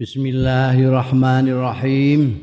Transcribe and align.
Bismillahirrahmanirrahim. 0.00 2.40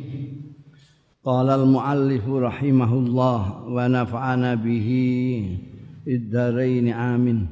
Qala 1.26 1.58
al-muallif 1.58 2.22
rahimahullah 2.22 3.66
wa 3.66 3.82
nafa'ana 3.90 4.54
bihi 4.62 5.58
id-dharain 6.06 6.94
amin. 6.94 7.50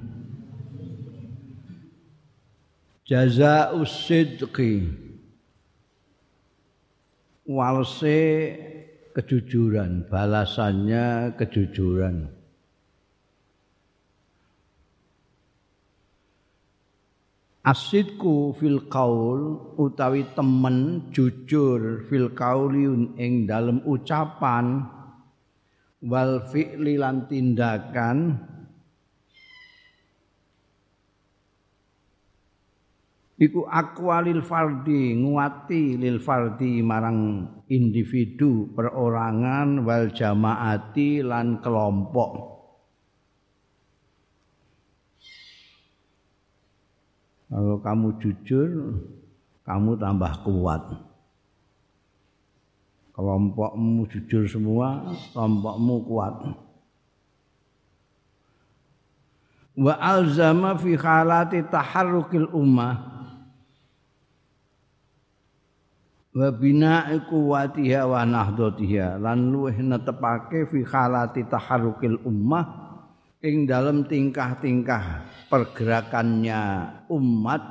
Jazaa'us 3.10 4.06
sidqi 4.06 4.94
walse 7.50 8.54
kejujuran, 9.18 10.06
balasannya 10.06 11.34
kejujuran. 11.34 12.30
Asidku 17.66 18.54
fil 18.54 18.86
qaul 18.94 19.74
utawi 19.82 20.22
temen 20.38 21.10
jujur 21.10 22.06
fil 22.06 22.30
qauli 22.38 22.86
ing 23.18 23.50
dalem 23.50 23.82
ucapan 23.90 24.86
wal 26.06 26.46
fi'li 26.46 27.02
lan 27.02 27.26
tindakan 27.26 28.38
iku 33.42 33.66
akwalil 33.66 34.46
fardi 34.46 35.18
nguati 35.18 35.98
lil 35.98 36.22
fardi 36.22 36.86
marang 36.86 37.50
individu 37.66 38.70
perorangan 38.78 39.82
wal 39.82 40.14
jamaati 40.14 41.26
lan 41.26 41.58
kelompok 41.66 42.55
Kalau 47.46 47.78
kamu 47.78 48.08
jujur, 48.18 48.70
kamu 49.66 49.92
tambah 50.02 50.34
kuat. 50.42 50.84
Kelompokmu 53.14 54.02
jujur 54.12 54.44
semua, 54.50 55.14
kelompokmu 55.32 55.96
kuat. 56.10 56.36
Wa 59.76 59.94
alzama 60.00 60.80
fi 60.80 60.96
halati 60.96 61.60
taharrukil 61.68 62.48
ummah 62.56 63.16
wa 66.36 66.52
bina'i 66.52 67.24
quwwatiha 67.32 68.04
wa 68.08 68.28
nahdatiha 68.28 69.20
lan 69.20 69.56
luweh 69.56 69.80
netepake 69.80 70.68
fi 70.68 70.84
halati 70.84 71.48
taharrukil 71.48 72.20
ummah 72.28 72.85
ing 73.46 73.70
dalam 73.70 74.10
tingkah-tingkah 74.10 75.22
pergerakannya 75.54 76.62
umat 77.14 77.64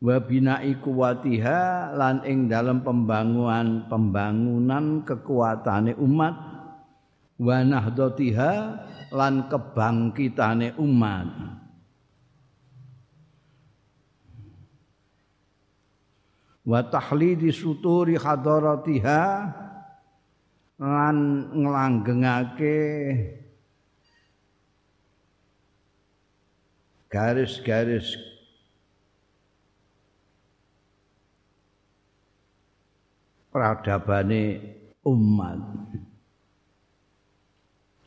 wa 0.00 0.16
bina'i 0.16 0.80
kuwatiha 0.80 1.92
lan 1.92 2.24
ing 2.24 2.48
dalam 2.48 2.80
pembangunan 2.80 3.84
pembangunan 3.84 5.04
kekuatane 5.04 5.92
umat 6.00 6.34
wa 7.36 7.58
nahdatiha 7.60 8.52
lan 9.12 9.44
kebangkitane 9.52 10.72
umat. 10.80 11.28
Wa 16.66 16.82
tahlidi 16.82 17.54
suturi 17.54 18.18
hadaratiha 18.18 19.22
lan 20.82 21.16
nglanggengake 21.54 22.80
garis-garis 27.16 28.12
peradabane 33.48 34.60
umat. 35.00 35.56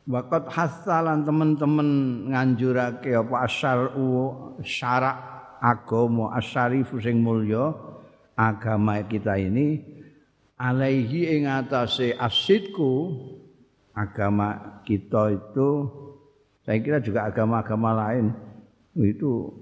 Wakat 0.10 0.46
hasalan 0.54 1.26
teman-teman 1.26 1.90
nganjurake 2.34 3.14
apa 3.18 3.46
asyar'u 3.50 4.06
syarak 4.62 5.18
agama 5.58 6.34
asyarifu 6.38 7.02
sing 7.02 7.22
mulya 7.22 7.74
agama 8.38 9.02
kita 9.06 9.38
ini 9.38 9.86
alaihi 10.58 11.30
ing 11.30 11.46
atase 11.46 12.18
asidku 12.18 13.22
agama 13.94 14.82
kita 14.82 15.34
itu 15.34 15.70
saya 16.66 16.78
kira 16.82 16.98
juga 17.02 17.30
agama-agama 17.30 17.90
lain 17.94 18.49
itu 18.98 19.54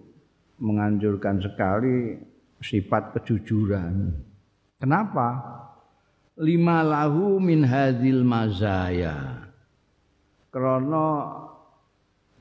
menganjurkan 0.61 1.41
sekali 1.43 2.17
sifat 2.61 3.17
kejujuran. 3.17 4.13
Kenapa? 4.77 5.41
Lima 6.37 6.85
lahu 6.85 7.41
min 7.41 7.65
hadil 7.65 8.21
mazaya. 8.21 9.49
Krono 10.53 11.09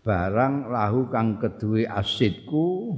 barang 0.04 0.70
lahu 0.70 1.10
kang 1.10 1.41
kedue 1.41 1.88
asidku 1.88 2.94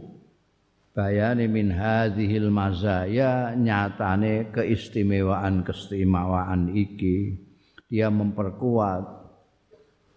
bayane 0.93 1.47
min 1.47 1.71
hadhil 1.71 2.51
mazaya 2.51 3.55
nyatane 3.55 4.51
keistimewaan 4.51 5.63
keistimewaan 5.63 6.75
iki 6.75 7.39
dia 7.89 8.13
memperkuat 8.13 9.07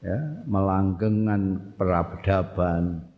ya 0.03 0.19
melanggengkan 0.49 1.77
peradaban 1.77 3.10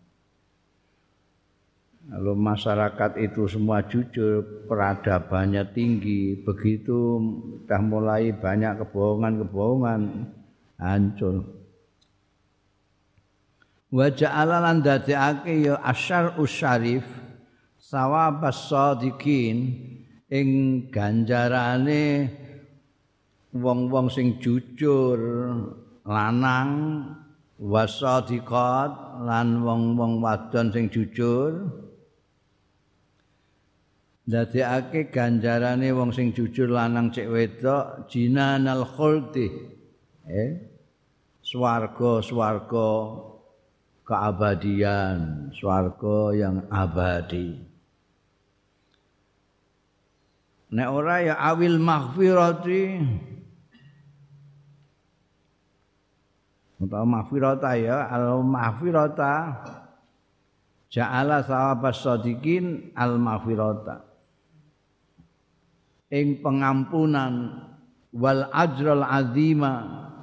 kalau 2.13 2.37
masyarakat 2.37 3.17
itu 3.25 3.49
semua 3.49 3.81
jujur, 3.89 4.69
peradabannya 4.69 5.65
tinggi, 5.73 6.37
begitu 6.45 7.17
sudah 7.65 7.81
mulai 7.81 8.29
banyak 8.29 8.85
kebohongan-kebohongan, 8.85 10.29
hancur. 10.77 11.41
Wa 13.89 14.13
ja'ala 14.13 14.61
lan 14.61 14.85
dadekake 14.85 15.65
ya 15.65 15.81
asyar 15.81 16.37
usyarif 16.37 17.01
sawabas 17.81 18.69
sadiqin 18.69 19.73
ing 20.29 20.49
ganjarane 20.93 22.29
wong-wong 23.57 24.13
sing 24.13 24.37
jujur 24.37 25.17
lanang 26.05 26.69
wasadiqat 27.57 29.21
lan 29.25 29.65
wong-wong 29.65 30.21
wadon 30.21 30.69
sing 30.73 30.89
jujur 30.93 31.69
ndadekake 34.23 35.11
ganjarane 35.11 35.91
wong 35.91 36.15
sing 36.15 36.31
jujur 36.31 36.71
lanang 36.71 37.11
cek 37.11 37.27
wedok 37.27 38.07
jinanal 38.07 38.87
khuldi. 38.87 39.47
Eh? 40.23 40.51
Swarga-swarga 41.43 42.91
keabadian 44.07 45.51
swarga 45.51 46.31
yang 46.31 46.57
abadi. 46.71 47.59
Nek 50.73 50.89
ora 50.89 51.21
ya 51.21 51.35
awil 51.37 51.77
maghfirati 51.77 52.83
utawa 56.81 57.05
maghfirata 57.05 57.71
ya 57.77 58.09
al 58.09 58.41
maghfirata 58.41 59.33
ja'ala 60.89 61.45
sawabas 61.45 62.01
sadiqin 62.01 62.91
al 62.97 63.21
maghfirata 63.21 64.12
ing 66.13 66.45
pengampunan 66.45 67.65
wal 68.13 68.45
ajral 68.53 69.01
azima 69.01 69.73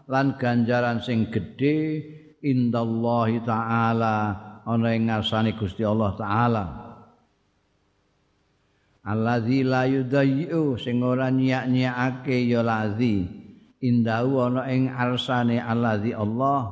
lan 0.07 0.39
ganjaran 0.39 1.03
sing 1.03 1.27
gedhe 1.35 2.07
indallahi 2.39 3.43
taala 3.43 4.17
ana 4.63 4.89
ing 4.95 5.11
ngarsane 5.11 5.59
Gusti 5.59 5.83
Allah 5.83 6.15
taala. 6.15 6.65
Alladzi 9.01 9.67
la 9.67 9.89
yudayyu 9.89 10.79
sing 10.79 11.03
ora 11.03 11.33
nyiak-nyiakake 11.33 12.47
ya 12.47 12.61
lazi 12.63 13.27
indahu 13.81 14.45
ana 14.45 14.69
ing 14.69 14.93
arsane 14.93 15.57
alladzi 15.57 16.13
Allah 16.13 16.69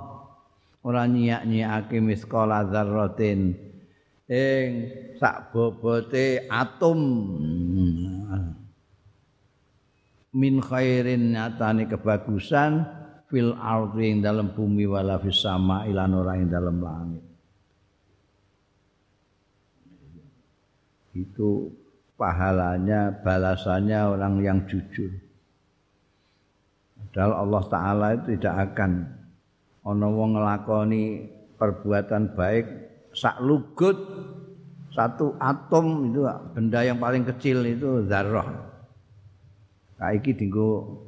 ora 0.84 1.08
nyiak-nyiakake 1.08 1.98
misqala 2.04 2.68
dzarratin 2.68 3.56
ing 4.28 4.68
sak 5.16 5.56
bobote 5.56 6.46
atom 6.52 7.00
min 10.36 10.60
khairin 10.60 11.32
nyatane 11.32 11.88
kebagusan 11.88 12.84
fil 13.28 13.56
ardi 13.56 14.12
ing 14.12 14.18
dalam 14.24 14.52
bumi 14.52 14.84
wala 14.88 15.20
fis 15.20 15.40
sama 15.40 15.84
ilan 15.88 16.12
ora 16.16 16.32
ing 16.36 16.48
dalam 16.48 16.76
langit. 16.80 17.24
Itu 21.16 21.72
pahalanya 22.18 23.24
balasannya 23.24 24.00
orang 24.04 24.34
yang 24.44 24.58
jujur. 24.68 25.10
Padahal 26.98 27.32
Allah 27.46 27.62
taala 27.70 28.06
itu 28.18 28.36
tidak 28.36 28.74
akan 28.74 28.92
ana 29.88 30.06
wong 30.12 30.36
nglakoni 30.36 31.04
perbuatan 31.56 32.36
baik 32.36 32.66
sak 33.16 33.40
lugut 33.40 33.96
satu 34.92 35.32
atom 35.40 36.12
itu 36.12 36.20
benda 36.52 36.84
yang 36.84 37.00
paling 37.00 37.24
kecil 37.24 37.64
itu 37.64 38.04
zarrah. 39.98 40.14
Kaiki 40.14 40.32
dinggo 40.38 41.02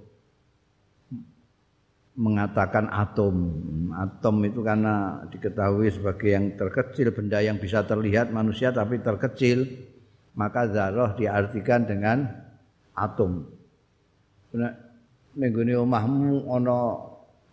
mengatakan 2.19 2.90
atom. 2.90 3.34
Atom 3.94 4.44
itu 4.44 4.60
karena 4.60 5.25
diketahui 5.31 5.88
sebagai 5.94 6.31
yang 6.34 6.52
terkecil 6.58 7.14
benda 7.14 7.38
yang 7.40 7.56
bisa 7.56 7.87
terlihat 7.87 8.34
manusia 8.34 8.75
tapi 8.75 8.98
terkecil, 8.98 9.64
maka 10.34 10.66
zarah 10.69 11.14
diartikan 11.14 11.87
dengan 11.87 12.28
atom. 12.98 13.46
Nek 14.50 14.75
nenggone 15.38 15.78
omahmu 15.78 16.50
ana 16.50 16.78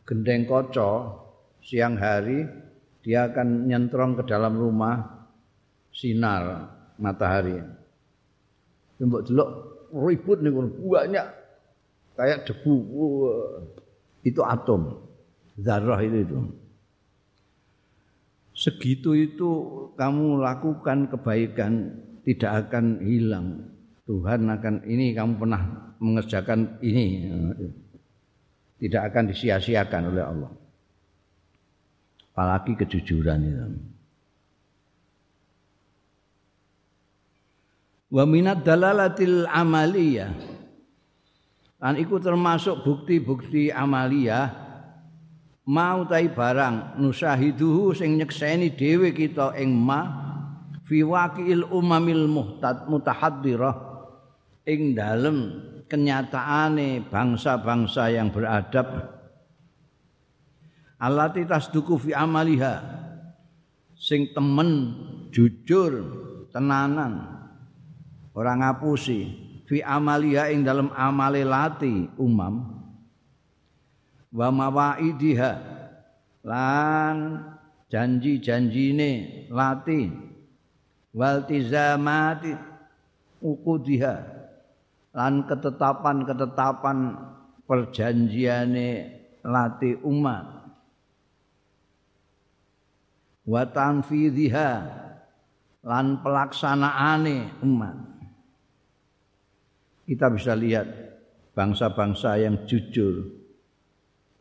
gendeng 0.09 0.49
kaca 0.49 1.13
siang 1.61 1.93
hari 1.93 2.49
dia 3.05 3.29
akan 3.29 3.69
nyentrong 3.69 4.17
ke 4.17 4.23
dalam 4.25 4.57
rumah 4.57 5.29
sinar 5.93 6.73
matahari. 6.97 7.61
Mbok 8.97 9.21
delok 9.29 9.49
ribut 9.91 10.43
nih 10.43 10.51
banyak 10.51 11.25
kayak 12.17 12.47
debu. 12.49 12.75
Itu 14.25 14.41
atom. 14.43 15.07
Zarah 15.57 16.01
itu 16.03 16.17
itu. 16.21 16.37
Segitu 18.57 19.13
itu 19.13 19.49
kamu 19.95 20.41
lakukan 20.41 21.07
kebaikan 21.13 21.93
tidak 22.25 22.67
akan 22.67 22.99
hilang. 23.05 23.47
Tuhan 24.09 24.49
akan 24.49 24.87
ini 24.87 25.13
kamu 25.13 25.37
pernah 25.37 25.93
mengerjakan 26.01 26.81
ini. 26.81 27.29
Tidak 28.77 29.01
akan 29.01 29.23
disia-siakan 29.33 30.03
oleh 30.13 30.23
Allah. 30.25 30.51
Apalagi 32.33 32.77
kejujuran 32.77 33.41
itu 33.41 33.96
wa 38.07 38.23
minad 38.23 38.63
dalalatil 38.63 39.47
amaliyah. 39.47 40.31
Lan 41.77 41.93
iku 42.01 42.17
termasuk 42.17 42.81
bukti-bukti 42.81 43.69
amalia 43.69 44.49
mau 45.67 46.01
tai 46.09 46.25
barang 46.25 46.97
nusahiduhu 46.97 47.93
sing 47.93 48.17
nyekseni 48.17 48.73
dhewe 48.73 49.13
kita 49.13 49.53
ing 49.61 49.77
ma 49.77 50.01
fi 50.89 51.05
waqi'il 51.05 51.69
umamil 51.69 52.25
muhtad 52.25 52.89
mutahaddirah 52.89 53.77
ing 54.65 54.97
dalem 54.97 55.37
kenyataane 55.85 57.05
bangsa-bangsa 57.13 58.09
yang 58.09 58.33
beradab. 58.33 59.13
Allati 60.97 61.45
tasduku 61.45 62.09
fi 62.09 62.17
amaliha 62.17 62.81
sing 63.93 64.33
temen 64.33 64.97
jujur 65.29 65.93
tenanan 66.49 67.36
orang 68.37 68.61
ngapusi. 68.61 69.33
Fi 69.65 69.81
amalia 69.81 70.47
ing 70.53 70.61
dalam 70.61 70.93
amale 70.93 71.41
lati 71.41 72.05
umam. 72.21 72.69
Wa 74.29 74.53
mawaidiha. 74.53 75.53
Lan 76.45 77.41
janji-janjine 77.89 79.11
lati. 79.49 80.13
Wal 81.17 81.49
tizamati 81.49 82.53
uqudiha. 83.41 84.15
Lan 85.17 85.49
ketetapan-ketetapan 85.49 86.97
perjanjiane 87.65 88.89
lati 89.41 89.97
umat. 90.05 90.45
Wa 93.43 93.65
tanfidhiha. 93.65 94.71
Lan 95.83 96.21
pelaksanaane 96.23 97.59
umat 97.65 98.16
kita 100.07 100.31
bisa 100.31 100.55
lihat 100.55 100.87
bangsa-bangsa 101.51 102.39
yang 102.39 102.63
jujur. 102.63 103.27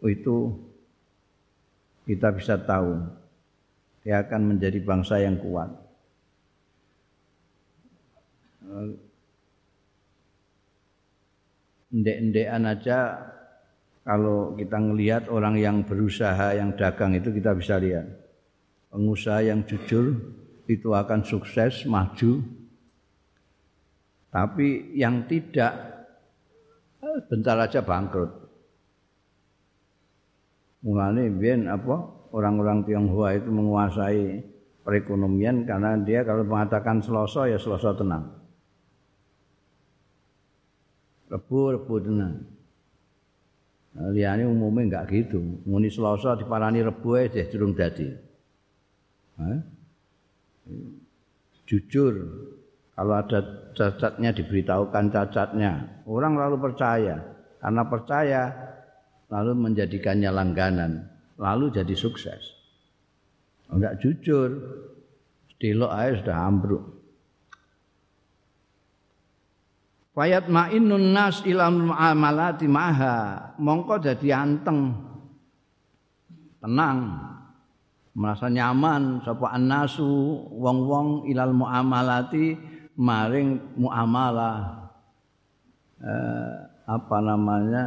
Itu 0.07 0.55
kita 2.07 2.31
bisa 2.31 2.55
tahu. 2.55 3.03
Dia 4.07 4.23
akan 4.23 4.55
menjadi 4.55 4.79
bangsa 4.79 5.19
yang 5.19 5.35
kuat. 5.43 5.67
Ndek-ndekan 11.91 12.63
aja 12.71 12.99
kalau 14.07 14.55
kita 14.55 14.79
ngelihat 14.79 15.27
orang 15.27 15.59
yang 15.59 15.83
berusaha 15.83 16.55
yang 16.55 16.79
dagang 16.79 17.19
itu 17.19 17.35
kita 17.35 17.59
bisa 17.59 17.83
lihat. 17.83 18.07
Pengusaha 18.95 19.43
yang 19.43 19.67
jujur 19.67 20.15
itu 20.71 20.95
akan 20.95 21.27
sukses 21.27 21.83
maju 21.91 22.47
tapi 24.37 24.93
yang 24.93 25.25
tidak 25.25 25.73
eh, 27.01 27.21
bentar 27.25 27.57
aja 27.57 27.81
bangkrut. 27.81 28.29
Mulane 30.85 31.33
biyen 31.33 31.73
apa 31.73 32.29
orang-orang 32.37 32.85
Tionghoa 32.85 33.33
itu 33.33 33.49
menguasai 33.49 34.45
perekonomian 34.85 35.65
karena 35.65 35.97
dia 36.05 36.21
kalau 36.21 36.45
mengatakan 36.45 37.01
Selasa 37.01 37.49
ya 37.49 37.57
Selasa 37.57 37.97
tenang. 37.97 38.29
Rebu 41.33 41.59
rebu 41.73 41.95
tenang. 41.97 42.35
Nah, 43.97 44.13
liyane 44.13 44.45
umumnya 44.45 45.01
enggak 45.01 45.17
gitu. 45.17 45.41
Muni 45.65 45.89
Selasa 45.89 46.37
diparani 46.37 46.85
rebu 46.85 47.09
aja 47.17 47.41
durung 47.49 47.73
dadi. 47.73 48.13
Jujur 51.65 52.15
kalau 52.97 53.13
ada 53.13 53.45
cacatnya 53.77 54.33
diberitahukan 54.33 55.13
cacatnya. 55.13 56.01
Orang 56.09 56.41
lalu 56.41 56.57
percaya. 56.57 57.21
Karena 57.61 57.85
percaya 57.85 58.43
lalu 59.29 59.53
menjadikannya 59.53 60.33
langganan. 60.33 61.05
Lalu 61.37 61.77
jadi 61.77 61.93
sukses. 61.93 62.57
Enggak 63.69 64.01
jujur. 64.01 64.49
Delok 65.61 65.93
aja 65.93 66.13
sudah 66.25 66.37
ambruk. 66.49 66.85
Fayat 70.17 70.49
ma'innun 70.49 71.13
nas 71.13 71.45
ilam 71.45 71.93
amalati 71.93 72.65
maha. 72.65 73.53
Mongko 73.61 74.01
jadi 74.01 74.41
anteng. 74.41 74.97
Tenang. 76.65 77.01
Merasa 78.17 78.49
nyaman. 78.49 79.21
Sapa 79.21 79.53
annasu 79.53 80.49
wong-wong 80.49 81.29
ilal 81.29 81.53
muamalati 81.53 82.76
maring 82.97 83.77
muamalah 83.77 84.91
eh, 86.01 86.55
apa 86.87 87.19
namanya 87.21 87.85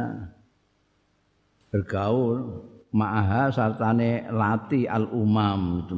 bergaul 1.70 2.66
ma'aha 2.90 3.50
sartane 3.54 4.26
lati 4.30 4.86
al 4.86 5.06
umam 5.10 5.86
itu 5.86 5.94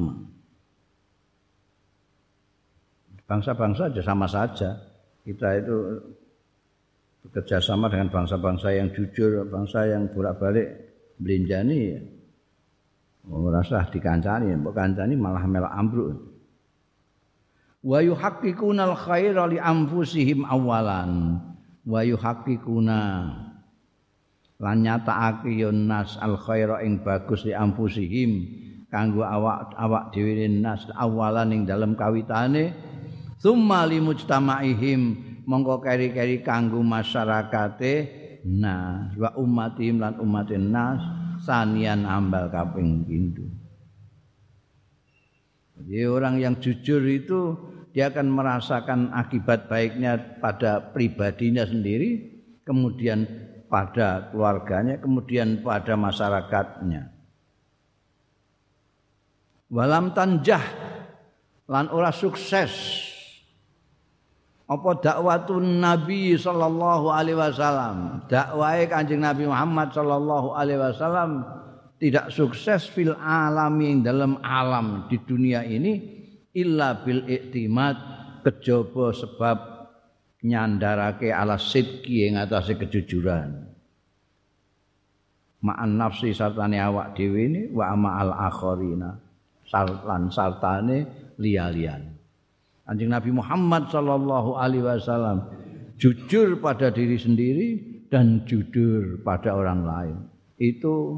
bangsa-bangsa 3.33 3.89
aja 3.89 4.01
sama 4.05 4.27
saja. 4.29 4.77
Kita 5.23 5.55
itu 5.55 5.77
bekerja 7.23 7.63
sama 7.63 7.87
dengan 7.87 8.11
bangsa-bangsa 8.11 8.75
yang 8.75 8.91
jujur 8.91 9.47
bangsa 9.47 9.87
yang 9.87 10.11
bolak-balik 10.11 10.67
belinjani 11.15 11.95
merasa 13.23 13.87
dikancani 13.87 14.51
kancani 14.59 15.15
malah 15.15 15.47
melak 15.47 15.71
ambruk 15.71 16.32
wa 17.83 17.99
yuhaqqiquna 17.99 18.87
al-khaira 18.87 19.51
li 19.51 19.59
anfusihim 19.59 20.47
awalan. 20.47 21.43
Wa 21.83 21.99
yuhaqqiquna. 22.01 23.01
Lan 24.63 24.77
nyatakake 24.79 25.67
nas 25.75 26.15
al-khaira 26.23 26.79
ing 26.87 27.03
bagus 27.03 27.43
li 27.43 27.51
anfusihim 27.51 28.47
kanggo 28.87 29.27
awak-awak 29.27 30.15
dhewe 30.15 30.47
nas 30.47 30.87
awalan 30.95 31.51
ing 31.51 31.61
dalem 31.67 31.99
kawitane. 31.99 32.71
Summa 33.43 33.83
li 33.83 33.99
mujtamaihim 33.99 35.01
mongko 35.43 35.83
keri-keri 35.83 36.39
kanggo 36.39 36.79
masyarakate 36.79 38.23
nah 38.47 39.11
wa 39.19 39.35
ummatihim 39.35 39.99
lan 39.99 40.15
umatin 40.19 40.71
nas 40.71 41.03
sanian 41.43 42.07
ambal 42.07 42.47
kaping 42.47 43.03
pindho. 43.03 43.43
Jadi 45.83 46.07
orang 46.07 46.39
yang 46.39 46.55
jujur 46.63 47.03
itu 47.03 47.72
dia 47.93 48.09
akan 48.09 48.27
merasakan 48.33 49.13
akibat 49.13 49.69
baiknya 49.69 50.17
pada 50.41 50.81
pribadinya 50.81 51.61
sendiri, 51.61 52.41
kemudian 52.65 53.29
pada 53.69 54.33
keluarganya, 54.33 54.97
kemudian 54.97 55.61
pada 55.61 55.93
masyarakatnya. 55.93 57.13
Walam 59.69 60.13
tanjah 60.17 60.61
lan 61.69 61.89
ora 61.93 62.09
sukses 62.09 62.73
apa 64.69 64.89
dakwatun 65.01 65.81
Nabi 65.81 66.33
sallallahu 66.33 67.13
alaihi 67.13 67.37
wasallam 67.37 68.25
dakwahe 68.25 68.89
Kanjeng 68.89 69.21
Nabi 69.21 69.45
Muhammad 69.45 69.93
sallallahu 69.93 70.55
alaihi 70.57 70.81
wasallam 70.81 71.45
tidak 72.01 72.29
sukses 72.33 72.89
fil 72.89 73.13
alami 73.17 74.01
dalam 74.01 74.39
alam 74.41 75.05
di 75.09 75.17
dunia 75.19 75.61
ini 75.67 76.22
illa 76.53 77.01
bil 77.01 77.25
iktimat 77.27 77.97
kejaba 78.45 79.13
sebab 79.13 79.57
nyandarake 80.43 81.33
ala 81.33 81.57
sidqi 81.57 82.29
ing 82.29 82.37
atase 82.37 82.77
kejujuran 82.77 83.73
ma'an 85.63 85.91
nafsi 85.95 86.35
sartane 86.35 86.77
awak 86.77 87.15
dhewe 87.15 87.47
ini 87.47 87.61
wa 87.71 87.95
al 87.95 88.31
akharina 88.35 89.15
sartan 89.63 90.27
sartane 90.27 91.31
liya-liyan 91.39 92.13
Anjing 92.83 93.15
Nabi 93.15 93.31
Muhammad 93.31 93.87
sallallahu 93.87 94.59
alaihi 94.59 94.83
wasallam 94.83 95.47
jujur 95.95 96.59
pada 96.59 96.91
diri 96.91 97.15
sendiri 97.15 97.67
dan 98.11 98.43
jujur 98.43 99.23
pada 99.23 99.55
orang 99.55 99.87
lain. 99.87 100.15
Itu 100.59 101.15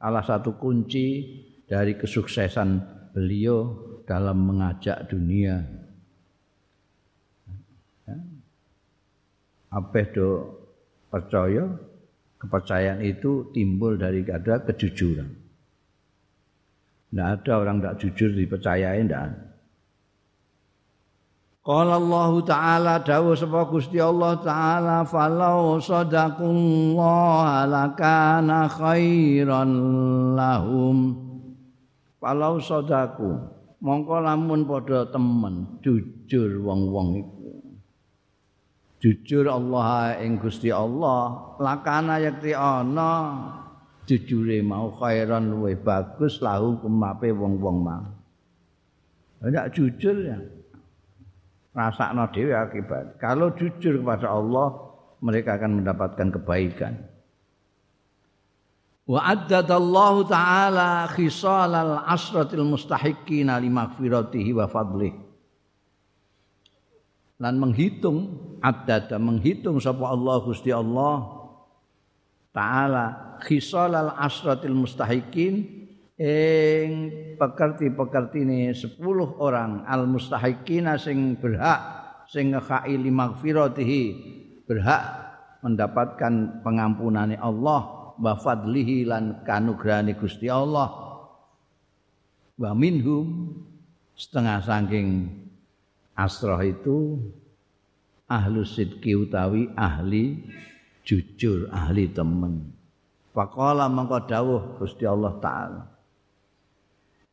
salah 0.00 0.24
satu 0.24 0.56
kunci 0.56 1.28
dari 1.68 2.00
kesuksesan 2.00 2.80
beliau 3.12 3.76
dalam 4.04 4.38
mengajak 4.44 5.08
dunia. 5.08 5.64
Ya. 8.04 8.16
Apa 9.72 10.04
do 10.12 10.28
percaya 11.08 11.66
kepercayaan 12.38 13.00
itu 13.00 13.48
timbul 13.56 13.96
dari 13.96 14.24
ada 14.28 14.60
kejujuran. 14.64 15.28
Tidak 17.10 17.28
ada 17.40 17.52
orang 17.56 17.78
tidak 17.80 17.96
jujur 18.02 18.30
dipercayai 18.34 19.00
tidak 19.06 19.44
Allah 21.64 22.32
Ta'ala 22.44 22.94
dawuh 23.00 23.32
sapa 23.32 23.64
Gusti 23.72 23.96
Allah 23.96 24.36
Ta'ala 24.36 25.00
falau 25.08 25.80
sadaqullah 25.80 27.64
lakana 27.64 28.68
khairan 28.68 29.72
lahum 30.36 31.16
falau 32.20 32.60
sadaku 32.60 33.40
mongko 33.84 34.24
lamun 34.24 34.64
padha 34.64 35.04
temen 35.12 35.78
jujur 35.84 36.64
wong-wong 36.64 37.08
iku. 37.20 37.52
Jujur 39.04 39.44
Allah 39.52 40.16
ing 40.24 40.40
Gusti 40.40 40.72
Allah 40.72 41.52
lakana 41.60 42.16
yakti 42.16 42.56
ana 42.56 43.12
jujure 44.08 44.64
mau 44.64 44.96
khairan 44.96 45.52
luwe 45.52 45.76
bagus 45.76 46.40
lahu 46.40 46.80
kumape 46.80 47.28
wong-wong 47.28 47.76
mau 47.84 48.04
ndak 49.44 49.76
jujur 49.76 50.16
ya 50.24 50.40
rasakno 51.76 52.24
dhewe 52.32 52.56
akibat. 52.56 53.20
Kalau 53.20 53.52
jujur 53.52 54.00
kepada 54.00 54.32
Allah 54.32 54.72
mereka 55.20 55.60
akan 55.60 55.84
mendapatkan 55.84 56.28
kebaikan 56.40 57.13
Wa 59.04 59.20
addadallahu 59.36 60.24
ta'ala 60.24 61.12
khisalal 61.12 62.08
asratil 62.08 62.64
mustahiqin 62.64 63.52
li 63.52 63.68
maghfiratihi 63.68 64.56
wa 64.56 64.64
fadlih. 64.64 65.12
Lan 67.36 67.60
menghitung 67.60 68.40
addada 68.64 69.20
menghitung 69.20 69.76
sapa 69.76 70.08
Allah 70.08 70.36
Gusti 70.40 70.72
Allah 70.72 71.44
taala 72.54 73.36
khisalal 73.44 74.16
asratil 74.16 74.72
mustahiqin 74.72 75.84
ing 76.16 76.90
pekerti-pekertine 77.36 78.72
10 78.72 79.02
orang 79.36 79.84
al 79.84 80.08
mustahiqina 80.08 80.96
sing 80.96 81.36
berhak 81.36 81.82
sing 82.30 82.54
ngekai 82.54 82.94
li 82.96 83.10
maghfiratihi 83.12 84.02
berhak 84.64 85.02
mendapatkan 85.60 86.64
pengampunane 86.64 87.36
Allah 87.36 87.93
wa 88.18 88.34
fadlihi 88.36 89.06
lan 89.06 89.46
kanugrahane 89.46 90.18
Gusti 90.18 90.50
Allah. 90.50 90.90
Wa 92.58 92.70
minhum 92.74 93.54
setengah 94.14 94.62
saking 94.62 95.30
asroh 96.14 96.60
itu 96.62 97.18
ahlu 98.30 98.62
sidki 98.62 99.14
utawi 99.14 99.70
ahli 99.74 100.42
jujur 101.06 101.70
ahli 101.70 102.10
temen. 102.10 102.74
Faqala 103.34 103.90
mangko 103.90 104.22
dawuh 104.22 104.78
Gusti 104.78 105.02
Allah 105.06 105.34
taala 105.42 105.93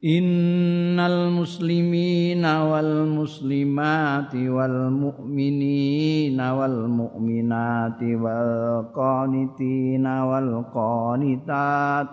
Innal 0.01 1.29
muslimina 1.29 2.65
wal 2.65 3.05
muslimati 3.05 4.50
wal 4.50 4.89
mu'minina 4.89 6.58
wal 6.58 6.89
mu'minati 6.89 8.17
wal 8.17 8.89
qanitina 8.98 10.25
wal 10.25 10.65
qanitat 10.74 12.10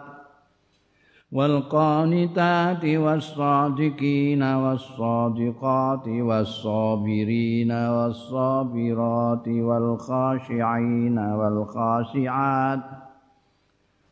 wal 1.33 1.65
qanitati 1.65 2.93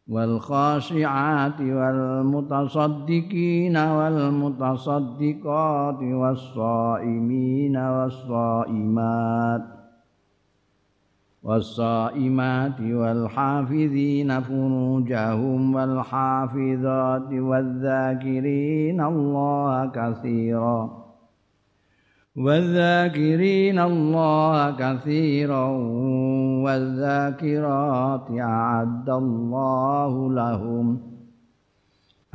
والخاشعات 0.08 1.60
والمتصدقين 1.60 3.76
والمتصدقات 3.76 6.02
والصائمين 6.02 7.76
والصائمات 7.76 9.62
والصائمات 11.42 12.80
والحافظين 12.80 14.40
فروجهم 14.40 15.74
والحافظات 15.74 17.32
والذاكرين 17.32 19.00
الله 19.00 19.86
كثيراً 19.86 21.05
والذاكرين 22.35 23.79
الله 23.79 24.55
كثيرا 24.79 25.67
والذاكرات 26.63 28.27
أعد 28.31 29.09
الله 29.09 30.13
لهم 30.33 30.85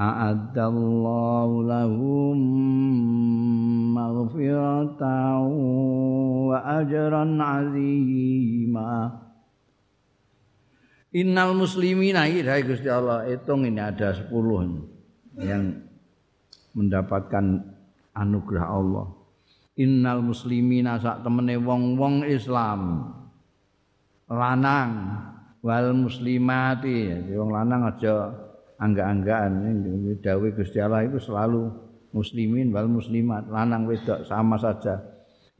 أعد 0.00 0.58
الله 0.58 1.48
لهم 1.64 2.36
مغفرة 3.94 5.02
وأجرا 6.48 7.24
عظيما 7.42 9.26
Innal 11.16 11.56
muslimina 11.56 12.28
ini 12.28 12.44
Gusti 12.60 12.92
Allah 12.92 13.24
hitung 13.24 13.64
ini 13.64 13.80
ada 13.80 14.12
sepuluh 14.12 14.84
yang 15.40 15.80
mendapatkan 16.76 17.64
anugerah 18.12 18.66
Allah 18.68 19.16
innal 19.81 20.21
muslimina 20.21 21.01
sak 21.01 21.25
temene 21.25 21.57
wong-wong 21.57 22.21
Islam. 22.29 23.09
Lanang. 24.29 25.17
Wal 25.61 25.93
muslimati. 25.93 27.09
Wong 27.33 27.49
lanang 27.53 27.89
aja 27.89 28.29
angga-anggaan 28.81 29.77
dawuh 30.21 30.49
Gusti 30.57 30.81
Allah 30.81 31.05
itu 31.05 31.21
selalu 31.21 31.69
muslimin 32.13 32.69
wal 32.69 32.89
muslimat. 32.89 33.49
Lanang 33.49 33.89
wedok 33.89 34.25
sama 34.29 34.61
saja. 34.61 35.01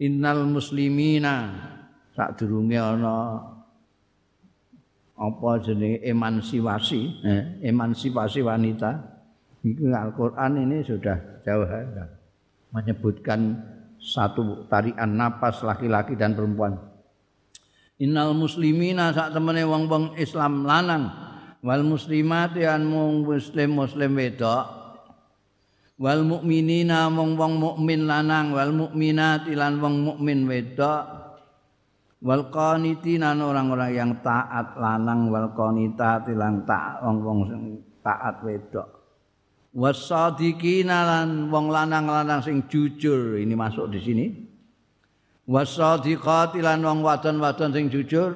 Innal 0.01 0.45
muslimina. 0.45 1.53
Sak 2.13 2.41
durunge 2.41 2.75
ana 2.75 3.39
apa 5.21 5.51
jenenge 5.61 6.01
emansipasi 6.01 7.01
eh, 7.23 7.43
emansipasi 7.61 8.41
wanita. 8.41 8.91
Al-Qur'an 9.77 10.57
ini 10.57 10.81
sudah 10.81 11.45
jauh 11.45 11.69
menyebutkan 12.73 13.61
satu 14.01 14.65
tarian 14.65 15.13
napas 15.13 15.61
laki-laki 15.61 16.17
dan 16.17 16.33
perempuan. 16.33 16.73
Innal 18.01 18.33
muslimina 18.33 19.13
sak 19.13 19.37
temene 19.37 19.61
wong-wong 19.61 20.17
Islam 20.17 20.65
lanang. 20.65 21.05
Wal 21.61 21.85
muslimat 21.85 22.57
yan 22.57 22.81
mung 22.81 23.21
muslim 23.21 23.77
muslim 23.77 24.17
wedok. 24.17 24.65
Wal 26.01 26.25
mukminina 26.25 27.13
mung 27.13 27.37
wong 27.37 27.61
mukmin 27.61 28.09
lanang. 28.09 28.57
Wal 28.57 28.73
mukminat 28.73 29.45
lan 29.53 29.77
wong 29.77 30.01
mukmin 30.01 30.49
wedok. 30.49 31.05
Wal 32.25 32.49
qanitina 32.49 33.37
orang-orang 33.37 33.93
yang 33.93 34.11
taat 34.25 34.73
lanang. 34.81 35.29
Wal 35.29 35.53
qanitat 35.53 36.25
lan 36.33 36.65
taat 36.65 37.05
wong-wong 37.05 37.77
taat 38.01 38.41
wedok 38.41 39.00
wasadiqina 39.71 40.97
lan 41.07 41.47
wong 41.47 41.71
lanang-lanang 41.71 42.43
sing 42.43 42.67
jujur. 42.67 43.39
Ini 43.39 43.55
masuk 43.55 43.91
di 43.91 43.99
sini. 44.03 44.25
Wasadiqati 45.47 46.59
lan 46.63 46.83
wong 46.83 47.03
wadon-wadon 47.03 47.71
sing 47.75 47.87
jujur. 47.87 48.35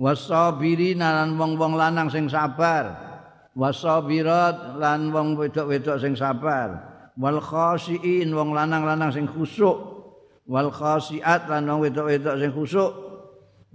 Wasabirina 0.00 1.12
lan 1.12 1.36
wong-wong 1.36 1.76
lanang 1.76 2.08
sing 2.08 2.28
sabar. 2.28 3.08
Wasabirat 3.52 4.80
lan 4.80 5.12
wong 5.12 5.36
wedok-wedok 5.36 6.00
sing 6.00 6.16
sabar. 6.16 6.88
Wal 7.20 7.36
khasiin 7.42 8.32
wong 8.32 8.56
lanang-lanang 8.56 9.12
sing 9.12 9.28
khusuk. 9.28 9.76
Wal 10.48 10.72
khasiat 10.72 11.52
lan 11.52 11.68
wong 11.68 11.84
wedok-wedok 11.84 12.36
sing 12.40 12.52
khusuk. 12.56 12.92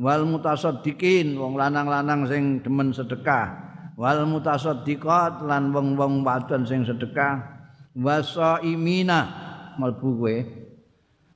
Wal 0.01 0.25
mutasaddiqin 0.25 1.37
wong 1.37 1.61
lanang-lanang 1.61 2.25
sing 2.25 2.59
demen 2.65 2.89
sedekah 2.89 3.64
wal 3.95 4.27
mutasaddiqat 4.27 5.43
lan 5.47 5.71
wong-wong 5.71 6.21
wadon 6.21 6.67
sing 6.67 6.83
sedekah. 6.83 7.39
Wasaimina 7.95 9.19
mlebu 9.79 10.09
kowe. 10.19 10.37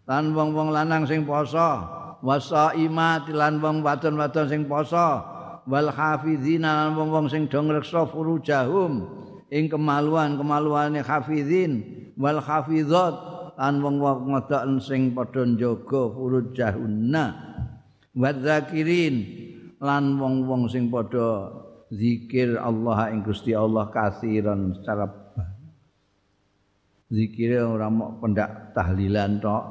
Lan 0.08 0.36
wong-wong 0.36 0.76
lanang 0.76 1.08
sing 1.08 1.24
poso. 1.24 1.98
Wasaimat 2.20 3.32
lan 3.32 3.64
wong 3.64 3.80
wadon-wadon 3.80 4.48
sing 4.52 4.68
poso. 4.68 5.24
Wal 5.70 5.88
hafizina 5.88 6.84
lan 6.88 7.00
wong-wong 7.00 7.32
sing 7.32 7.48
do 7.48 7.64
ngreksa 7.64 8.12
furujahum. 8.12 9.08
Ing 9.48 9.72
kemaluan-kemaluane 9.72 11.00
hafizin. 11.00 11.80
Wal 12.20 12.44
hafizat 12.44 13.16
lan 13.56 13.80
wong-wong 13.80 14.36
ngodok 14.36 14.84
sing 14.84 15.16
padha 15.16 15.48
njaga 15.48 16.12
furujahunna. 16.12 17.26
Wadzakirin 18.20 19.16
lan 19.80 20.20
wong-wong 20.20 20.68
sing 20.68 20.92
padha 20.92 21.69
zikir 21.90 22.58
Allah 22.58 23.10
ing 23.14 23.26
Gusti 23.26 23.54
Allah 23.54 23.90
kasiran 23.90 24.78
secara 24.78 25.10
zikire 27.10 27.66
ora 27.66 27.90
mau 27.90 28.18
pendak 28.22 28.74
tahlilan 28.78 29.42
tok. 29.42 29.64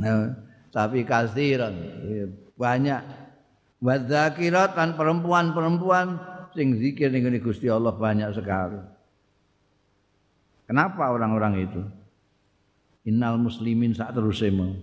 Nah, 0.00 0.32
tapi 0.72 1.04
kasiran. 1.04 1.76
Banyak. 2.56 3.02
Wadzakirat 3.80 4.76
lan 4.76 4.92
perempuan-perempuan 4.92 6.20
sing 6.52 6.76
zikir 6.76 7.08
ning 7.08 7.28
Gusti 7.40 7.68
Allah 7.68 7.96
banyak 7.96 8.28
sekali. 8.36 8.80
Kenapa 10.68 11.08
orang-orang 11.10 11.64
itu? 11.64 11.82
Innal 13.08 13.40
muslimin 13.40 13.96
sak 13.96 14.12
terusema 14.12 14.76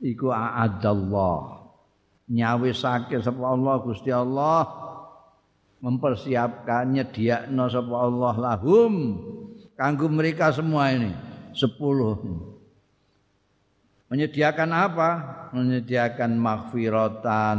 iku 0.00 0.32
a'adallah. 0.32 1.60
Nyawisake 2.30 3.18
sapa 3.20 3.42
Allah 3.42 3.74
Gusti 3.82 4.08
Allah 4.14 4.79
mempersiapkan 5.80 6.92
nyediakno 6.92 7.68
sapa 7.68 7.94
Allah 7.96 8.34
lahum. 8.36 8.94
Kanggo 9.76 10.12
mereka 10.12 10.52
semua 10.52 10.92
ini 10.92 11.12
sepuluh. 11.56 12.20
Menyediakan 14.12 14.70
apa? 14.76 15.10
Menyediakan 15.56 16.36
maghfiratan 16.36 17.58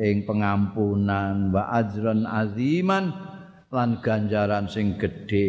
ing 0.00 0.24
pengampunan 0.24 1.52
wa 1.52 1.68
ajran 1.76 2.24
aziman 2.24 3.12
lan 3.68 4.00
ganjaran 4.00 4.64
sing 4.64 4.96
gede 4.96 5.48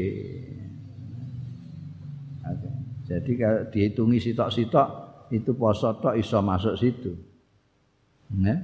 jadi 3.09 3.31
kalau 3.41 3.61
dihitungi 3.73 4.21
sitok-sitok 4.21 4.87
itu 5.33 5.51
poso 5.57 5.89
tok 5.97 6.13
iso 6.13 6.37
masuk 6.45 6.77
situ. 6.77 7.17
Ya 8.37 8.61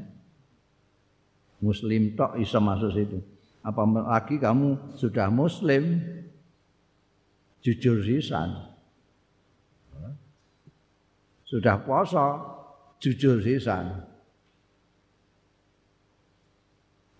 muslim 1.66 2.14
tok 2.14 2.38
iso 2.38 2.62
masuk 2.62 2.94
situ 2.94 3.18
apalagi 3.66 4.38
kamu 4.38 4.94
sudah 4.94 5.34
muslim 5.34 5.98
jujur 7.66 8.06
sisan. 8.06 8.54
Sudah 11.50 11.82
puasa, 11.82 12.42
jujur 13.02 13.42
sisan. 13.42 14.06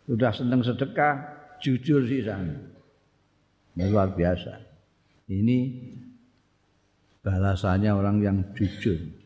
Sudah 0.06 0.30
senang 0.30 0.62
sedekah, 0.62 1.18
jujur 1.58 2.06
sisan. 2.06 2.70
Ini 3.74 3.90
luar 3.90 4.14
biasa. 4.14 4.54
Ini 5.26 5.58
balasannya 7.26 7.90
orang 7.90 8.18
yang 8.22 8.38
jujur. 8.54 9.25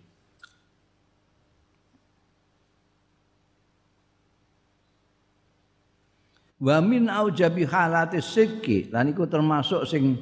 Wa 6.59 6.83
min 6.83 7.07
aujabi 7.07 7.63
halati 7.63 8.19
sidqi, 8.19 8.91
lan 8.91 9.15
iku 9.15 9.31
termasuk 9.31 9.87
sing 9.87 10.19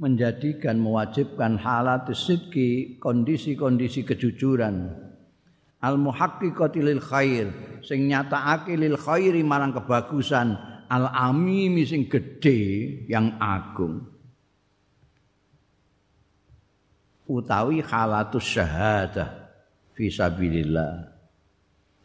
menjadikan 0.00 0.80
mewajibkan 0.80 1.60
halat 1.60 2.08
sidqi 2.14 2.96
kondisi-kondisi 2.96 4.06
kejujuran. 4.08 4.88
Al 5.84 6.00
muhaqqiqati 6.00 6.80
lil 6.80 7.02
khair. 7.04 7.46
Sing 7.84 8.08
nyatakake 8.08 8.80
lil 8.80 8.96
khairi 8.96 9.44
marang 9.44 9.76
kebagusan. 9.76 10.56
Al 10.88 11.04
amimi 11.12 11.84
sing 11.84 12.08
gedhe 12.08 13.04
yang 13.04 13.36
agung. 13.36 14.08
Utawi 17.28 17.84
halatus 17.84 18.56
syahadah 18.56 19.52
fi 19.92 20.08
sabilillah. 20.08 21.12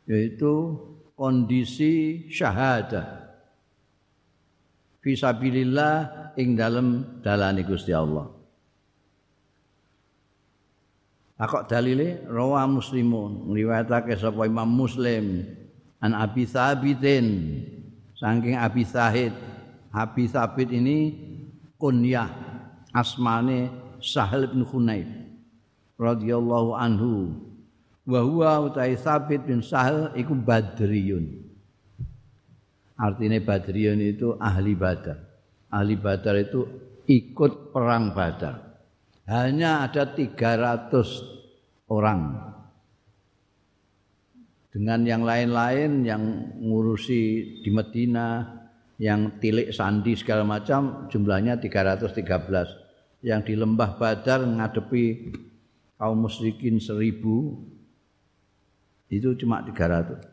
Yaitu 0.04 0.76
kondisi 1.16 2.28
syahadah 2.28 3.23
fisabilillah 5.04 6.32
ing 6.40 6.56
dalem 6.56 7.20
dalane 7.20 7.62
Gusti 7.68 7.92
Allah. 7.92 8.32
Akok 11.38 11.68
dalile? 11.68 12.24
Rawa 12.24 12.64
muslimun. 12.66 13.52
Ngriwayatake 13.52 14.16
sapa 14.16 14.48
Imam 14.48 14.70
Muslim. 14.72 15.44
An 16.00 16.16
Abi 16.16 16.48
Thabitin 16.48 17.60
saking 18.16 18.56
Abi 18.56 18.88
Sahid. 18.88 19.36
Abi 19.92 20.26
Thabit 20.32 20.72
ini 20.72 21.14
kunyah 21.76 22.32
asmane 22.96 23.70
Sahal 24.00 24.50
bin 24.50 24.64
Hunayf 24.64 25.06
radhiyallahu 26.00 26.80
anhu. 26.80 27.36
Wa 28.08 28.24
huwa 28.24 28.72
utai 28.72 28.96
Thabit 28.96 29.44
bin 29.44 29.60
Sahal 29.60 30.16
iku 30.16 30.32
Badriyun 30.32 31.53
Artinya 32.94 33.42
Badriun 33.42 34.00
itu 34.02 34.38
ahli 34.38 34.78
badar. 34.78 35.18
Ahli 35.74 35.98
badar 35.98 36.36
itu 36.38 36.62
ikut 37.10 37.74
perang 37.74 38.14
badar. 38.14 38.74
Hanya 39.26 39.88
ada 39.88 40.14
300 40.14 41.90
orang. 41.90 42.52
Dengan 44.74 45.06
yang 45.06 45.22
lain-lain 45.22 46.02
yang 46.02 46.24
ngurusi 46.58 47.22
di 47.62 47.70
Medina, 47.70 48.42
yang 48.98 49.38
tilik 49.38 49.70
sandi 49.74 50.18
segala 50.18 50.46
macam 50.46 51.10
jumlahnya 51.10 51.62
313. 51.62 53.24
Yang 53.24 53.42
di 53.48 53.54
lembah 53.56 53.96
badar 53.96 54.44
ngadepi 54.44 55.06
kaum 55.98 56.26
musyrikin 56.26 56.82
seribu 56.82 57.64
itu 59.14 59.38
cuma 59.38 59.62
300. 59.62 60.33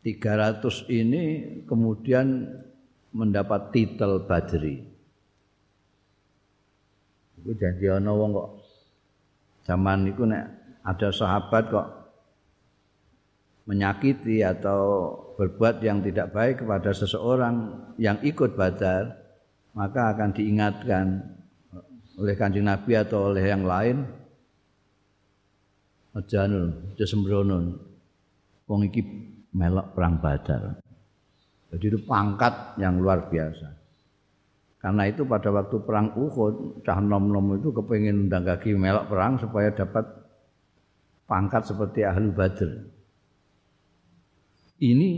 300 0.00 0.88
ini 0.88 1.24
kemudian 1.68 2.48
mendapat 3.12 3.68
titel 3.74 4.24
Badri. 4.24 4.80
Itu 7.40 7.52
janji 7.56 7.88
ana 7.88 8.12
wong 8.12 8.30
kok 8.36 8.50
zaman 9.64 10.08
itu 10.08 10.24
nek 10.24 10.44
ada 10.84 11.08
sahabat 11.12 11.64
kok 11.68 11.88
menyakiti 13.68 14.40
atau 14.40 15.14
berbuat 15.36 15.80
yang 15.84 16.02
tidak 16.02 16.32
baik 16.32 16.64
kepada 16.64 16.90
seseorang 16.92 17.70
yang 18.00 18.18
ikut 18.20 18.56
badar 18.56 19.14
maka 19.72 20.10
akan 20.16 20.34
diingatkan 20.34 21.22
oleh 22.18 22.34
kanjeng 22.36 22.66
Nabi 22.66 22.98
atau 22.98 23.32
oleh 23.32 23.44
yang 23.46 23.64
lain 23.64 24.04
ajanul 26.12 26.92
sembrono 26.98 27.78
wong 28.66 28.80
iki 28.90 29.00
melok 29.54 29.94
perang 29.94 30.18
Badar. 30.22 30.78
Jadi 31.70 31.84
itu 31.86 31.98
pangkat 32.02 32.78
yang 32.82 32.98
luar 32.98 33.30
biasa. 33.30 33.68
Karena 34.80 35.06
itu 35.06 35.28
pada 35.28 35.52
waktu 35.52 35.76
perang 35.84 36.16
Uhud, 36.16 36.82
cah 36.82 36.98
nom-nom 36.98 37.60
itu 37.60 37.68
kepingin 37.68 38.26
undang 38.26 38.48
kaki 38.48 38.72
melok 38.74 39.12
perang 39.12 39.36
supaya 39.36 39.68
dapat 39.70 40.08
pangkat 41.28 41.68
seperti 41.68 42.00
ahli 42.02 42.32
Badr. 42.32 42.70
Ini 44.80 45.08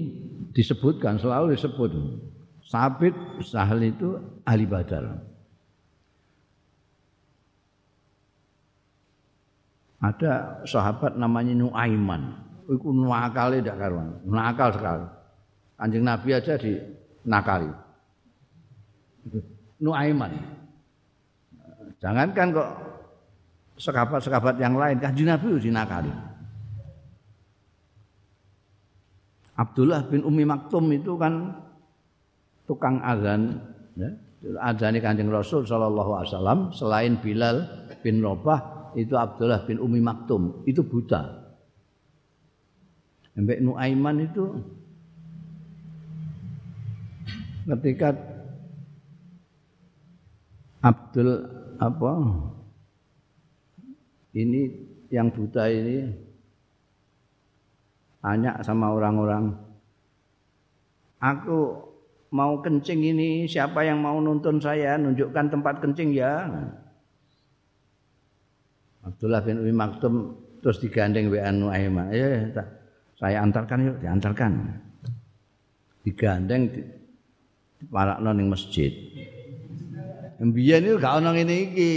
disebutkan 0.50 1.22
selalu 1.22 1.54
disebut 1.54 1.90
Sabit 2.66 3.14
Sahal 3.46 3.86
itu 3.86 4.18
ahli 4.42 4.66
Badar. 4.66 5.22
Ada 10.02 10.66
sahabat 10.66 11.14
namanya 11.14 11.54
Nuaiman 11.54 12.41
iku 12.68 12.88
nakale 12.94 13.62
ndak 13.62 13.76
karuan. 13.78 14.08
Nakal 14.26 14.70
sekali. 14.74 15.06
Kanjeng 15.78 16.04
Nabi 16.06 16.28
aja 16.30 16.54
di 16.54 16.72
nakali. 17.26 17.70
Nuaiman. 19.82 20.32
Jangankan 21.98 22.46
kok 22.54 22.70
sekabat-sekabat 23.78 24.58
yang 24.62 24.78
lain, 24.78 24.98
Kanjeng 25.02 25.30
Nabi 25.30 25.46
uji 25.58 25.70
nakali. 25.74 26.10
Abdullah 29.58 30.06
bin 30.08 30.22
Umi 30.26 30.42
Maktum 30.48 30.90
itu 30.90 31.14
kan 31.18 31.54
tukang 32.66 32.98
azan 33.04 33.60
ya. 33.98 34.10
Azani 34.58 34.98
Kanjeng 34.98 35.30
Rasul 35.30 35.62
sallallahu 35.62 36.18
alaihi 36.18 36.30
wasallam 36.34 36.58
selain 36.74 37.14
Bilal 37.22 37.62
bin 38.02 38.18
Rabah 38.18 38.90
itu 38.98 39.14
Abdullah 39.14 39.62
bin 39.62 39.78
Umi 39.78 40.02
Maktum 40.02 40.66
itu 40.66 40.82
buta. 40.82 41.41
Mbak 43.32 43.60
Nuaiman 43.64 44.16
itu 44.28 44.44
ketika 47.64 48.12
Abdul 50.82 51.30
apa 51.78 52.12
ini 54.36 54.68
yang 55.08 55.32
buta 55.32 55.70
ini 55.70 56.12
tanya 58.20 58.60
sama 58.60 58.92
orang-orang 58.92 59.56
aku 61.22 61.92
mau 62.32 62.58
kencing 62.64 63.00
ini 63.12 63.44
siapa 63.44 63.84
yang 63.84 64.00
mau 64.00 64.16
nuntun 64.18 64.58
saya? 64.58 64.96
Nunjukkan 64.96 65.52
tempat 65.52 65.84
kencing 65.84 66.16
ya. 66.16 66.48
Abdullah 69.04 69.44
bin 69.44 69.60
Umi 69.60 69.74
Maktum 69.76 70.32
terus 70.64 70.80
digandeng 70.80 71.28
WA 71.28 71.52
Nuaiman. 71.52 72.08
Ya 72.10 72.48
saya 73.22 73.38
antarkan 73.38 73.86
yuk 73.86 73.96
diantarkan 74.02 74.82
digandeng 76.02 76.66
para 77.86 78.18
ning 78.18 78.50
masjid 78.50 78.90
Mbiyen 80.42 80.82
itu 80.82 80.98
gak 80.98 81.22
ono 81.22 81.30
ngene 81.38 81.54
iki. 81.70 81.92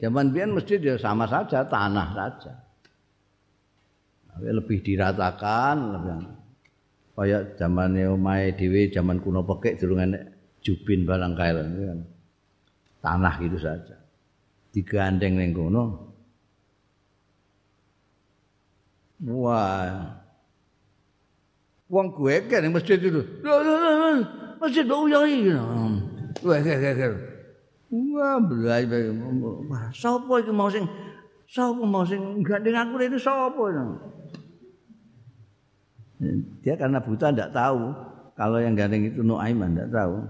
Zaman 0.00 0.32
biyen 0.32 0.56
masjid 0.56 0.80
ya 0.80 0.96
sama 0.96 1.28
saja, 1.28 1.68
tanah 1.68 2.08
saja. 2.16 2.52
Tapi 4.32 4.48
lebih 4.48 4.80
diratakan, 4.80 5.76
lebih 5.92 6.14
kayak 7.12 7.60
zaman 7.60 7.92
omahe 8.08 8.56
dhewe 8.56 8.88
zaman 8.88 9.20
kuno 9.20 9.44
pekek 9.44 9.76
durung 9.76 10.00
enek 10.00 10.56
jubin 10.64 11.04
barang 11.04 11.36
kae 11.36 11.52
kan. 11.52 12.00
Tanah 13.04 13.34
gitu 13.44 13.58
saja. 13.60 13.96
Digandeng 14.72 15.36
ning 15.36 15.52
kono. 15.52 15.84
Wah. 19.20 20.21
Wong 21.92 22.08
gue 22.16 22.48
kan 22.48 22.64
masjid 22.72 22.96
itu. 22.96 23.20
Masjid 24.56 24.84
bau 24.88 25.04
yai. 25.04 25.52
Wah, 26.40 26.58
kayak 26.64 27.12
Wah, 27.92 28.40
belai 28.40 28.88
Wah, 29.68 29.92
sapa 29.92 30.40
iki 30.40 30.48
mau 30.48 30.72
sing 30.72 30.88
sapa 31.44 31.84
mau 31.84 32.00
sing 32.00 32.40
gandeng 32.40 32.80
aku 32.80 32.96
itu 33.04 33.20
sapa? 33.20 33.68
Dia 36.64 36.80
karena 36.80 37.04
buta 37.04 37.28
ndak 37.28 37.52
tahu 37.52 37.92
kalau 38.32 38.56
yang 38.64 38.72
gandeng 38.72 39.12
itu 39.12 39.20
Nuaiman 39.20 39.76
ndak 39.76 39.92
tahu. 39.92 40.24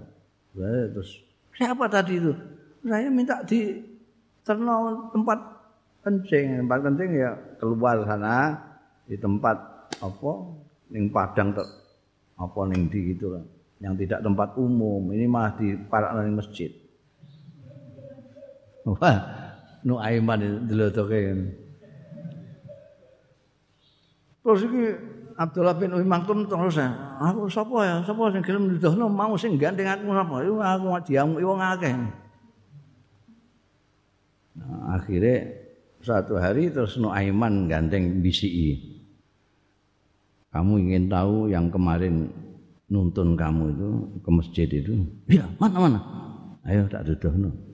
Terus 0.58 1.22
siapa 1.54 1.86
tadi 1.86 2.18
itu? 2.18 2.34
Saya 2.82 3.06
minta 3.06 3.38
di 3.46 3.78
terno 4.42 5.06
tempat 5.14 5.38
kencing, 6.02 6.66
tempat 6.66 6.78
kencing 6.90 7.10
ya 7.14 7.30
keluar 7.62 8.02
sana 8.02 8.58
di 9.06 9.14
tempat 9.14 9.54
apa 10.02 10.32
ning 10.92 11.08
padang 11.08 11.56
ter, 11.56 11.64
apa 12.36 12.60
ning 12.68 12.92
di 12.92 13.16
gitu. 13.16 13.40
Yang 13.82 14.06
tidak 14.06 14.20
tempat 14.22 14.54
umum, 14.60 15.10
ini 15.10 15.26
malah 15.26 15.58
di 15.58 15.74
parak 15.74 16.14
masjid. 16.30 16.70
Wah, 18.86 19.18
nu 19.82 19.98
aiman 19.98 20.68
delotoke. 20.68 21.18
Terus 24.42 24.60
iki 24.66 24.82
Abdullah 25.38 25.74
bin 25.78 25.94
Umi 25.94 26.06
Maktum 26.06 26.50
terus 26.50 26.78
aku 27.22 27.46
sapa 27.46 27.78
ya? 27.86 27.96
Sapa 28.02 28.30
sing 28.34 28.42
gelem 28.42 28.74
nuduhno 28.74 29.06
mau 29.06 29.34
sing 29.38 29.54
gandeng 29.54 29.86
aku 29.86 30.12
sapa? 30.12 30.34
Iku 30.42 30.56
aku 30.58 30.86
diamuki 31.06 31.46
wong 31.46 31.60
akeh. 31.62 31.94
Nah, 34.52 35.00
akhirnya 35.00 35.36
suatu 36.02 36.36
hari 36.36 36.68
terus 36.68 36.98
Nuaiman 37.00 37.70
gandeng 37.70 38.20
bisiki. 38.20 38.91
Kamu 40.52 40.72
ingin 40.84 41.08
tahu 41.08 41.48
yang 41.48 41.72
kemarin 41.72 42.28
nuntun 42.92 43.34
kamu 43.34 43.72
itu 43.72 43.88
ke 44.20 44.30
masjid 44.30 44.68
itu? 44.68 44.92
Iya, 45.26 45.48
mana 45.56 45.76
mana? 45.80 45.98
Ayo 46.68 46.84
tak 46.92 47.08
duduhno. 47.08 47.72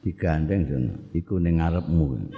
digandeng 0.00 0.64
jono 0.64 0.92
iku 1.12 1.36
ning 1.36 1.60
ngarepmu 1.60 2.32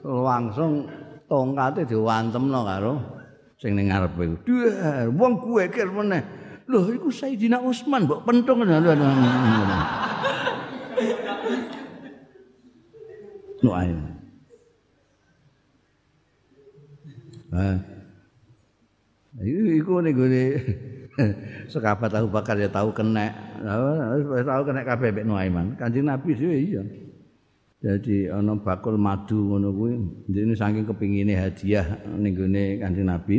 langsung 0.00 0.88
tongkate 1.28 1.84
diwantemno 1.84 2.60
karo 2.64 2.94
sing 3.60 3.76
ning 3.76 3.92
ngarepe 3.92 4.24
iku 4.24 4.36
duh 4.48 4.72
wong 5.12 5.36
kuwe 5.44 5.68
kir 5.68 5.92
meneh 5.92 6.24
lho 6.64 6.88
iku 6.96 7.12
Sayyidina 7.12 7.60
Utsman 7.60 8.08
mbok 8.08 8.24
pentung 8.24 8.64
no 13.60 13.70
ae 13.76 13.92
Ah. 17.50 17.78
Iku 19.40 20.02
ning 20.02 20.14
gone 20.18 20.44
sekabat 21.70 22.10
tahu 22.10 22.26
bakar 22.30 22.58
ya 22.58 22.66
tahu 22.70 22.90
kena. 22.90 23.30
Tahu 23.62 24.62
kena 24.66 24.82
kabeh 24.82 25.10
mek 25.14 25.26
Nuaiman. 25.26 25.66
Kanjeng 25.78 26.06
Nabi 26.10 26.30
sih 26.34 26.74
iya. 26.74 26.82
Jadi 27.80 28.28
ana 28.28 28.58
bakul 28.58 29.00
madu 29.00 29.54
ngono 29.54 29.70
kuwi. 29.72 29.94
Ini 30.30 30.54
saking 30.54 30.84
kepingine 30.84 31.38
hadiah 31.38 31.86
ning 32.18 32.34
gone 32.34 32.82
Kanjeng 32.82 33.06
Nabi. 33.06 33.36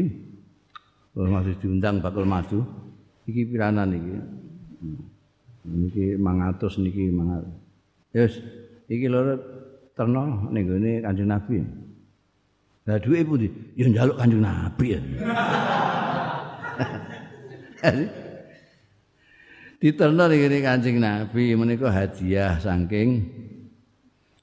Terus 1.12 1.28
masih 1.28 1.56
diundang 1.60 2.00
bakul 2.00 2.24
madu. 2.24 2.64
Iki 3.28 3.52
piranan 3.52 3.92
iki. 3.92 4.16
Niki 5.62 6.18
500 6.18 6.82
niki 6.82 7.14
500 7.14 7.62
yes 8.18 8.42
iki 8.90 9.08
lho 9.08 9.38
terno 9.96 10.50
ning 10.52 10.64
gone 10.68 10.92
Kanjeng 11.06 11.30
Nabi 11.30 11.62
Lah 12.90 12.98
duwe 12.98 13.22
pundi? 13.22 13.48
Ya 13.78 13.86
njaluk 13.86 14.18
Kanjeng 14.18 14.42
Nabi 14.42 14.98
ya. 14.98 15.00
Diterno 19.82 20.26
ngene 20.26 20.58
Kanjeng 20.66 20.98
Nabi 20.98 21.54
menika 21.54 21.94
hadiah 21.94 22.58
saking 22.58 23.22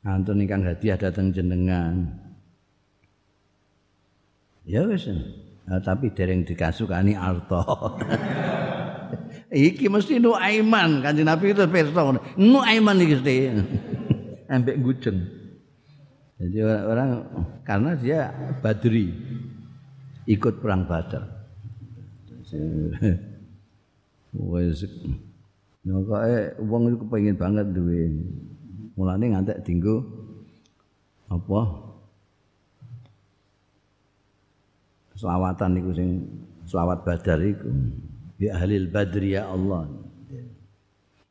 antun 0.06 0.38
ingkang 0.42 0.62
hadiah 0.62 0.94
dateng 0.94 1.34
jenengan. 1.34 2.14
Ya 4.62 4.86
wis. 4.86 5.10
Nah, 5.68 5.82
tapi 5.82 6.14
dereng 6.14 6.46
dikasukani 6.46 7.18
arto. 7.18 7.62
iki 9.50 9.90
mesti 9.90 10.22
nu 10.22 10.38
aiman 10.38 11.02
Kanjeng 11.02 11.26
Nabi 11.26 11.58
itu 11.58 11.66
pirsa. 11.66 12.06
Nu 12.38 12.62
aiman 12.62 13.02
iki 13.02 13.18
mesti. 13.18 13.34
Ambek 14.46 14.78
gujeng. 14.78 15.37
Jadi 16.38 16.58
orang, 16.62 16.82
orang 16.86 17.10
karena 17.66 17.90
dia 17.98 18.20
Badri 18.62 19.10
ikut 20.30 20.62
perang 20.62 20.86
Badar. 20.86 21.26
Wes 24.38 24.84
nyokoke 25.82 26.36
wong 26.62 26.82
iku 26.92 26.96
kepengin 27.04 27.36
banget 27.36 27.66
duwe. 27.72 28.12
Mulane 28.98 29.24
ngantek 29.34 29.62
dinggo 29.66 30.04
apa? 31.30 31.60
Selawatan 35.18 35.70
niku 35.74 35.90
sing 35.96 36.10
selawat 36.68 37.02
badar 37.02 37.42
iku. 37.42 37.68
Ya 38.38 38.54
ahlil 38.54 38.86
badri 38.86 39.34
ya 39.34 39.50
Allah. 39.50 39.90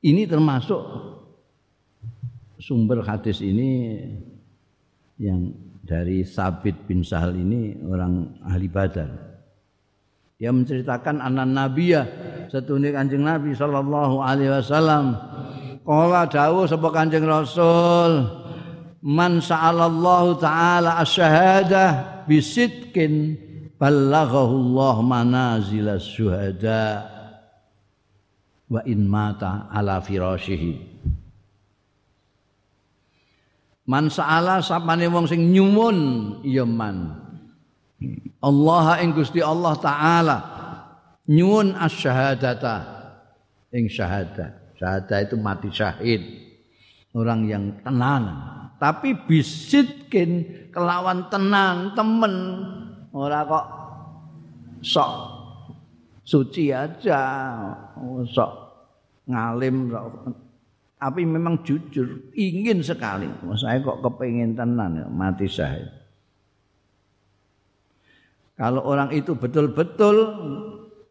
Ini 0.03 0.27
termasuk 0.27 0.81
sumber 2.59 3.01
hadis 3.07 3.39
ini 3.39 3.95
yang 5.17 5.53
dari 5.81 6.21
Sabit 6.21 6.77
bin 6.85 7.01
Sahal 7.01 7.33
ini 7.37 7.77
orang 7.85 8.37
ahli 8.45 8.67
badar. 8.69 9.09
Dia 10.37 10.53
menceritakan 10.53 11.17
anak 11.17 11.47
Nabi 11.49 11.97
ya 11.97 12.05
setunik 12.53 12.93
kanjeng 12.93 13.25
Nabi 13.25 13.57
sallallahu 13.57 14.21
alaihi 14.21 14.53
wasallam. 14.53 15.17
Kala 15.81 16.27
dawuh 16.27 16.67
sapa 16.67 16.91
kanjeng 16.93 17.25
Rasul, 17.25 18.27
man 19.01 19.39
sa'alallahu 19.39 20.37
taala 20.37 20.99
asyhadah 21.01 21.89
bisidkin 22.27 23.39
ballaghahu 23.79 24.75
Allah 24.75 24.95
manazil 24.99 25.87
syuhada 25.97 27.07
wa 28.67 28.83
in 28.83 29.07
mata 29.07 29.71
ala 29.71 30.03
firashihi. 30.03 30.96
Man 33.87 34.11
sa'ala 34.11 34.59
sapane 34.59 35.07
wong 35.07 35.31
sing 35.31 35.47
nyumun 35.55 35.97
ya 36.43 36.67
man 36.67 37.23
Allah 38.43 38.99
ing 38.99 39.15
Gusti 39.15 39.39
Allah 39.39 39.73
taala 39.79 40.37
nyuwun 41.25 41.73
asyhadata 41.73 42.97
ing 43.71 43.87
syahadat. 43.91 44.77
Syahadat 44.77 45.19
itu 45.31 45.35
mati 45.39 45.69
syahid. 45.73 46.21
Orang 47.11 47.49
yang 47.49 47.81
tenan. 47.81 48.29
Tapi 48.77 49.17
bisitkin 49.25 50.69
kelawan 50.69 51.25
tenan 51.33 51.97
temen 51.97 52.33
ora 53.09 53.41
kok 53.41 53.65
sok 54.85 55.11
suci 56.21 56.69
aja 56.69 57.23
sok 58.29 58.51
ngalim 59.25 59.89
sok 59.89 60.05
tapi 60.97 61.21
memang 61.25 61.61
jujur 61.61 62.33
ingin 62.33 62.81
sekali. 62.81 63.29
Saya 63.53 63.81
kok 63.85 64.01
kepingin 64.01 64.57
tenan 64.57 65.05
mati 65.13 65.45
syahid. 65.45 65.85
Kalau 68.57 68.81
orang 68.89 69.13
itu 69.13 69.37
betul-betul 69.37 70.17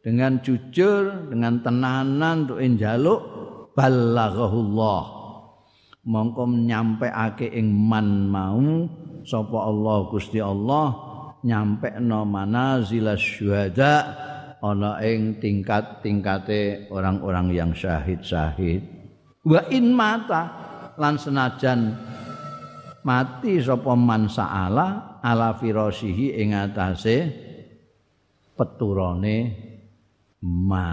dengan 0.03 0.43
jujur, 0.43 1.31
dengan 1.31 1.63
tenanan 1.63 2.51
untuk 2.51 2.59
njaluk 2.59 3.21
ballaghahullah 3.79 5.03
mongko 6.07 6.43
nyampeake 6.49 7.51
ing 7.51 7.69
man 7.71 8.31
mau 8.31 8.87
sapa 9.27 9.59
Allah 9.59 9.99
Gusti 10.09 10.41
Allah 10.41 10.95
nyampekno 11.43 12.23
manazil 12.25 13.11
syuhada 13.19 14.17
ana 14.63 15.03
ing 15.05 15.37
tingkat-tingkate 15.43 16.89
orang-orang 16.89 17.53
yang 17.53 17.71
syahid-syahid 17.77 18.96
wa 19.47 19.61
in 19.71 19.95
mata 19.95 20.43
lan 20.99 21.15
senajan 21.15 21.95
mati 23.07 23.63
sapa 23.63 23.95
man 23.95 24.27
saala 24.27 25.23
ala 25.23 25.55
firasihi 25.55 26.35
ing 26.43 26.59
atase 26.59 27.31
peturane 28.59 29.37
ma 30.43 30.87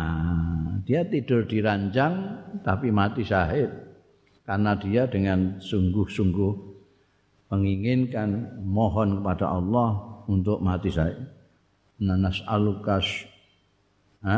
dia 0.85 1.01
tidur 1.09 1.49
di 1.49 1.57
ranjang 1.65 2.13
tapi 2.61 2.93
mati 2.93 3.25
syahid 3.25 3.73
karena 4.43 4.75
dia 4.75 5.07
dengan 5.07 5.57
sungguh-sungguh 5.57 6.53
menginginkan 7.53 8.59
mohon 8.65 9.21
kepada 9.21 9.45
Allah 9.53 10.19
untuk 10.25 10.59
mati 10.59 10.89
syahid. 10.89 11.21
Nah, 12.03 12.17
nas'alukas 12.19 13.29
ha? 14.25 14.37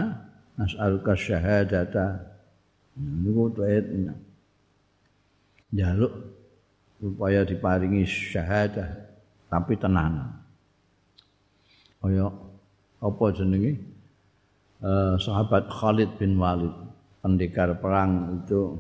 nas'alukas 0.60 1.18
syahadata. 1.18 2.35
Niku 2.96 3.52
tuwet 3.52 3.84
jaluk 5.76 6.14
supaya 7.04 7.44
diparingi 7.44 8.08
syahadah 8.08 8.88
tapi 9.52 9.76
tenan. 9.76 10.32
Kaya 12.00 12.32
apa 13.04 13.26
jenenge? 13.36 13.96
Eh, 14.86 15.16
sahabat 15.18 15.72
Khalid 15.72 16.20
bin 16.20 16.38
Walid, 16.38 16.72
pendekar 17.24 17.74
perang 17.82 18.44
itu 18.44 18.78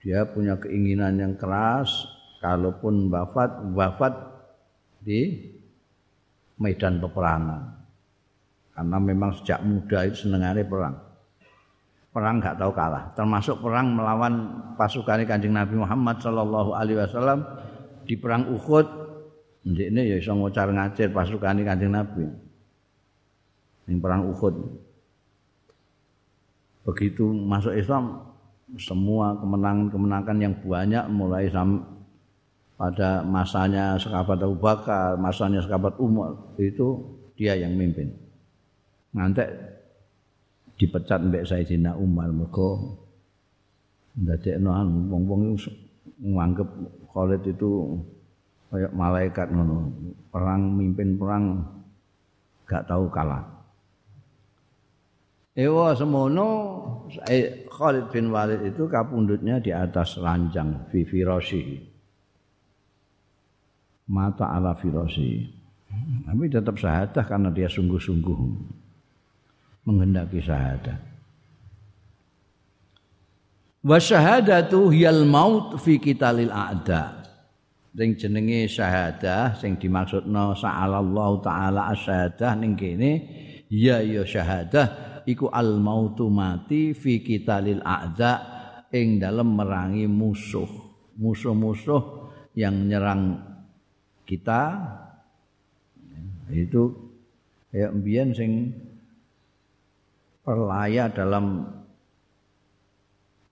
dia 0.00 0.24
punya 0.24 0.56
keinginan 0.56 1.20
yang 1.20 1.34
keras 1.36 2.08
kalaupun 2.40 3.08
wafat 3.08 3.50
wafat 3.72 4.14
di 5.00 5.52
medan 6.60 7.00
peperangan 7.00 7.76
karena 8.76 8.98
memang 9.00 9.30
sejak 9.40 9.60
muda 9.64 10.04
itu 10.04 10.28
senengannya 10.28 10.64
perang 10.64 10.96
perang 12.14 12.38
nggak 12.38 12.54
tahu 12.62 12.70
kalah. 12.70 13.10
Termasuk 13.18 13.58
perang 13.58 13.90
melawan 13.98 14.62
pasukan 14.78 15.26
kanjeng 15.26 15.50
Nabi 15.50 15.74
Muhammad 15.74 16.22
Shallallahu 16.22 16.70
Alaihi 16.70 17.02
Wasallam 17.02 17.42
di 18.06 18.14
perang 18.14 18.46
Uhud. 18.54 18.86
Ini 19.66 20.14
ya 20.14 20.16
bisa 20.22 20.30
ngocar 20.30 20.70
ngacir 20.70 21.10
pasukan 21.10 21.58
kanjeng 21.66 21.90
Nabi. 21.90 22.30
Ini 23.90 23.98
perang 23.98 24.30
Uhud. 24.30 24.54
Begitu 26.86 27.26
masuk 27.34 27.74
Islam 27.74 28.30
semua 28.78 29.34
kemenangan-kemenangan 29.42 30.38
yang 30.38 30.54
banyak 30.62 31.04
mulai 31.10 31.50
pada 32.74 33.26
masanya 33.26 33.98
sekabat 33.98 34.38
Abu 34.38 34.54
Bakar, 34.60 35.18
masanya 35.18 35.58
sekabat 35.64 35.98
Umar 35.98 36.38
itu 36.62 37.18
dia 37.34 37.58
yang 37.58 37.74
mimpin. 37.74 38.14
Ngantek 39.14 39.73
dipecat 40.80 41.20
mbek 41.22 41.46
Sayyidina 41.46 41.94
Umar 41.94 42.30
mergo 42.34 42.98
ndadekno 44.14 44.70
wong-wong 45.10 45.58
nganggep 46.22 46.68
Khalid 47.10 47.42
itu 47.46 47.98
kayak 48.70 48.92
malaikat 48.94 49.48
ngono. 49.54 49.90
Perang 50.34 50.74
mimpin 50.74 51.14
perang 51.14 51.62
gak 52.66 52.90
tahu 52.90 53.06
kalah. 53.10 53.46
Ewa 55.54 55.94
semono 55.94 56.48
Khalid 57.70 58.10
bin 58.10 58.34
Walid 58.34 58.66
itu 58.66 58.90
kapundutnya 58.90 59.62
di 59.62 59.70
atas 59.70 60.18
ranjang 60.18 60.90
fi 60.90 61.06
firasyihi 61.06 61.94
mata 64.10 64.52
ala 64.52 64.74
firosi. 64.76 65.46
Tapi 66.26 66.50
tetap 66.50 66.74
syahadah 66.74 67.22
karena 67.22 67.48
dia 67.54 67.70
sungguh-sungguh 67.70 68.38
menghendaki 69.84 70.40
syahadah. 70.40 70.96
Wa 73.84 74.00
syahadatu 74.00 74.88
hiyal 74.88 75.28
maut 75.28 75.76
fi 75.76 76.00
kitalil 76.00 76.48
a'da. 76.48 77.20
Sing 77.94 78.18
jenenge 78.18 78.66
syahadah 78.66 79.54
sing 79.54 79.78
dimaksudna 79.78 80.56
sa'alallahu 80.58 81.44
taala 81.46 81.94
asyahadah 81.94 82.58
ning 82.58 82.74
kene 82.74 83.22
ya 83.70 84.02
ya 84.02 84.26
syahadah 84.26 85.22
iku 85.30 85.46
al 85.52 85.78
mautu 85.78 86.26
mati 86.26 86.90
fi 86.90 87.22
kitalil 87.22 87.78
a'da 87.84 88.32
ing 88.90 89.22
dalem 89.22 89.46
merangi 89.54 90.10
musuh. 90.10 90.66
Musuh-musuh 91.14 92.34
yang 92.58 92.74
menyerang 92.74 93.38
kita 94.26 94.74
itu 96.50 96.90
kayak 97.70 97.94
mbiyen 97.94 98.34
sing 98.34 98.52
perlaya 100.44 101.08
dalam 101.08 101.64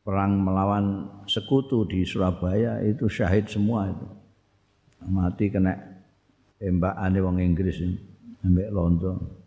perang 0.05 0.33
melawan 0.39 1.09
sekutu 1.25 1.89
di 1.89 2.05
Surabaya 2.05 2.85
itu 2.85 3.09
syahid 3.09 3.49
semua 3.49 3.89
itu. 3.89 4.07
Mati 5.03 5.51
kena 5.51 5.75
tembakan 6.63 7.19
wong 7.19 7.37
Inggris 7.43 7.83
ambek 8.43 8.71
londo 8.71 9.43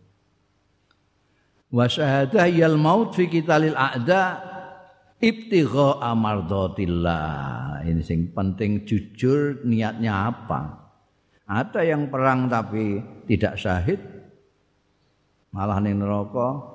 wa 1.72 1.88
syahadah 1.88 2.48
yal 2.52 2.76
maut 2.80 3.16
fi 3.16 3.28
qitalil 3.28 3.76
a'da 3.76 4.40
ibtigha 5.20 6.00
amardatillah 6.00 7.84
ini 7.88 8.02
sing 8.04 8.32
penting 8.36 8.84
jujur 8.84 9.62
niatnya 9.64 10.32
apa? 10.32 10.84
Ada 11.46 11.86
yang 11.86 12.10
perang 12.10 12.50
tapi 12.50 12.98
tidak 13.30 13.62
syahid, 13.62 14.02
malah 15.54 15.78
ning 15.78 16.02
neraka 16.02 16.75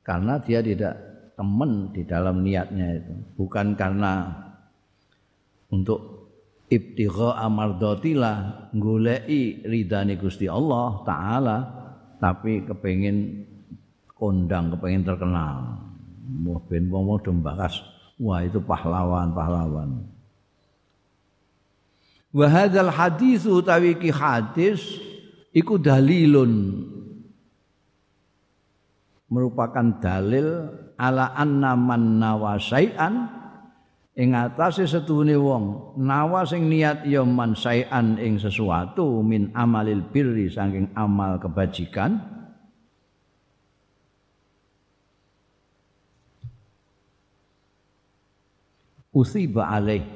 karena 0.00 0.40
dia 0.40 0.64
tidak 0.64 0.96
temen 1.36 1.92
di 1.92 2.02
dalam 2.04 2.44
niatnya 2.44 3.00
itu, 3.00 3.14
bukan 3.40 3.72
karena 3.76 4.28
untuk 5.70 6.20
ibtigha 6.70 7.40
amardatillah 7.40 8.70
goleki 8.76 9.66
ridane 9.66 10.14
Gusti 10.20 10.46
Allah 10.46 11.02
taala 11.02 11.58
tapi 12.20 12.62
kepengin 12.62 13.46
kondang 14.12 14.76
kepengin 14.76 15.02
terkenal. 15.02 15.80
Mau 16.30 16.62
ben 16.62 16.86
wong 16.86 17.18
wah 18.20 18.40
itu 18.44 18.60
pahlawan 18.62 19.34
pahlawan 19.34 20.04
Wa 22.30 22.46
hadzal 22.46 22.94
hadis 22.94 23.42
utawi 23.42 23.98
ki 23.98 24.14
hadis 24.14 25.02
iku 25.50 25.74
dalilun 25.74 26.86
merupakan 29.30 30.02
dalil 30.02 30.66
ala 30.98 31.32
anna 31.38 31.78
man 31.78 32.18
nawasaian 32.18 33.30
ing 34.18 34.34
atase 34.34 34.84
setune 34.90 35.38
wong 35.38 35.96
nawa 36.02 36.42
sing 36.42 36.66
niat 36.66 37.06
ya 37.06 37.22
man 37.22 37.54
saian 37.54 38.18
ing 38.18 38.42
sesuatu 38.42 39.22
min 39.22 39.54
amalil 39.54 40.02
birri 40.10 40.50
saking 40.50 40.90
amal 40.98 41.38
kebajikan. 41.38 42.18
Usiba 49.10 49.66
alaih 49.74 50.06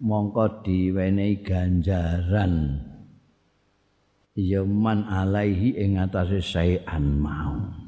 mongko 0.00 0.60
diwenehi 0.64 1.40
ganjaran. 1.40 2.84
Yaman 4.38 5.08
alaihi 5.10 5.74
ing 5.82 5.98
atase 5.98 6.38
sayan 6.38 7.18
mau 7.18 7.87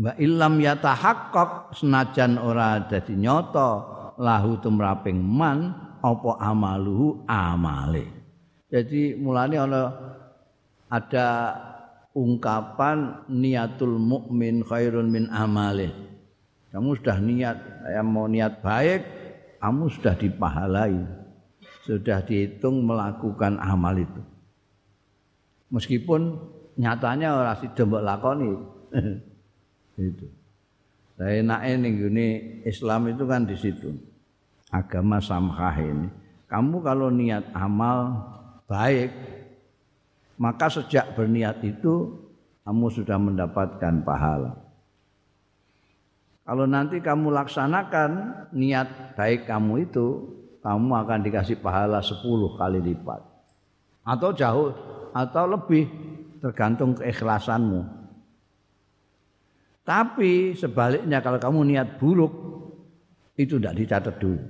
wa 0.00 0.12
illam 0.18 0.58
yatahaqqaq 0.58 1.78
senajan 1.78 2.40
ora 2.40 2.82
dadi 2.86 3.14
nyata 3.14 3.70
lahu 4.18 4.58
tumraping 4.58 5.18
man 5.18 5.74
apa 6.02 6.30
amaluhu 6.42 7.22
amale 7.30 8.10
jadi 8.70 9.14
mulane 9.14 9.56
ana 9.58 9.82
ada 10.90 11.28
ungkapan 12.14 13.26
niatul 13.30 13.98
mukmin 13.98 14.62
khairun 14.66 15.10
min 15.10 15.30
amali 15.30 15.90
kamu 16.74 16.98
sudah 16.98 17.18
niat 17.22 17.56
saya 17.86 18.02
mau 18.02 18.26
niat 18.26 18.58
baik 18.58 19.24
kamu 19.64 19.88
sudah 19.96 20.12
dipahalai, 20.12 20.92
sudah 21.88 22.20
dihitung 22.20 22.84
melakukan 22.84 23.56
amal 23.56 23.96
itu. 23.96 24.20
Meskipun 25.72 26.36
nyatanya 26.76 27.32
orang 27.32 27.56
si 27.64 27.72
mbok 27.72 28.04
lakoni. 28.04 28.52
itu. 29.98 30.26
Saya 31.14 31.42
naik 31.46 32.10
nih 32.10 32.32
Islam 32.66 33.14
itu 33.14 33.24
kan 33.24 33.46
di 33.46 33.54
situ. 33.54 33.94
Agama 34.74 35.22
samhah 35.22 35.76
ini. 35.78 36.08
Kamu 36.50 36.82
kalau 36.82 37.10
niat 37.10 37.54
amal 37.54 38.18
baik, 38.66 39.10
maka 40.38 40.66
sejak 40.66 41.14
berniat 41.14 41.62
itu 41.62 42.10
kamu 42.66 42.86
sudah 42.90 43.18
mendapatkan 43.18 44.02
pahala. 44.02 44.58
Kalau 46.44 46.68
nanti 46.68 47.00
kamu 47.00 47.32
laksanakan 47.32 48.10
niat 48.52 49.16
baik 49.16 49.48
kamu 49.48 49.88
itu, 49.88 50.28
kamu 50.60 50.90
akan 50.92 51.18
dikasih 51.24 51.56
pahala 51.62 52.04
10 52.04 52.20
kali 52.60 52.80
lipat. 52.84 53.20
Atau 54.04 54.36
jauh 54.36 54.76
atau 55.16 55.44
lebih 55.48 55.88
tergantung 56.44 56.92
keikhlasanmu. 56.92 58.03
Tapi 59.84 60.56
sebaliknya 60.56 61.20
kalau 61.20 61.36
kamu 61.36 61.60
niat 61.76 62.00
buruk 62.00 62.32
itu 63.36 63.60
tidak 63.60 63.76
dicatat 63.76 64.16
dulu. 64.16 64.40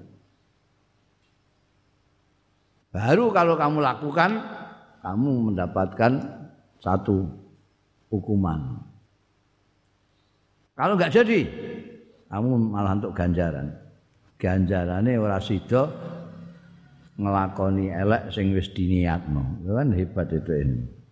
Baru 2.95 3.35
kalau 3.35 3.59
kamu 3.59 3.83
lakukan 3.83 4.31
kamu 5.03 5.31
mendapatkan 5.51 6.13
satu 6.79 7.27
hukuman. 8.15 8.79
Kalau 10.79 10.95
nggak 10.95 11.11
jadi, 11.11 11.41
kamu 12.31 12.71
malah 12.71 12.95
untuk 12.95 13.15
ganjaran. 13.15 13.75
Ganjarannya 14.39 15.19
ora 15.19 15.43
sida 15.43 15.91
ngelakoni 17.19 17.91
elek 17.91 18.31
sing 18.31 18.55
wis 18.55 18.71
diniatno. 18.71 19.67
Kan 19.67 19.91
hebat 19.95 20.31
itu 20.31 20.53
ini. 20.55 21.04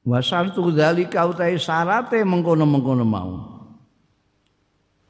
Wasartu 0.00 0.72
dzalika 0.72 1.28
utai 1.28 1.60
syarate 1.60 2.24
mengkono-mengkono 2.24 3.04
mau. 3.04 3.32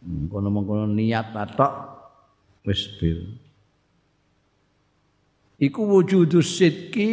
Mengkono-mengkono 0.03 0.91
niat 0.91 1.31
atok 1.31 1.73
wis 2.67 2.91
bil. 2.99 3.39
Iku 5.61 5.85
wujudus 5.85 6.57
sidki 6.57 7.13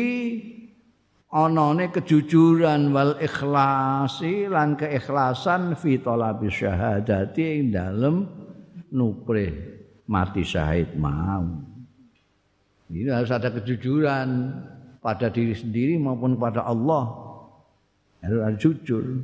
anane 1.29 1.91
kejujuran 1.91 2.95
wal 2.95 3.19
ikhlasi 3.19 4.47
lan 4.47 4.79
keikhlasan 4.79 5.75
fi 5.75 5.99
talabi 5.99 6.47
syahadati 6.47 7.43
ing 7.59 7.75
dalem 7.75 8.23
nuprih 8.95 9.51
mati 10.07 10.41
syahid 10.47 10.95
mau. 10.95 11.43
Ini 12.87 13.11
harus 13.11 13.35
ada 13.35 13.51
kejujuran 13.51 14.55
pada 15.03 15.27
diri 15.27 15.51
sendiri 15.51 15.99
maupun 15.99 16.39
pada 16.39 16.63
Allah. 16.63 17.26
Harus 18.21 18.57
jujur. 18.59 19.23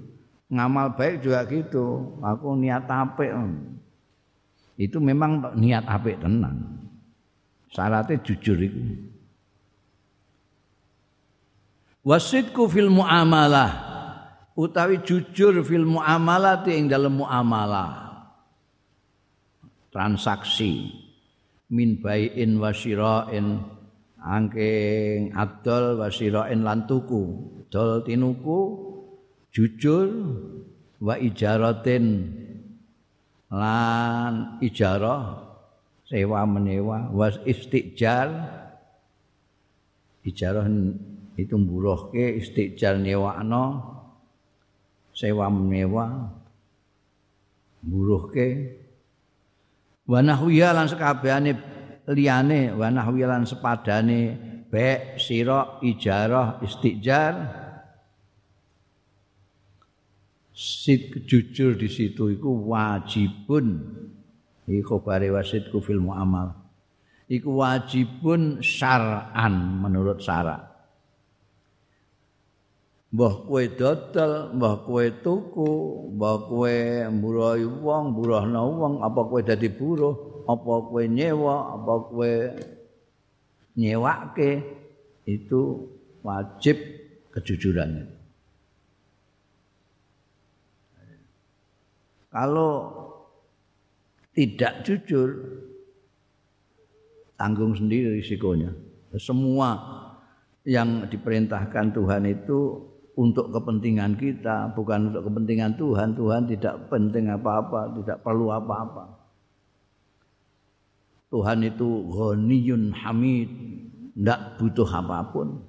Ngamal 0.53 0.93
baik 0.93 1.25
juga 1.25 1.45
gitu. 1.49 2.17
Aku 2.21 2.53
niat 2.53 2.85
apik. 2.85 3.33
Itu 4.77 5.01
memang 5.01 5.53
niat 5.57 5.85
apik 5.85 6.21
tenan. 6.21 6.85
Syaratnya 7.73 8.21
jujur 8.21 8.57
itu. 8.61 9.13
wasidku 12.03 12.67
fil 12.67 12.91
muamalah 12.91 13.71
utawi 14.53 15.01
jujur 15.01 15.63
fil 15.63 15.87
muamalah 15.87 16.61
ing 16.67 16.91
dalam 16.91 17.23
muamalah 17.23 18.27
transaksi 19.89 20.91
min 21.71 21.97
baiin 22.03 22.59
wa 22.59 22.75
syira'in 22.75 23.63
angking 24.19 25.31
adol 25.33 26.03
wa 26.03 26.11
syira'in 26.11 26.61
lan 26.61 26.85
tuku 26.85 27.23
dol 27.73 28.05
tinuku 28.05 28.59
jujur 29.49 30.09
wa 31.01 31.17
ijaratin 31.17 32.29
lan 33.49 34.61
ijarah 34.61 35.41
sewa 36.05 36.45
menewa 36.45 37.09
was 37.09 37.41
istijar 37.49 38.29
ijarah 40.21 40.69
itu 41.33 41.55
mburuhke 41.57 42.37
istijar 42.37 43.01
nyewakno 43.01 43.93
sewa 45.13 45.49
menyewa 45.49 46.29
mburuhke. 47.83 48.47
Wa 50.03 50.19
nahwiya 50.19 50.75
lan 50.75 50.87
sekabehane 50.91 51.55
liyane 52.11 52.75
wa 52.75 52.91
nahwiya 52.91 53.27
lan 53.31 53.47
sepadane 53.47 54.35
bek 54.67 55.15
sira 55.21 55.79
ijarah 55.79 56.59
istijar 56.59 57.62
sit 60.53 61.25
jujur 61.25 61.75
di 61.75 61.89
situ 61.89 62.33
iku 62.33 62.69
wajibun. 62.69 63.81
Iku 64.63 65.03
bare 65.03 65.27
wasidku 65.33 65.83
fil 65.83 65.99
muamal. 65.99 66.55
Iku 67.27 67.59
wajibun 67.59 68.63
syar'an 68.63 69.83
menurut 69.83 70.23
syarat 70.23 70.73
mbah 73.13 73.45
kowe 73.45 73.63
dodol, 73.77 74.57
mbah 74.57 74.75
kowe 74.89 75.05
tuku, 75.21 75.71
mbah 76.17 76.49
kowe 76.49 76.77
mburuhi 77.13 77.65
wong, 77.69 78.03
mburuhna 78.17 78.59
wong, 78.65 79.05
apa 79.05 79.21
kowe 79.29 79.41
dadi 79.45 79.69
buruh, 79.69 80.43
apa 80.49 80.73
kowe 80.89 81.03
nyewa, 81.05 81.77
apa 81.77 81.93
kowe 82.09 82.31
nyewake 83.77 84.51
itu 85.29 85.61
wajib 86.25 86.77
kejujuran 87.33 88.05
Kalau 92.33 92.89
tidak 94.33 94.81
jujur 94.81 95.29
tanggung 97.37 97.77
sendiri 97.77 98.17
risikonya. 98.17 98.73
Semua 99.21 99.77
yang 100.65 101.05
diperintahkan 101.05 101.93
Tuhan 101.93 102.25
itu 102.25 102.81
untuk 103.13 103.53
kepentingan 103.53 104.17
kita, 104.17 104.73
bukan 104.73 105.13
untuk 105.13 105.29
kepentingan 105.29 105.77
Tuhan. 105.77 106.17
Tuhan 106.17 106.49
tidak 106.49 106.89
penting 106.89 107.29
apa-apa, 107.29 107.93
tidak 108.01 108.25
perlu 108.25 108.49
apa-apa. 108.49 109.21
Tuhan 111.29 111.65
itu 111.65 111.89
ghaniyun 112.09 112.93
hamid, 112.93 113.49
tidak 114.17 114.57
butuh 114.57 114.89
apa 114.89 115.29
pun. 115.29 115.61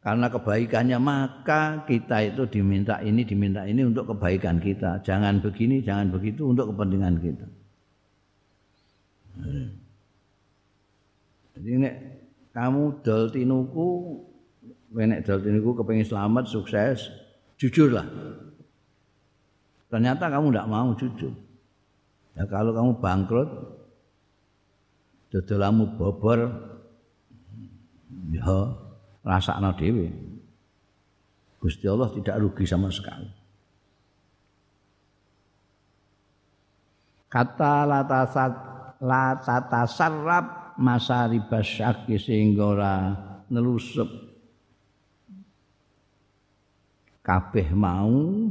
Karena 0.00 0.32
kebaikannya 0.32 0.96
maka 0.96 1.84
kita 1.84 2.32
itu 2.32 2.48
diminta 2.48 3.04
ini, 3.04 3.20
diminta 3.20 3.68
ini 3.68 3.84
untuk 3.84 4.16
kebaikan 4.16 4.56
kita. 4.56 5.04
Jangan 5.04 5.44
begini, 5.44 5.84
jangan 5.84 6.08
begitu 6.08 6.48
untuk 6.48 6.72
kepentingan 6.72 7.20
kita. 7.20 7.46
Jadi 11.52 11.68
ini 11.68 11.88
kamu 12.56 13.04
dol 13.04 13.28
tinuku 13.28 13.88
Wenek 14.90 15.22
daltin 15.22 15.54
niku 15.54 15.70
kepengin 15.78 16.02
selamat, 16.02 16.50
sukses, 16.50 17.14
jujurlah. 17.62 18.02
Ternyata 19.86 20.26
kamu 20.26 20.50
tidak 20.50 20.66
mau 20.66 20.90
jujur. 20.98 21.30
Ya 22.34 22.42
kalau 22.50 22.74
kamu 22.74 22.98
bangkrut, 22.98 23.50
dodolamu 25.30 25.94
bobor, 25.94 26.50
ya 28.34 28.50
rasakno 29.24 29.70
dhewe. 29.76 30.08
Gusti 31.60 31.84
Allah 31.84 32.08
tidak 32.16 32.40
rugi 32.40 32.64
sama 32.64 32.88
sekali. 32.88 33.28
Kata 37.30 37.86
latasat 37.86 38.52
latatasarrab 39.00 40.76
masa 40.80 41.28
ribasyaki 41.30 42.18
sehingga 42.18 42.64
ora 42.64 42.94
nelusup 43.52 44.08
kabeh 47.20 47.70
mau 47.76 48.50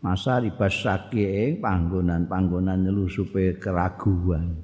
masa 0.00 0.40
ribasake 0.40 1.60
panggonan-panggonan 1.60 2.88
nyelusupe 2.88 3.60
keraguan. 3.60 4.56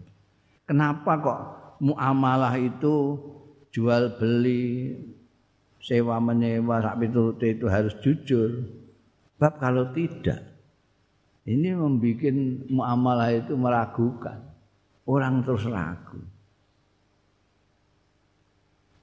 Kenapa 0.65 1.13
kok 1.21 1.41
muamalah 1.85 2.57
itu 2.57 3.21
jual 3.77 4.17
beli 4.17 4.97
sewa 5.85 6.17
menyewa 6.17 6.81
sak 6.81 6.97
piturute 6.97 7.61
itu 7.61 7.69
harus 7.69 7.93
jujur? 8.01 8.65
Bab 9.37 9.61
kalau 9.61 9.93
tidak 9.93 10.57
ini 11.47 11.77
membuat 11.77 12.35
muamalah 12.73 13.31
itu 13.37 13.53
meragukan. 13.55 14.41
Orang 15.07 15.47
terus 15.47 15.63
ragu. 15.71 16.19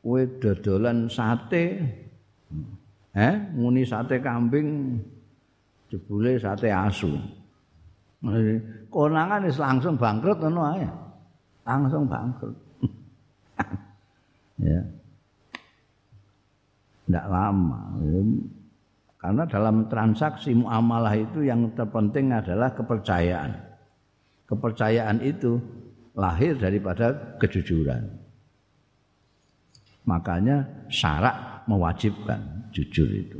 Kue 0.04 0.28
dodolan 0.42 1.08
sate, 1.08 1.80
Eh, 3.14 3.36
muni 3.54 3.86
sate 3.86 4.18
kambing 4.20 5.00
jebule 5.88 6.36
sate 6.36 6.68
asu. 6.68 7.14
Konangan 8.90 9.48
langsung 9.48 9.96
bangkrut 9.96 10.44
ngono 10.44 10.62
ae. 10.76 10.84
Langsung 11.64 12.10
bangkrut. 12.10 12.58
ya. 14.60 14.82
Tidak 17.04 17.26
lama. 17.28 18.00
Karena 19.20 19.44
dalam 19.48 19.88
transaksi 19.92 20.56
muamalah 20.56 21.16
itu 21.16 21.44
yang 21.44 21.72
terpenting 21.76 22.32
adalah 22.32 22.72
kepercayaan. 22.72 23.52
Kepercayaan 24.48 25.20
itu 25.24 25.60
lahir 26.16 26.56
daripada 26.60 27.38
kejujuran. 27.40 28.08
Makanya 30.04 30.88
syarat 30.92 31.64
mewajibkan 31.68 32.72
jujur 32.76 33.08
itu. 33.08 33.40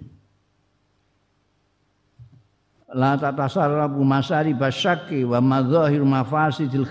la 2.94 3.18
tatasarrabu 3.18 4.06
masari 4.06 4.54
basyaki 4.54 5.26
wa 5.26 5.42
madzahir 5.42 6.06
mafasidil 6.06 6.86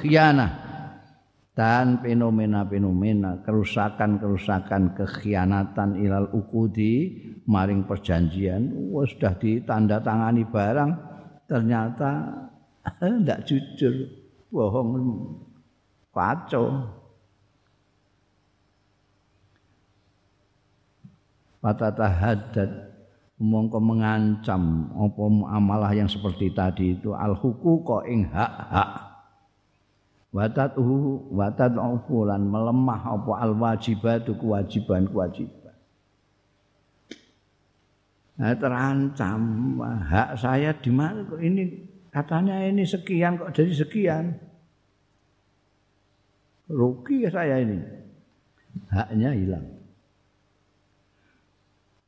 dan 1.53 2.01
fenomena-fenomena 2.01 3.45
kerusakan-kerusakan 3.45 4.97
kekhianatan 4.97 6.01
ilal 6.01 6.33
ukudi 6.33 7.21
maring 7.45 7.85
perjanjian 7.85 8.73
wis 8.89 9.13
sudah 9.13 9.37
ditanda 9.37 10.01
tangani 10.01 10.49
barang 10.49 10.91
ternyata 11.45 12.11
ndak 13.21 13.45
jujur 13.45 14.09
bohong 14.49 14.91
kacau. 16.17 16.89
Patata 21.63 22.11
haddad 22.11 22.71
mongko 23.39 23.79
mengancam 23.79 24.91
apa 24.99 25.23
amalah 25.55 25.95
yang 25.95 26.11
seperti 26.11 26.51
tadi 26.51 26.99
itu 26.99 27.15
al 27.15 27.39
huquqa 27.39 28.03
ing 28.11 28.27
hak-hak 28.27 29.12
watatuhu 30.33 31.29
watatu 31.37 32.25
lan 32.25 32.49
melemah 32.49 33.21
apa 33.21 33.33
al 33.39 33.53
wajibatu 33.55 34.35
kewajiban 34.35 35.07
kewajiban 35.07 35.61
Nah, 38.33 38.59
terancam. 38.59 39.79
Hak 40.09 40.41
saya 40.41 40.75
di 40.75 40.91
mana 40.91 41.23
kok 41.23 41.39
ini? 41.39 41.79
Katanya 42.11 42.59
ini 42.65 42.83
sekian 42.83 43.39
kok 43.39 43.55
jadi 43.55 43.71
sekian. 43.71 44.35
Rugi 46.67 47.29
saya 47.31 47.63
ini. 47.63 47.79
Haknya 48.91 49.31
hilang. 49.37 49.67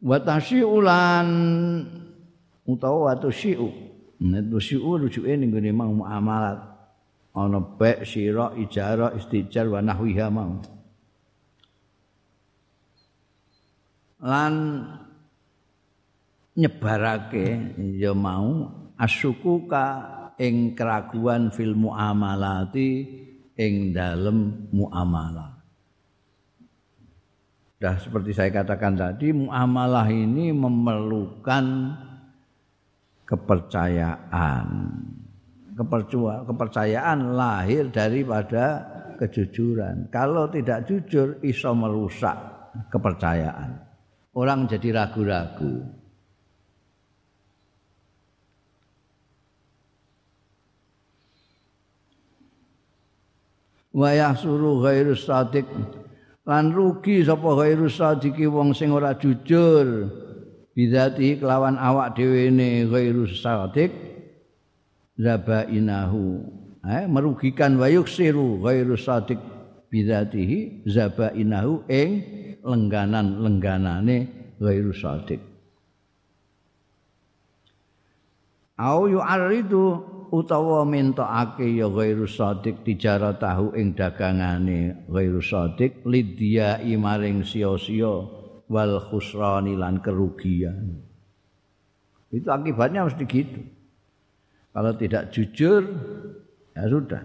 Wa 0.02 0.18
tasyiulan 0.18 1.28
utawa 2.66 3.12
wa 3.12 3.14
tasyiu 3.14 3.68
nek 4.20 4.48
tasyiu 4.52 5.00
rujuke 5.00 5.32
ning 5.36 5.52
gone 5.52 5.70
muamalat 5.70 6.73
ana 7.34 7.58
bek 7.58 8.06
sira 8.06 8.54
ijarah 8.54 9.18
istijar 9.18 9.66
wa 9.66 9.82
nahwiha 9.82 10.26
mau 10.30 10.62
lan 14.22 14.54
nyebarake 16.54 17.46
ya 17.98 18.14
mau 18.14 18.70
asyukuka 18.94 19.86
ing 20.38 20.78
keraguan 20.78 21.50
fil 21.50 21.74
muamalati 21.74 22.90
ing 23.58 23.90
dalem 23.90 24.70
muamalah 24.70 25.54
Sudah 27.84 28.00
seperti 28.00 28.32
saya 28.32 28.48
katakan 28.48 28.96
tadi, 28.96 29.28
muamalah 29.28 30.08
ini 30.08 30.56
memerlukan 30.56 31.92
kepercayaan. 33.28 34.66
Kepercayaan 35.74 37.34
lahir 37.34 37.90
daripada 37.90 38.86
kejujuran. 39.18 40.10
Kalau 40.10 40.46
tidak 40.50 40.86
jujur, 40.86 41.42
iso 41.42 41.74
merusak 41.74 42.36
kepercayaan. 42.90 43.82
Orang 44.34 44.66
jadi 44.66 44.90
ragu-ragu. 44.94 45.82
Wa 53.94 54.10
yahsuru 54.10 54.82
ghairu 54.82 55.14
sadiq 55.14 55.70
lan 56.44 56.74
rugi 56.74 57.24
sapa 57.24 57.46
ghairu 57.56 57.88
sadiki 57.88 58.44
wong 58.50 58.76
sing 58.76 58.90
ora 58.92 59.16
jujur 59.16 60.10
bidzati 60.76 61.38
kelawan 61.40 61.78
awak 61.78 62.18
dhewe 62.18 62.50
ne 62.50 62.84
ghairu 62.90 63.24
sadik 63.30 64.13
zabainahu. 65.18 66.24
Eh 66.84 67.04
merugikan 67.08 67.80
wayuk 67.80 68.10
siru 68.10 68.60
ghairu 68.60 68.98
sadik 68.98 69.40
bidzatihi 69.88 70.84
zabainahu 70.84 71.88
ing 71.88 72.10
lengganan-lengganane 72.60 74.16
ghairu 74.60 74.92
sadik 74.92 75.54
au 78.78 79.06
yu'aridu 79.06 80.02
utawa 80.34 80.82
mentokake 80.82 81.78
ya 81.78 81.86
ghairu 81.86 82.26
shadiq 82.26 82.82
tahu 83.38 83.70
ing 83.78 83.94
dagangane 83.94 85.06
ghairu 85.06 85.38
shadiq 85.38 86.02
lidya 86.02 86.82
maring 86.98 87.46
sia-sia 87.46 88.26
wal 88.66 88.98
khusrani 88.98 89.78
lan 89.78 90.02
kerugian. 90.02 90.98
Itu 92.34 92.50
akibatnya 92.50 93.06
mesti 93.06 93.24
gitu 93.30 93.62
kalau 94.74 94.92
tidak 94.98 95.30
jujur 95.30 95.86
ya 96.74 96.84
sudah. 96.90 97.22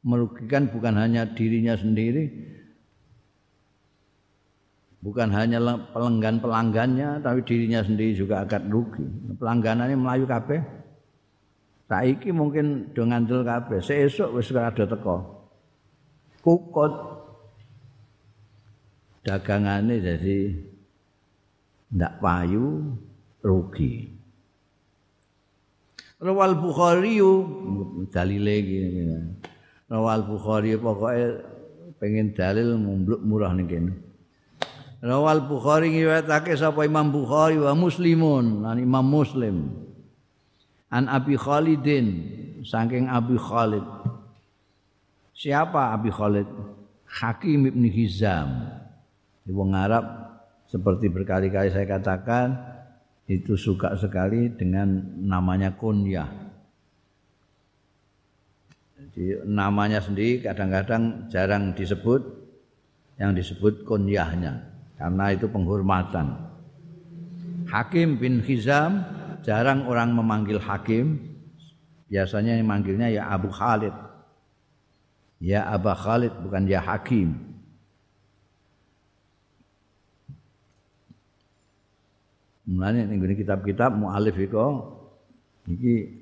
Merugikan 0.00 0.66
bukan 0.72 0.96
hanya 0.96 1.28
dirinya 1.28 1.76
sendiri 1.76 2.32
bukan 5.00 5.32
hanya 5.32 5.60
pelanggan-pelanggannya 5.92 7.24
tapi 7.24 7.40
dirinya 7.44 7.80
sendiri 7.80 8.12
juga 8.16 8.44
akan 8.44 8.62
rugi. 8.68 9.06
Pelangganannya 9.40 9.96
melayu 9.96 10.24
kabeh. 10.28 10.60
Saiki 11.90 12.30
mungkin 12.30 12.94
do 12.94 13.02
ngandel 13.02 13.42
kabeh, 13.42 13.82
sesuk 13.82 14.30
wis 14.38 14.54
ada 14.54 14.86
teko. 14.86 15.42
Kukut. 16.38 16.92
Dagangane 19.26 20.00
jadi 20.00 20.54
ndak 21.92 22.22
payu 22.22 22.94
rugi. 23.42 24.19
Rawal 26.20 26.52
Bukhari 26.60 27.16
dalile 28.12 28.54
iki. 28.60 28.78
Rawal 29.88 30.20
Bukhari 30.28 30.76
pokoke 30.76 31.40
pengen 31.96 32.36
dalil 32.36 32.76
mumbluk 32.76 33.24
murah 33.24 33.56
ning 33.56 33.64
kene. 33.64 33.92
Rawal 35.00 35.48
Bukhari 35.48 35.96
ngriwayatake 35.96 36.52
sapa 36.60 36.84
Imam 36.84 37.08
Bukhari 37.08 37.56
wa 37.56 37.72
Muslimun, 37.72 38.68
lan 38.68 38.76
Imam 38.76 39.00
Muslim. 39.00 39.72
An 40.92 41.08
Abi 41.08 41.40
Khalidin 41.40 42.06
saking 42.68 43.08
Abi 43.08 43.40
Khalid. 43.40 43.86
Siapa 45.32 45.96
Abi 45.96 46.12
Khalid? 46.12 46.44
Hakim 47.08 47.64
Ibn 47.64 47.82
Hizam. 47.88 48.68
Wong 49.48 49.72
Arab 49.72 50.04
seperti 50.68 51.08
berkali-kali 51.08 51.72
saya 51.72 51.88
katakan 51.88 52.54
itu 53.30 53.54
suka 53.54 53.94
sekali 53.94 54.50
dengan 54.50 54.90
namanya 55.22 55.70
kunyah. 55.78 56.26
Jadi 58.98 59.46
namanya 59.46 60.02
sendiri 60.02 60.42
kadang-kadang 60.42 61.30
jarang 61.30 61.70
disebut 61.70 62.26
yang 63.22 63.30
disebut 63.30 63.86
kunyahnya 63.86 64.66
karena 64.98 65.30
itu 65.30 65.46
penghormatan. 65.46 66.50
Hakim 67.70 68.18
bin 68.18 68.42
Hizam 68.42 69.06
jarang 69.46 69.86
orang 69.86 70.10
memanggil 70.10 70.58
hakim. 70.58 71.30
Biasanya 72.10 72.58
yang 72.58 72.66
manggilnya 72.66 73.06
ya 73.14 73.30
Abu 73.30 73.54
Khalid. 73.54 73.94
Ya 75.38 75.70
Abu 75.70 75.94
Khalid 75.94 76.34
bukan 76.42 76.66
ya 76.66 76.82
Hakim. 76.82 77.38
Mulanya 82.68 83.08
ning 83.08 83.20
kitab-kitab 83.24 83.96
mualif 83.96 84.36
iku 84.36 84.84
iki 85.64 86.20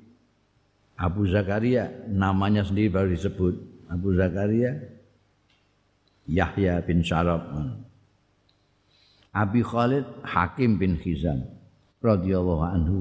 Abu 0.99 1.27
Zakaria 1.27 1.87
namanya 2.11 2.63
sendiri 2.63 2.91
baru 2.91 3.11
disebut 3.11 3.55
Abu 3.87 4.15
Zakaria 4.15 4.75
Yahya 6.27 6.83
bin 6.83 7.01
Syarab 7.01 7.43
Abi 9.33 9.61
Khalid 9.61 10.05
Hakim 10.25 10.81
bin 10.81 10.97
Khizam 10.97 11.45
radhiyallahu 12.01 12.63
anhu. 12.65 12.99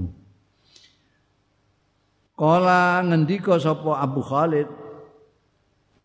Kala 2.39 3.03
ngendika 3.03 3.59
sapa 3.59 3.99
Abu 3.99 4.23
Khalid 4.23 4.69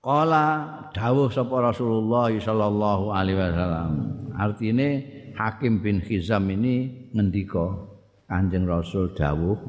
Kala 0.03 0.67
dawuh 0.91 1.31
sapa 1.31 1.63
Rasulullah 1.63 2.27
sallallahu 2.27 3.07
alaihi 3.15 3.39
wasallam. 3.39 3.91
Artine 4.35 4.89
Hakim 5.33 5.81
bin 5.81 5.99
Khizam 5.99 6.49
ini 6.53 7.09
ngendika 7.13 7.89
Kanjeng 8.29 8.65
Rasul 8.65 9.13
dawuh 9.13 9.59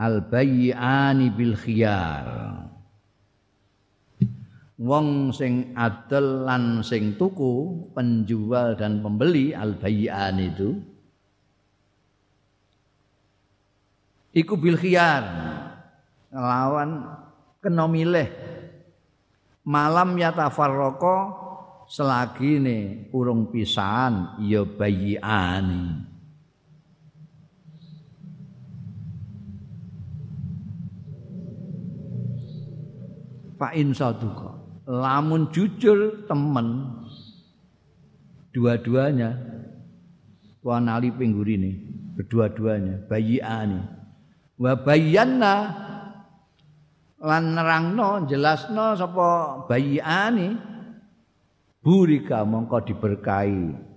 Al 0.00 0.24
bayyani 0.24 1.28
bil 1.28 1.52
khiyar. 1.60 2.24
Wong 4.80 5.28
sing 5.36 5.76
adel 5.76 6.48
lan 6.48 6.80
sing 6.80 7.20
tuku, 7.20 7.84
penjual 7.92 8.80
dan 8.80 9.04
pembeli 9.04 9.52
al 9.52 9.76
bayyan 9.76 10.40
itu 10.40 10.80
iku 14.34 14.54
bil 14.56 14.78
khiyar 14.78 15.24
nglawan 16.30 17.02
kena 17.58 17.84
milih 17.90 18.30
malam 19.66 20.14
yatafarraqa 20.14 21.16
Selagi 21.90 22.62
selagine 22.62 23.10
urung 23.10 23.50
pisan 23.50 24.38
ya 24.46 24.62
bayiani. 24.62 26.06
Pak 33.58 33.74
Insaduka 33.74 34.54
lamun 34.86 35.50
jujur 35.50 36.30
temen 36.30 36.94
dua-duanya 38.54 39.34
tuan 40.62 40.86
ali 40.86 41.10
pinggurine 41.10 41.74
berdua-duanya 42.14 43.02
bayi 43.10 43.42
ani, 43.42 43.82
wa 44.62 44.78
bayyana 44.78 45.54
lan 47.18 47.58
nerangno 47.58 48.30
jelasno 48.30 48.94
sapa 48.94 49.66
bayiani 49.66 50.69
burika 51.80 52.44
mongko 52.44 52.84
diberkahi. 52.84 53.88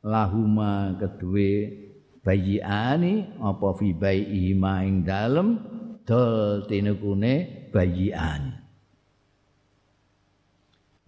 Lahuma 0.00 0.96
kedue 0.96 1.68
bayiane 2.20 3.40
apa 3.40 3.68
fi 3.76 3.96
bayi 3.96 4.52
ing 4.52 5.04
dalem 5.04 5.56
dol 6.04 6.68
tinukune 6.68 7.68
bayiane 7.72 8.60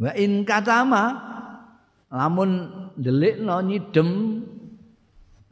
wa 0.02 0.10
in 0.18 0.42
katama 0.42 1.04
lamun 2.08 2.50
ndelikno 2.98 3.56
nyidem 3.62 4.10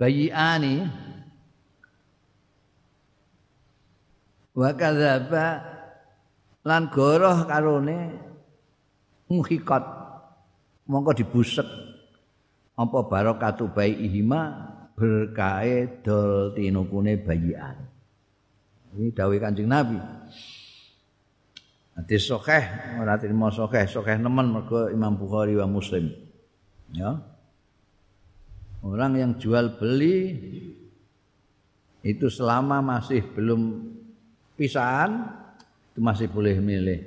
bayiane 0.00 0.90
wa 4.56 4.70
kadzaba 4.74 5.46
lan 6.66 6.82
goroh 6.90 7.46
karone 7.46 7.98
muhikat 9.30 9.99
mongko 10.90 11.14
dibusek 11.14 11.68
apa 12.74 12.98
barokatu 13.06 13.70
ihima 13.78 14.66
berkae 14.98 16.02
dol 16.02 16.50
tinukune 16.58 17.14
bayian 17.22 17.78
ini 18.98 19.14
dawuh 19.14 19.38
Kanjeng 19.38 19.70
Nabi 19.70 19.96
Hadis 22.00 22.32
sahih 22.32 22.64
ora 22.96 23.20
trimo 23.20 23.52
sahih, 23.52 23.84
sahih 23.84 24.16
nemen 24.16 24.56
mergo 24.56 24.88
Imam 24.88 25.20
Bukhari 25.20 25.52
wa 25.60 25.68
Muslim. 25.68 26.08
Ya. 26.96 27.20
Orang 28.80 29.20
yang 29.20 29.36
jual 29.36 29.76
beli 29.76 30.32
itu 32.00 32.32
selama 32.32 32.80
masih 32.80 33.20
belum 33.36 33.84
pisahan 34.56 35.28
itu 35.92 36.00
masih 36.00 36.32
boleh 36.32 36.56
milih. 36.56 37.04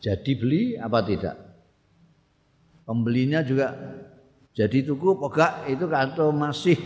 Jadi 0.00 0.32
beli 0.40 0.62
apa 0.80 1.04
tidak? 1.04 1.43
Pembelinya 2.84 3.40
juga 3.40 3.72
jadi 4.52 4.84
tuku 4.84 5.16
pegak 5.18 5.66
itu 5.72 5.84
atau 5.88 6.30
masih 6.30 6.78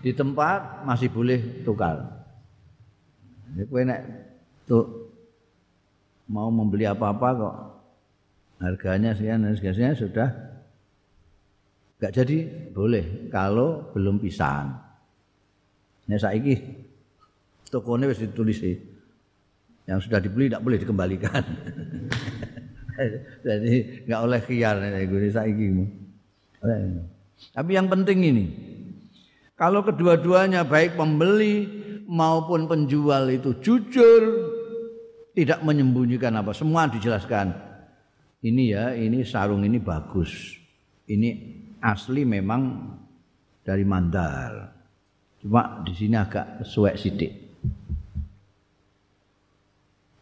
di 0.00 0.10
tempat 0.16 0.82
masih 0.88 1.12
boleh 1.12 1.62
tukar. 1.62 2.02
Ini 3.52 3.62
kowe 3.68 3.82
nek 3.84 4.00
tuh 4.64 4.84
mau 6.28 6.48
membeli 6.48 6.84
apa-apa 6.88 7.28
kok 7.36 7.56
harganya 8.58 9.14
sekian 9.14 9.44
dan 9.44 9.54
sekian 9.54 9.94
sudah 9.94 10.28
nggak 11.98 12.14
jadi 12.14 12.38
boleh 12.72 13.30
kalau 13.30 13.92
belum 13.92 14.18
pisahan. 14.18 14.72
Ini 16.08 16.16
saiki 16.16 16.54
tokonya 17.68 18.08
wis 18.08 18.24
ditulis 18.24 18.58
sih. 18.58 18.76
Yang 19.88 20.08
sudah 20.08 20.20
dibeli 20.20 20.52
tidak 20.52 20.64
boleh 20.64 20.78
dikembalikan. 20.80 21.44
jadi 23.46 23.74
nggak 24.06 24.20
oleh 24.26 24.40
khiar 24.42 24.76
gue 24.82 25.30
saiki. 25.30 25.66
Tapi 27.54 27.70
yang 27.70 27.86
penting 27.86 28.18
ini, 28.26 28.46
kalau 29.54 29.86
kedua-duanya 29.86 30.66
baik 30.66 30.98
pembeli 30.98 31.70
maupun 32.10 32.66
penjual 32.66 33.30
itu 33.30 33.54
jujur 33.62 34.22
tidak 35.38 35.62
menyembunyikan 35.62 36.34
apa 36.34 36.50
semua 36.50 36.90
dijelaskan. 36.90 37.54
Ini 38.42 38.64
ya 38.70 38.84
ini 38.94 39.22
sarung 39.22 39.62
ini 39.62 39.78
bagus. 39.78 40.58
Ini 41.06 41.28
asli 41.78 42.26
memang 42.26 42.94
dari 43.62 43.86
mandar. 43.86 44.74
Cuma 45.38 45.86
di 45.86 45.94
sini 45.94 46.18
agak 46.18 46.66
suwek 46.66 46.98
sidik 46.98 47.48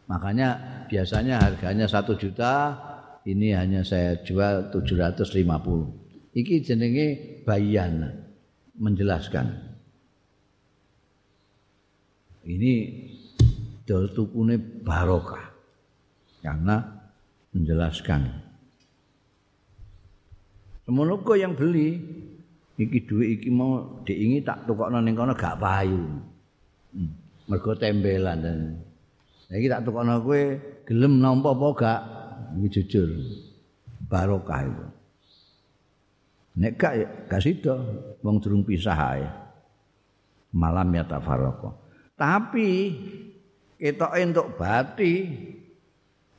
makanya 0.07 0.57
biasanya 0.87 1.39
harganya 1.43 1.85
satu 1.87 2.15
juta 2.15 2.73
ini 3.27 3.51
hanya 3.51 3.83
saya 3.83 4.19
jual 4.23 4.71
750 4.71 5.27
iki 6.37 6.63
jenenge 6.63 7.07
bayan 7.43 8.23
menjelaskan. 8.77 9.57
Ini 12.47 12.73
dol 13.83 14.07
tukune 14.15 14.55
barokah 14.59 15.51
karena 16.39 16.79
menjelaskan. 17.51 18.21
Semono 20.87 21.19
yang 21.35 21.51
beli 21.59 21.99
iki 22.79 23.03
duit 23.03 23.43
iki 23.43 23.49
mau 23.51 23.99
diingi 24.07 24.39
tak 24.45 24.63
tukokno 24.63 25.03
ning 25.03 25.17
kono 25.17 25.35
gak 25.35 25.59
payu. 25.59 25.99
Hmm. 26.87 27.11
mergo 27.47 27.75
tembelan 27.75 28.39
dan 28.43 28.59
iki 29.51 29.71
tak 29.71 29.87
tukokno 29.87 30.19
kowe 30.23 30.41
gelem 30.83 31.23
nampa 31.23 31.55
apa 31.55 31.67
gak? 31.77 32.01
Iki 32.57 32.67
jujur 32.67 33.09
barokah 34.07 34.63
itu 34.63 34.85
nek 36.57 36.73
gak 36.73 36.93
gak 37.29 37.43
sida 37.43 37.75
wong 38.25 38.41
durung 38.41 38.65
pisah 38.65 38.97
ae. 38.97 39.27
Malam 40.57 40.89
ya 40.95 41.03
tafarraqah 41.05 41.75
tapi 42.17 42.97
ketoke 43.77 44.17
entuk 44.17 44.57
bati 44.57 45.15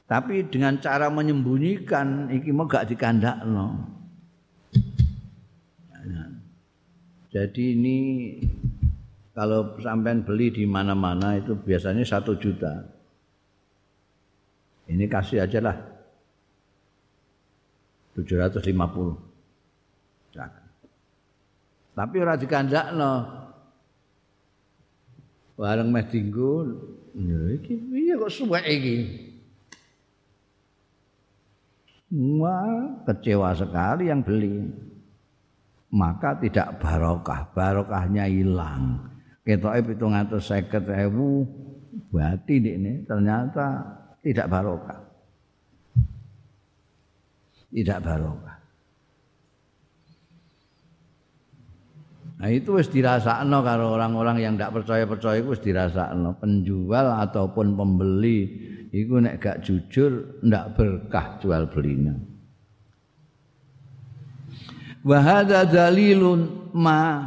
tapi 0.08 0.48
dengan 0.48 0.80
cara 0.82 1.12
menyembunyikan 1.12 2.32
iki 2.32 2.50
mau 2.50 2.66
gak 2.66 2.88
dikandakno. 2.90 3.96
Jadi 7.28 7.76
ini 7.76 7.98
kalau 9.36 9.76
sampean 9.84 10.24
beli 10.24 10.48
di 10.48 10.64
mana-mana 10.64 11.36
itu 11.36 11.52
biasanya 11.52 12.02
satu 12.02 12.40
juta 12.40 12.97
ini 14.88 15.04
kasih 15.06 15.44
aja 15.44 15.60
lah. 15.60 15.76
750 18.16 19.28
tapi 21.98 22.22
ora 22.22 22.38
dikandakno 22.38 23.26
bareng 25.58 25.90
meh 25.90 26.06
dinggo 26.06 26.62
iki 27.58 27.74
piye 27.74 28.14
kok 28.14 28.30
suwek 28.30 28.62
iki? 28.62 28.98
Wah, 32.38 33.04
kecewa 33.04 33.52
sekali 33.52 34.08
yang 34.08 34.24
beli. 34.24 34.64
Maka 35.92 36.40
tidak 36.40 36.80
barokah, 36.80 37.52
barokahnya 37.52 38.24
hilang. 38.24 39.12
Ketoknya 39.44 39.84
pitung 39.84 40.14
atau 40.16 40.40
seket 40.40 40.88
ribu, 40.88 41.44
berarti 42.08 42.64
ini 42.64 43.04
ternyata 43.04 43.97
tidak 44.28 44.46
barokah. 44.52 45.00
Tidak 47.68 47.98
barokah. 48.04 48.56
Nah 52.38 52.54
itu 52.54 52.78
wis 52.78 52.86
dirasakno 52.86 53.66
karo 53.66 53.98
orang-orang 53.98 54.38
yang 54.38 54.52
tidak 54.54 54.78
percaya-percaya 54.78 55.42
itu 55.42 55.50
wis 55.50 55.62
dirasakno. 55.64 56.38
Penjual 56.38 57.18
ataupun 57.26 57.74
pembeli 57.74 58.38
itu 58.94 59.18
nek 59.18 59.42
gak 59.42 59.58
jujur 59.66 60.38
ndak 60.46 60.78
berkah 60.78 61.40
jual 61.42 61.66
belinya. 61.66 62.14
Wa 65.02 65.18
hadza 65.18 65.66
dalilun 65.66 66.70
ma 66.76 67.26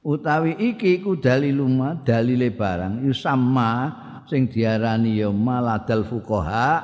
utawi 0.00 0.56
iki 0.72 1.04
ku 1.04 1.20
dalilun 1.20 1.72
ma 1.76 1.88
dalile 1.92 2.48
barang 2.48 3.04
yusamma 3.04 3.72
sing 4.34 4.50
diarani 4.50 5.22
ya 5.22 5.30
maladal 5.30 6.02
fuqaha 6.02 6.82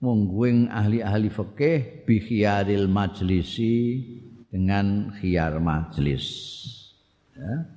mungguing 0.00 0.72
ahli-ahli 0.72 1.28
fikih 1.28 2.08
bi 2.08 2.24
khiyaril 2.24 2.88
majlisi 2.88 4.00
dengan 4.48 5.12
khiyar 5.12 5.60
majlis. 5.60 6.24
Ya, 7.36 7.68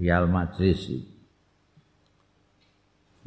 khiyar 0.00 0.24
majlis. 0.32 0.80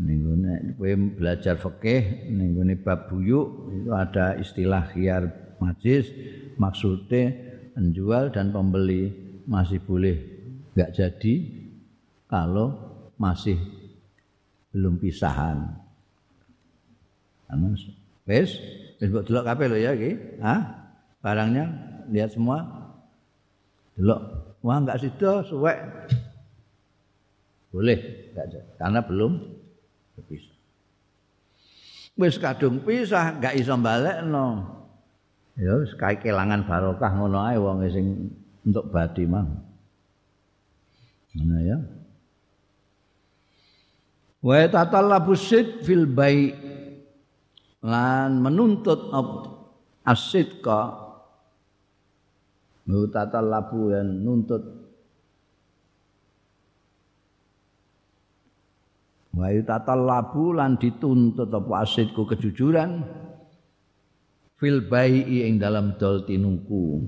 Ninggune 0.01 0.73
kowe 0.73 0.93
belajar 1.13 1.61
fikih 1.61 2.34
ninggune 2.34 2.82
bab 2.82 3.13
buyuk 3.13 3.78
itu 3.78 3.93
ada 3.93 4.41
istilah 4.41 4.89
khiyar 4.89 5.30
majlis 5.61 6.09
maksudnya 6.57 7.30
penjual 7.78 8.34
dan 8.34 8.49
pembeli 8.49 9.13
masih 9.45 9.78
boleh 9.86 10.17
enggak 10.73 10.97
jadi 10.97 11.36
kalau 12.25 12.86
masih 13.18 13.57
belum 14.72 15.01
pisahan. 15.01 15.78
Anu 17.49 17.74
wis 17.74 17.89
wis 19.01 19.09
mbok 19.09 19.26
delok 19.26 19.43
kabeh 19.45 19.65
lho 19.68 19.78
ya 19.78 19.91
iki. 19.93 20.11
Hah? 20.41 20.61
Barangnya 21.22 21.65
lihat 22.13 22.32
semua. 22.34 22.63
Delok. 23.97 24.22
Wah 24.61 24.78
enggak 24.78 25.01
sido 25.01 25.43
suwek. 25.45 25.78
Boleh 27.74 28.32
enggak 28.34 28.63
karena 28.78 28.99
belum 29.01 29.32
berpisah. 30.18 30.55
Wis 32.18 32.41
kadung 32.41 32.82
pisah 32.82 33.38
gak 33.38 33.53
iso 33.53 33.78
balekno 33.78 34.78
ya 35.57 35.74
wis 35.82 35.93
kae 35.97 36.22
kelangan 36.22 36.70
barokah 36.70 37.11
ngono 37.18 37.41
ae 37.49 37.57
wong 37.57 37.82
sing 37.89 38.30
untuk 38.61 38.93
badi 38.93 39.26
mah 39.26 39.45
ngono 41.34 41.57
ya 41.65 41.78
wa 44.48 44.64
tatallabu 44.72 45.36
sid 45.36 45.84
fil 45.84 46.08
bai. 46.08 46.56
Lan 47.84 48.39
menuntut 48.39 49.12
asidqa 50.08 50.95
tatallabu 52.88 53.91
yang 53.91 54.24
nuntut. 54.24 54.64
Wa 59.38 59.54
yutatallabu 59.54 60.58
lan 60.58 60.82
dituntut 60.82 61.54
apa? 61.54 61.86
Asidku 61.86 62.26
kejujuran. 62.26 63.06
Fil 64.58 64.82
bai'i 64.89 65.45
ing 65.45 65.62
dalam 65.62 65.93
dol 66.02 66.26
tinuku 66.26 67.06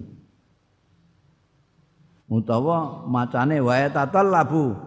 utawa 2.29 3.09
macane 3.09 3.57
wa 3.57 3.73
yatatallabu. 3.73 4.77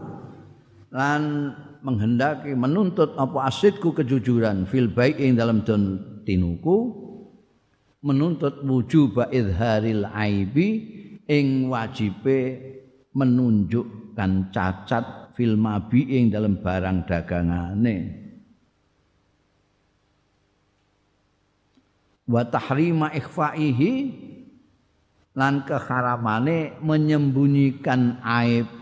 Lan 0.94 1.50
menghendaki 1.82 2.54
menuntut 2.54 3.18
apa 3.18 3.50
asidku 3.50 3.92
kejujuran 3.92 4.64
fil 4.70 4.88
bai'i 4.88 5.30
ing 5.30 5.34
dalam 5.34 5.66
dol 5.66 5.98
tinuku 6.22 6.78
menuntut 8.02 8.62
wujub 8.66 9.18
idharil 9.30 10.06
aibi 10.10 10.68
ing 11.26 11.70
wajibe 11.70 12.58
menunjukkan 13.14 14.50
cacat 14.50 15.34
fil 15.36 15.54
mabiing 15.54 16.32
dalam 16.32 16.58
barang 16.58 16.98
dagangane. 17.06 17.96
Wa 22.26 22.42
tahrima 22.48 23.12
ikhfaihi 23.12 23.92
lan 25.36 25.64
keharamane 25.64 26.78
menyembunyikan 26.80 28.20
aib 28.22 28.81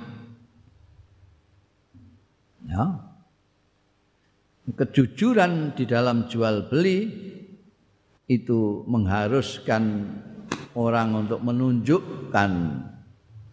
ya 2.71 2.85
kejujuran 4.71 5.75
di 5.75 5.83
dalam 5.91 6.31
jual 6.31 6.71
beli 6.71 7.11
itu 8.31 8.87
mengharuskan 8.87 10.07
orang 10.79 11.27
untuk 11.27 11.43
menunjukkan 11.43 12.51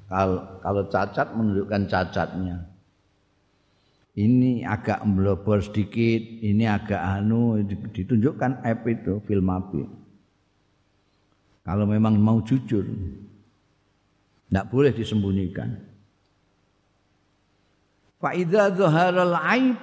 kalau, 0.06 0.62
kalau 0.62 0.84
cacat 0.86 1.34
menunjukkan 1.34 1.90
cacatnya 1.90 2.78
ini 4.18 4.66
agak 4.66 5.06
melobor 5.06 5.62
sedikit, 5.62 6.22
ini 6.42 6.66
agak 6.66 6.98
anu 6.98 7.62
ditunjukkan 7.94 8.66
app 8.66 8.82
itu 8.90 9.22
film 9.30 9.46
api. 9.46 9.86
Kalau 11.62 11.86
memang 11.86 12.18
mau 12.18 12.42
jujur, 12.42 12.82
tidak 14.50 14.66
boleh 14.74 14.90
disembunyikan. 14.90 15.78
Faida 18.18 18.74
zaharal 18.74 19.38
aib 19.38 19.78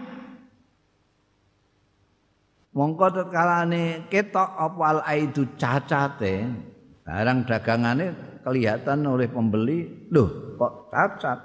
mongko 2.75 3.07
tetkalane 3.15 4.11
ketok 4.11 4.51
apa 4.59 4.83
al 4.83 5.01
aidu 5.07 5.55
cacate 5.55 6.43
barang 7.07 7.47
dagangane 7.47 8.07
kelihatan 8.43 9.07
oleh 9.07 9.31
pembeli 9.31 10.11
loh 10.11 10.59
kok 10.59 10.91
cacat? 10.91 11.39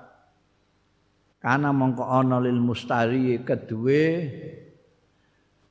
Karena 1.40 1.70
mongko 1.72 2.04
ana 2.04 2.42
lil 2.42 2.58
mustari 2.58 3.38
kedue 3.46 4.06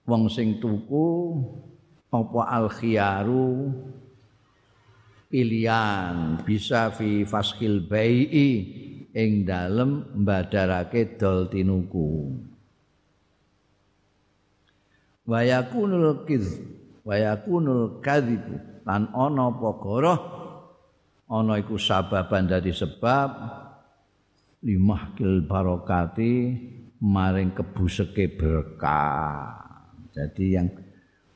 wong 0.06 0.30
sing 0.30 0.62
tuku 0.62 1.34
apa 2.08 2.40
al 2.46 2.72
khiyaru 2.72 3.68
pilihan 5.28 6.40
bisa 6.46 6.88
fi 6.94 7.26
faskil 7.28 7.84
bai'i 7.84 8.87
ing 9.18 9.42
dalem 9.42 10.06
mbadarake 10.22 11.18
dol 11.18 11.50
tinuku 11.50 12.38
wa 15.26 15.42
yakunul 15.42 16.22
kiz 16.22 16.62
wa 17.02 17.18
yakunul 17.18 17.98
kadhib 17.98 18.46
lan 18.86 19.10
ana 19.10 19.50
apa 19.50 19.68
goroh 19.82 20.20
ana 21.26 21.58
iku 21.58 21.74
sababan 21.74 22.46
dadi 22.46 22.70
sebab 22.70 23.28
limahkil 24.62 25.46
barokati 25.46 26.34
maring 26.98 27.54
kebuseke 27.54 28.34
berkah. 28.34 29.54
Jadi 30.10 30.44
yang 30.58 30.68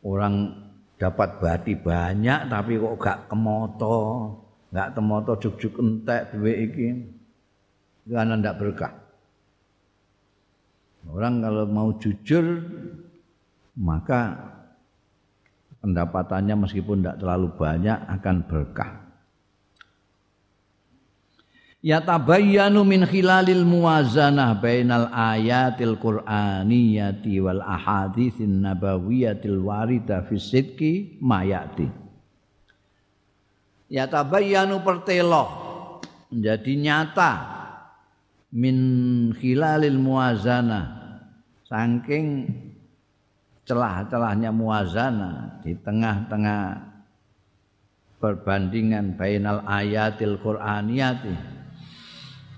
orang 0.02 0.50
dapat 0.98 1.38
bati 1.38 1.78
banyak 1.78 2.50
tapi 2.50 2.78
kok 2.78 2.98
gak 2.98 3.18
kemoto, 3.30 3.98
gak 4.74 4.94
temoto 4.94 5.38
juk-juk 5.38 5.78
entek 5.78 6.34
duwe 6.34 6.52
iki. 6.66 6.88
Karena 8.06 8.34
ndak 8.38 8.58
berkah. 8.58 8.92
Orang 11.06 11.42
kalau 11.42 11.66
mau 11.66 11.94
jujur 11.98 12.62
maka 13.78 14.38
pendapatannya 15.82 16.66
meskipun 16.66 17.02
tidak 17.02 17.18
terlalu 17.18 17.48
banyak 17.58 17.98
akan 18.06 18.36
berkah. 18.46 19.02
yatabayyanu 21.82 22.86
min 22.86 23.02
khilalil 23.02 23.66
muwazanah 23.66 24.54
bainal 24.62 25.10
ayatil 25.10 25.98
qur'aniyati 25.98 27.42
wal 27.42 27.58
ahaditsin 27.58 28.62
nabawiyatil 28.62 29.58
warida 29.58 30.22
fi 30.22 30.38
sidqi 30.38 31.18
mayati 31.18 31.90
yatabayyanu 33.90 34.78
pertelo 34.86 35.44
menjadi 36.30 36.72
nyata 36.78 37.30
min 38.52 38.76
khilalil 39.32 39.96
muwazanah 39.96 40.84
saking 41.64 42.52
celah-celahnya 43.64 44.52
muwazanah 44.52 45.64
di 45.64 45.72
tengah-tengah 45.80 46.92
perbandingan 48.20 49.18
bainal 49.18 49.64
ayatil 49.66 50.38
qur'aniyati. 50.38 51.34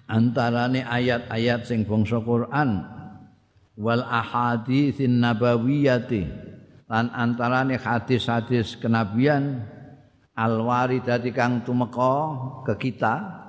Antarane 0.04 0.84
ayat-ayat 0.84 1.64
sing 1.64 1.88
bangsa 1.88 2.20
Quran 2.20 2.84
wal 3.80 4.04
ahaditsin 4.04 5.24
nabawiyati 5.24 6.28
lan 6.92 7.08
antarane 7.08 7.80
hadis-hadis 7.80 8.76
kenabian 8.76 9.64
al 10.36 10.60
waridati 10.60 11.32
kang 11.32 11.64
tumeka 11.64 12.36
ke 12.68 12.74
kita 12.76 13.43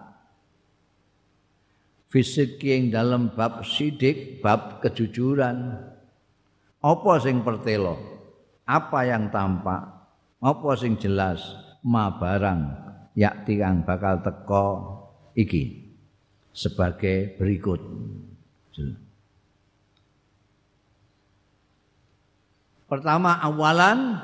fisik 2.16 2.64
yang 2.64 2.88
dalam 2.96 3.36
bab 3.36 3.68
sidik 3.68 4.40
bab 4.40 4.80
kejujuran. 4.80 5.76
Apa 6.80 7.20
sing 7.20 7.44
pertelo? 7.44 8.00
Apa 8.64 9.04
yang 9.04 9.28
tampak? 9.28 9.84
Apa 10.40 10.80
sing 10.80 10.96
jelas? 10.96 11.44
Ma 11.84 12.16
barang 12.16 12.62
yakti 13.20 13.60
kang 13.60 13.84
bakal 13.84 14.24
teko 14.24 14.68
iki. 15.36 15.92
Sebagai 16.56 17.36
berikut. 17.36 17.84
Pertama 22.88 23.44
awalan. 23.44 24.24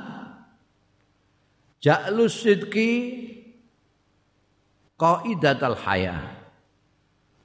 Ja'lus 1.83 2.39
sidqi 2.39 2.93
haya. 4.95 6.40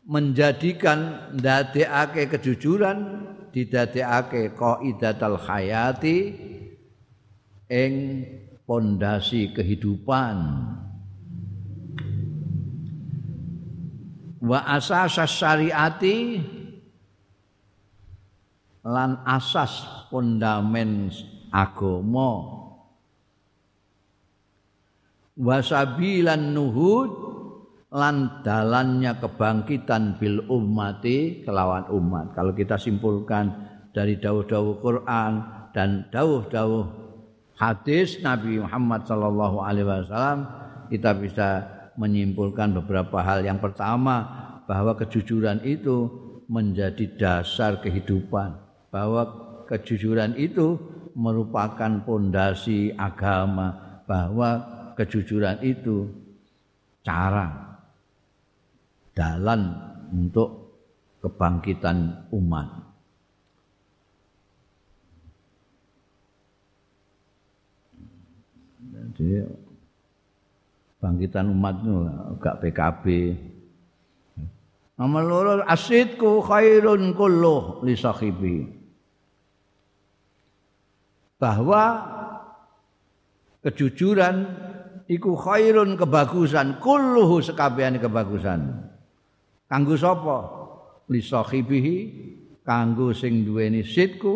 Menjadikan 0.07 1.35
ndadekake 1.35 2.31
kejujuran 2.31 3.27
didadekake 3.51 4.55
qaidatul 4.55 5.35
hayati 5.35 6.19
ing 7.67 7.95
pondasi 8.63 9.51
kehidupan. 9.51 10.39
wa 14.47 14.63
asas 14.79 15.19
syariati 15.27 16.39
lan 18.87 19.19
asas 19.27 20.07
fondamen 20.07 21.11
agama 21.51 22.63
wasabilan 25.35 26.55
nuhud 26.55 27.36
lan 27.97 28.44
dalannya 28.44 29.16
kebangkitan 29.16 30.20
bil 30.20 30.44
ummati 30.53 31.40
kelawan 31.49 31.88
umat 31.88 32.36
kalau 32.36 32.53
kita 32.53 32.76
simpulkan 32.76 33.49
dari 33.97 34.20
dawuh-dawuh 34.20 34.76
Quran 34.84 35.32
dan 35.72 36.05
dawuh-dawuh 36.12 36.84
hadis 37.57 38.20
Nabi 38.20 38.61
Muhammad 38.61 39.09
sallallahu 39.09 39.64
alaihi 39.64 39.88
wasallam 39.88 40.44
kita 40.92 41.16
bisa 41.16 41.49
menyimpulkan 41.97 42.76
beberapa 42.76 43.24
hal. 43.24 43.42
Yang 43.42 43.72
pertama, 43.72 44.16
bahwa 44.68 44.94
kejujuran 44.94 45.64
itu 45.64 46.07
menjadi 46.47 47.16
dasar 47.16 47.80
kehidupan. 47.82 48.55
Bahwa 48.92 49.22
kejujuran 49.66 50.36
itu 50.38 50.78
merupakan 51.16 52.05
pondasi 52.05 52.92
agama 52.94 54.01
bahwa 54.05 54.62
kejujuran 54.94 55.59
itu 55.64 56.12
cara 57.03 57.66
dalan 59.17 59.73
untuk 60.12 60.77
kebangkitan 61.25 62.29
umat. 62.37 62.69
Jadi 69.17 69.41
bangkitan 71.01 71.49
umat 71.49 71.75
itu 71.81 71.95
gak 72.37 72.61
PKB. 72.61 73.05
Nomor 75.01 75.23
loro 75.25 75.53
asidku 75.64 76.45
khairun 76.45 77.17
kulluh 77.17 77.81
li 77.85 77.97
sahibi. 77.97 78.69
Bahwa 81.37 81.85
kejujuran 83.64 84.37
iku 85.09 85.37
khairun 85.37 85.97
kebagusan 85.97 86.81
kulluhu 86.81 87.41
sekabehane 87.41 88.01
kebagusan. 88.01 88.93
Kanggo 89.67 89.99
sapa? 89.99 90.39
Li 91.11 91.23
sahibihi 91.23 91.97
kanggo 92.67 93.14
sing 93.14 93.47
duweni 93.47 93.87
sidku 93.87 94.35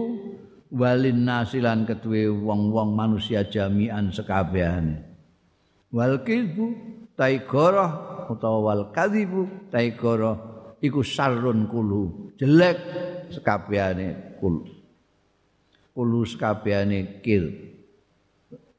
walin 0.71 1.27
nasilan 1.27 1.83
ketuwe 1.83 2.31
wong-wong 2.31 2.95
manusia 2.95 3.43
jami'an 3.43 4.15
sekabehane. 4.15 5.03
Wal 5.91 6.23
kizbu 6.23 6.67
taigara 7.19 7.87
utawa 8.31 8.71
wal 8.71 8.85
kadzibu 8.95 9.71
taigara 9.75 10.39
iku 10.81 11.03
sarun 11.03 11.67
kulu 11.67 12.33
jelek 12.41 12.79
sekabehane 13.35 14.39
kulu 14.41 14.65
kulu 15.93 16.21
sekabehane 16.25 17.21
kil 17.21 17.51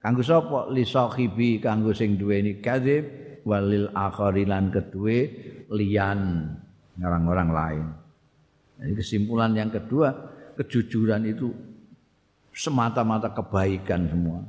kanggo 0.02 0.24
sapa 0.26 0.72
li 0.74 0.88
sahibi 0.88 1.62
kanggo 1.62 1.94
sing 1.94 2.18
duweni 2.18 2.64
kadzib 2.64 3.06
walil 3.46 3.90
akharilan 3.94 4.70
kedue 4.70 5.20
lian. 5.72 6.54
Orang-orang 7.02 7.50
lain. 7.50 7.86
Jadi 8.78 8.94
kesimpulan 9.00 9.56
yang 9.58 9.74
kedua 9.74 10.14
kejujuran 10.60 11.24
itu 11.26 11.50
semata-mata 12.54 13.32
kebaikan 13.32 14.06
semua. 14.12 14.44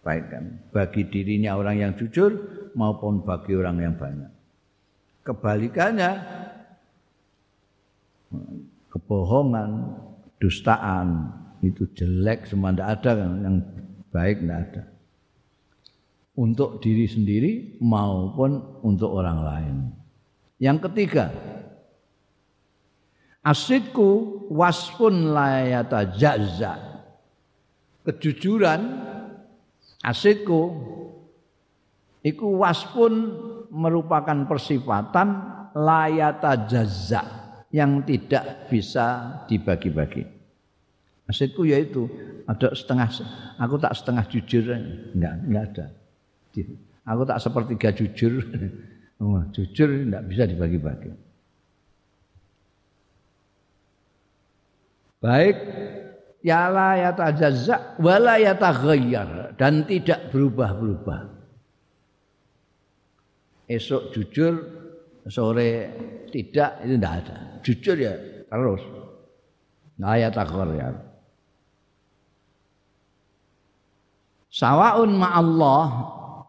Kebaikan. 0.00 0.42
Bagi 0.74 1.06
dirinya 1.06 1.54
orang 1.54 1.76
yang 1.78 1.92
jujur 1.94 2.32
maupun 2.74 3.22
bagi 3.22 3.54
orang 3.54 3.76
yang 3.78 3.94
banyak. 3.94 4.32
Kebalikannya 5.22 6.10
kebohongan, 8.90 9.70
dustaan 10.42 11.30
itu 11.62 11.86
jelek 11.94 12.50
semua 12.50 12.74
tidak 12.74 12.88
ada. 12.98 13.10
Yang 13.46 13.56
baik 14.10 14.36
tidak 14.42 14.58
ada. 14.66 14.82
Untuk 16.32 16.80
diri 16.80 17.04
sendiri 17.04 17.76
maupun 17.84 18.80
untuk 18.80 19.12
orang 19.12 19.38
lain. 19.44 19.76
Yang 20.56 20.88
ketiga, 20.88 21.28
asidku 23.44 24.40
waspun 24.48 25.34
layata 25.34 26.08
jazza. 26.16 27.04
Kejujuran 28.08 28.80
asidku 30.00 30.60
iku 32.24 32.46
waspun 32.58 33.12
merupakan 33.68 34.48
persifatan 34.48 35.28
layata 35.76 36.64
jazza 36.64 37.22
yang 37.72 38.04
tidak 38.04 38.68
bisa 38.68 39.40
dibagi-bagi. 39.48 40.24
Maksudku 41.26 41.64
yaitu 41.64 42.06
ada 42.44 42.76
setengah 42.76 43.08
aku 43.56 43.74
tak 43.80 43.96
setengah 43.96 44.24
jujur 44.28 44.64
enggak 45.16 45.34
enggak 45.48 45.64
ada. 45.72 45.86
Aku 47.08 47.22
tak 47.24 47.40
sepertiga 47.40 47.90
jujur. 47.92 48.40
Oh, 49.22 49.38
jujur 49.54 49.86
enggak 49.86 50.26
bisa 50.26 50.50
dibagi-bagi. 50.50 51.14
Baik 55.22 55.56
ya 56.42 56.66
la 56.66 56.98
yatajazza 56.98 58.02
wala 58.02 58.34
yataghayyar 58.42 59.54
dan 59.54 59.86
tidak 59.86 60.34
berubah-berubah. 60.34 61.38
Esok 63.70 64.10
jujur, 64.10 64.58
sore 65.30 65.70
tidak 66.34 66.82
itu 66.82 66.94
tidak 66.98 67.12
ada 67.22 67.36
jujur 67.62 67.96
ya 67.98 68.14
terus 68.50 68.82
akhir 70.02 70.68
ya 70.74 70.88
sawaun 74.50 75.10
ma 75.14 75.28
Allah 75.38 75.86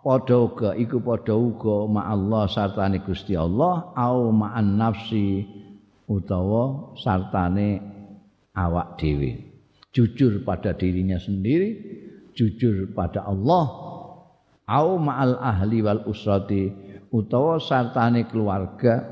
padha 0.04 0.36
uga 0.36 0.70
iku 0.76 1.00
padha 1.00 1.32
uga 1.32 1.88
ma 1.88 2.12
Allah 2.12 2.44
sartane 2.52 3.00
Gusti 3.00 3.40
Allah 3.40 3.96
au 3.96 4.36
ma'an 4.36 4.76
nafsi 4.76 5.48
utawa 6.12 6.92
sartane 7.00 7.80
awak 8.52 9.00
dhewe. 9.00 9.32
Jujur 9.96 10.44
pada 10.44 10.76
dirinya 10.76 11.16
sendiri 11.16 11.80
jujur 12.36 12.92
pada 12.92 13.24
Allah 13.24 13.66
au 14.68 15.00
ma'al 15.00 15.40
ahli 15.40 15.80
wal 15.80 16.04
usrati 16.04 16.68
utawa 17.08 17.64
sartane 17.64 18.28
keluarga 18.28 19.08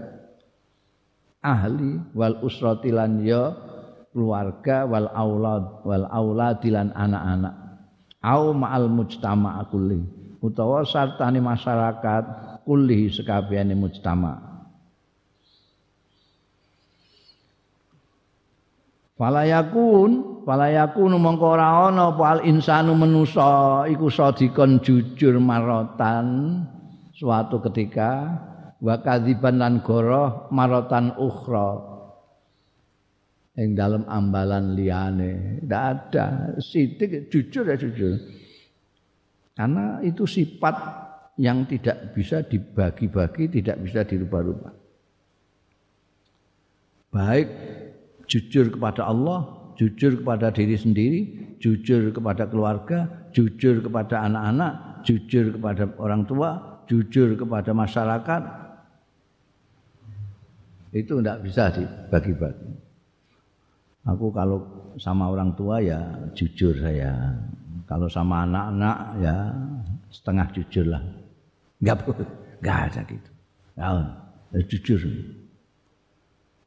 ahli 1.40 2.04
wal 2.12 2.44
usrati 2.44 2.92
lan 2.92 3.24
ya 3.24 3.56
keluarga 4.12 4.84
wal 4.84 5.08
aulad 5.08 5.88
wal 5.88 6.06
aulad 6.12 6.60
lan 6.68 6.92
anak-anak. 6.92 7.56
Au 8.22 8.54
ma'al 8.54 8.86
mujtama' 8.86 9.66
kulli 9.74 10.21
utawa 10.42 10.82
sartane 10.82 11.38
masyarakat 11.38 12.24
kulli 12.66 13.14
sekabehane 13.14 13.78
mujtama' 13.78 14.52
Falayakun, 19.22 20.42
falayakun 20.50 21.14
mongko 21.14 21.54
ora 21.54 21.94
ana 21.94 22.10
apa 22.10 22.42
insanu 22.42 22.98
manusa 22.98 23.86
iku 23.86 24.10
sadikon 24.10 24.82
jujur 24.82 25.38
marotan 25.38 26.58
suatu 27.14 27.62
ketika 27.70 28.42
wa 28.82 28.98
kadziban 28.98 29.62
lan 29.62 29.86
goroh 29.86 30.50
marotan 30.50 31.14
ukhra. 31.22 31.94
Ing 33.62 33.78
dalam 33.78 34.10
ambalan 34.10 34.74
liyane. 34.74 35.62
Ndak 35.70 35.84
ada. 35.86 36.58
Sidik 36.58 37.30
jujur 37.30 37.70
ya 37.70 37.78
jujur 37.78 38.18
karena 39.62 40.02
itu 40.02 40.26
sifat 40.26 40.74
yang 41.38 41.70
tidak 41.70 42.18
bisa 42.18 42.42
dibagi-bagi 42.42 43.62
tidak 43.62 43.78
bisa 43.86 44.02
dirubah-rubah 44.02 44.74
baik 47.14 47.48
jujur 48.26 48.74
kepada 48.74 49.06
Allah 49.06 49.70
jujur 49.78 50.26
kepada 50.26 50.50
diri 50.50 50.74
sendiri 50.74 51.22
jujur 51.62 52.10
kepada 52.10 52.50
keluarga 52.50 53.30
jujur 53.30 53.86
kepada 53.86 54.26
anak-anak 54.26 55.06
jujur 55.06 55.54
kepada 55.54 55.86
orang 56.02 56.26
tua 56.26 56.50
jujur 56.90 57.38
kepada 57.38 57.70
masyarakat 57.78 58.42
itu 60.92 61.24
tidak 61.24 61.40
bisa 61.48 61.72
dibagi-bagi. 61.72 62.72
Aku 64.12 64.34
kalau 64.34 64.66
sama 65.00 65.32
orang 65.32 65.56
tua 65.56 65.80
ya 65.80 66.02
jujur 66.36 66.76
saya. 66.84 67.38
Kalau 67.92 68.08
sama 68.08 68.48
anak-anak 68.48 68.98
ya 69.20 69.36
setengah 70.08 70.48
jujur 70.56 70.88
lah. 70.88 71.04
Enggak 71.84 72.08
enggak 72.64 72.78
ada 72.88 73.02
gitu. 73.04 73.32
Ya, 73.76 73.90
jujur. 74.64 75.02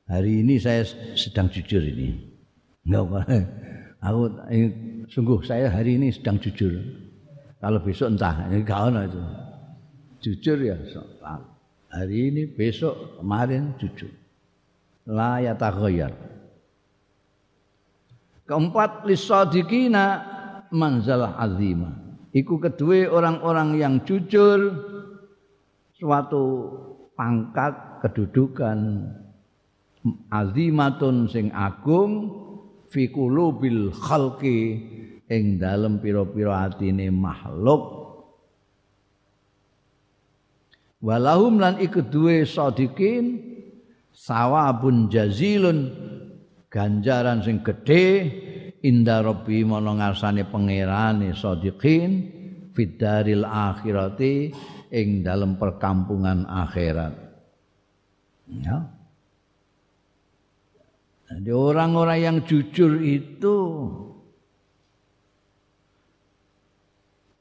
Hari 0.04 0.44
ini 0.44 0.60
saya 0.60 0.84
sedang 1.16 1.48
jujur 1.48 1.80
ini. 1.80 2.12
Enggak 2.84 3.24
aku 4.04 4.22
sungguh 5.08 5.40
saya 5.48 5.72
hari 5.72 5.96
ini 5.96 6.12
sedang 6.12 6.36
jujur. 6.36 6.76
Kalau 7.56 7.80
besok 7.80 8.12
entah, 8.12 8.44
enggak 8.52 8.92
ada 8.92 9.08
itu. 9.08 9.22
Jujur 10.28 10.60
ya 10.60 10.76
hari 11.88 12.36
ini, 12.36 12.42
besok, 12.52 13.16
kemarin 13.16 13.72
jujur. 13.80 14.12
La 15.08 15.40
yataghayyar. 15.40 16.12
Keempat 18.44 19.08
lisadikina 19.08 20.34
manzalah 20.74 21.38
azimah. 21.38 21.94
Iku 22.34 22.58
kedua 22.58 23.06
orang-orang 23.14 23.78
yang 23.78 23.94
jujur 24.02 24.74
suatu 25.94 26.44
pangkat 27.14 28.02
kedudukan 28.02 29.06
azimatun 30.28 31.30
sing 31.30 31.54
agung 31.54 32.34
fi 32.90 33.06
qulubil 33.08 33.94
khalqi 33.94 34.82
ing 35.30 35.56
dalem 35.56 36.02
pira-pira 36.02 36.68
atine 36.68 37.08
makhluk 37.08 38.04
walahum 41.00 41.56
lan 41.56 41.80
iku 41.80 42.04
duwe 42.04 42.44
sadikin 42.44 43.40
sawabun 44.12 45.08
jazilun 45.08 45.88
ganjaran 46.68 47.40
sing 47.40 47.64
gedhe 47.64 48.28
inda 48.84 49.24
rabbi 49.24 49.64
mono 49.64 49.96
ngarsane 49.96 50.44
pangerane 50.44 51.32
sadiqin 51.32 52.10
fidaril 52.76 53.48
akhirati 53.48 54.52
ing 54.92 55.24
dalam 55.24 55.56
perkampungan 55.56 56.44
akhirat 56.44 57.16
ya 58.52 58.84
jadi 61.24 61.50
orang-orang 61.50 62.18
yang 62.20 62.36
jujur 62.44 63.00
itu 63.00 63.56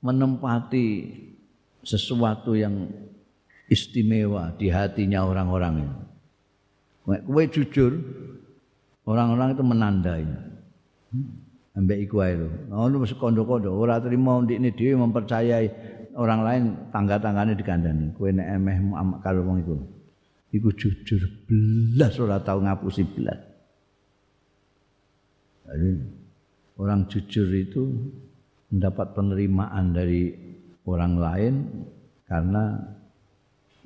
menempati 0.04 0.88
sesuatu 1.84 2.56
yang 2.56 2.92
istimewa 3.72 4.52
di 4.56 4.68
hatinya 4.72 5.24
orang-orang 5.24 5.88
ini. 5.88 6.00
Kue 7.04 7.46
jujur, 7.52 7.92
orang-orang 9.08 9.56
itu 9.56 9.64
menandai. 9.64 10.24
Ambek 11.74 12.00
iku 12.06 12.22
ae 12.22 12.38
lho. 12.38 12.50
Ngono 12.70 13.02
mesti 13.02 13.18
kondo-kondo, 13.18 13.74
ora 13.74 13.98
trimo 13.98 14.46
ndikne 14.46 14.78
dhewe 14.78 14.94
mempercayai 15.02 15.68
orang 16.14 16.42
lain 16.46 16.64
tangga-tanggane 16.94 17.58
dikandani. 17.58 18.14
Kowe 18.14 18.30
nek 18.30 18.48
emeh 18.62 18.78
karo 19.26 19.42
wong 19.42 19.58
iku. 19.66 19.76
Iku 20.54 20.70
jujur 20.78 21.22
belas 21.50 22.14
ora 22.22 22.38
tau 22.46 22.62
ngapusi 22.62 23.04
belas. 23.10 23.40
Jadi 25.66 25.90
orang 26.78 27.10
jujur 27.10 27.50
itu 27.50 27.82
mendapat 28.70 29.18
penerimaan 29.18 29.98
dari 29.98 30.30
orang 30.86 31.14
lain 31.18 31.54
karena 32.30 32.78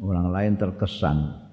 orang 0.04 0.28
lain 0.28 0.54
terkesan. 0.60 1.48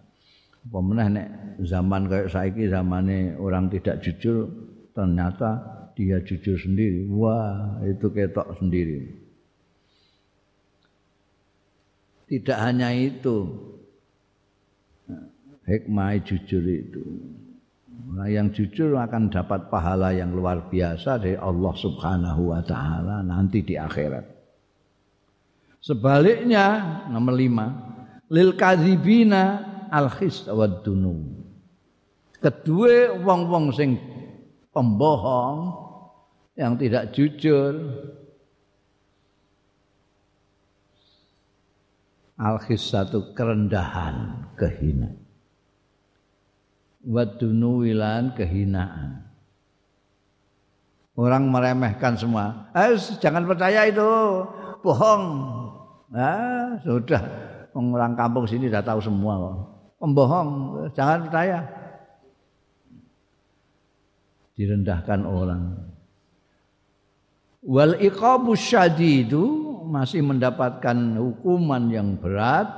Pemenah 0.67 1.09
nek 1.13 1.29
zaman 1.63 2.11
kayak 2.11 2.33
saiki 2.33 2.67
zamane 2.67 3.39
orang 3.39 3.71
tidak 3.71 4.03
jujur 4.03 4.49
ternyata 4.95 5.61
dia 5.99 6.23
jujur 6.23 6.57
sendiri. 6.57 7.07
Wah, 7.11 7.83
itu 7.85 8.07
ketok 8.09 8.57
sendiri. 8.63 9.11
Tidak 12.31 12.59
hanya 12.59 12.95
itu. 12.95 13.51
Hikmah 15.65 16.21
jujur 16.25 16.65
itu. 16.65 17.05
Orang 18.05 18.31
yang 18.31 18.49
jujur 18.53 18.95
akan 18.95 19.33
dapat 19.33 19.71
pahala 19.73 20.13
yang 20.13 20.35
luar 20.35 20.69
biasa 20.69 21.19
dari 21.19 21.39
Allah 21.39 21.75
Subhanahu 21.79 22.53
wa 22.53 22.61
taala 22.61 23.25
nanti 23.25 23.65
di 23.65 23.79
akhirat. 23.79 24.27
Sebaliknya 25.81 26.67
nomor 27.09 27.35
lima 27.37 27.67
lil 28.29 28.57
al 28.61 30.09
khis 30.11 30.45
dunu. 30.85 31.17
Kedua 32.45 33.17
wong-wong 33.25 33.73
sing 33.73 33.97
pembohong 34.75 35.73
yang 36.59 36.75
tidak 36.75 37.15
jujur. 37.15 37.73
Al 42.35 42.59
satu 42.59 43.31
kerendahan 43.31 44.51
kehinaan. 44.59 45.23
Wadunu 47.07 47.87
wilan 47.87 48.35
kehinaan. 48.35 49.23
Orang 51.15 51.47
meremehkan 51.47 52.19
semua. 52.19 52.75
Eh, 52.75 52.99
jangan 53.23 53.47
percaya 53.47 53.87
itu. 53.87 54.11
Bohong. 54.83 55.25
Ah 56.11 56.75
sudah. 56.83 57.23
Orang 57.71 58.19
kampung 58.19 58.51
sini 58.51 58.67
sudah 58.67 58.83
tahu 58.83 58.99
semua 58.99 59.35
pembohong. 60.03 60.51
Jangan 60.93 61.31
percaya 61.31 61.63
direndahkan 64.55 65.27
orang. 65.27 65.65
Wal 67.65 67.97
iqabu 67.99 68.55
syadidu 68.55 69.45
masih 69.89 70.23
mendapatkan 70.25 71.19
hukuman 71.19 71.91
yang 71.91 72.17
berat. 72.19 72.69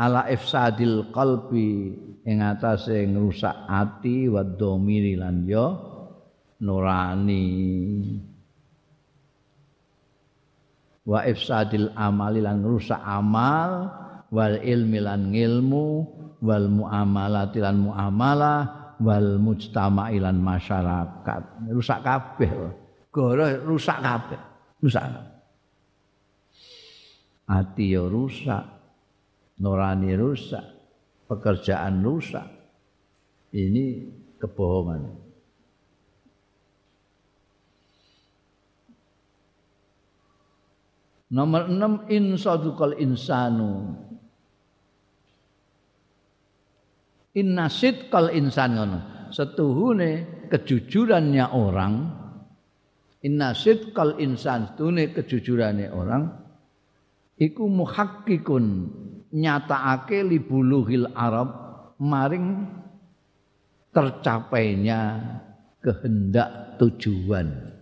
Ala 0.00 0.32
ifsadil 0.32 1.12
qalbi 1.12 1.92
ing 2.24 2.40
atase 2.40 3.04
ngrusak 3.04 3.68
ati 3.68 4.32
wa 4.32 4.40
dhamiri 4.40 5.18
lan 5.18 5.44
ya 5.44 5.76
nurani. 6.64 7.48
Wa 11.04 11.26
ifsadil 11.26 11.92
amali 11.92 12.40
lan 12.40 12.64
ngrusak 12.64 12.96
amal 12.96 13.92
wal 14.30 14.56
ilmi 14.62 14.98
lan 15.02 15.34
ngilmu 15.34 15.86
wal 16.40 16.68
muamalati 16.70 17.60
lan 17.60 17.76
muamalah 17.84 18.79
wal 19.00 19.40
mujtama'i 19.40 20.20
lan 20.20 20.36
masyarakat 20.38 21.72
rusak 21.72 22.00
kabeh 22.04 22.50
gara 23.08 23.56
rusak 23.64 23.98
kabeh 23.98 24.40
rusak 24.84 25.04
ati 27.48 27.96
ya 27.96 28.04
rusak 28.06 28.64
nurani 29.58 30.12
rusak 30.14 30.80
pekerjaan 31.30 32.02
rusak. 32.02 32.42
Ini 33.54 34.10
kebohongan. 34.42 35.30
Nomor 41.30 41.70
enam 41.70 42.10
insadukal 42.10 42.98
insanu. 42.98 43.94
Inna 47.38 47.70
kal 48.10 48.34
insan 48.34 48.70
ngono. 48.74 48.98
Setuhune 49.30 50.42
kejujurannya 50.50 51.46
orang 51.54 51.94
Inna 53.20 53.52
kal 53.92 54.16
insan 54.16 54.72
setuhune 54.72 55.12
kejujurannya 55.12 55.92
orang 55.92 56.22
iku 57.36 57.68
muhakkikun 57.68 58.64
nyatakake 59.28 60.24
libuluhil 60.24 61.12
Arab 61.12 61.52
maring 62.00 62.64
tercapainya 63.92 65.20
kehendak 65.84 66.80
tujuan. 66.80 67.79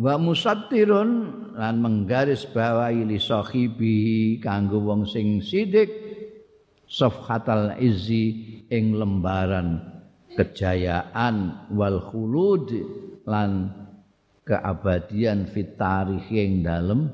Wa 0.00 0.16
musattirun 0.16 1.10
lan 1.60 1.74
menggaris 1.76 2.48
bawahi 2.48 3.04
li 3.04 3.20
sahibi 3.20 3.96
kanggo 4.40 4.80
wong 4.80 5.04
sing 5.04 5.44
sidik 5.44 5.92
safhatal 6.88 7.76
izzi 7.76 8.64
ing 8.72 8.96
lembaran 8.96 9.76
kejayaan 10.40 11.68
wal 11.76 12.00
khulud 12.00 12.72
lan 13.28 13.76
keabadian 14.48 15.44
fit 15.52 15.76
tarikh 15.76 16.32
yang 16.32 16.64
dalam 16.64 17.12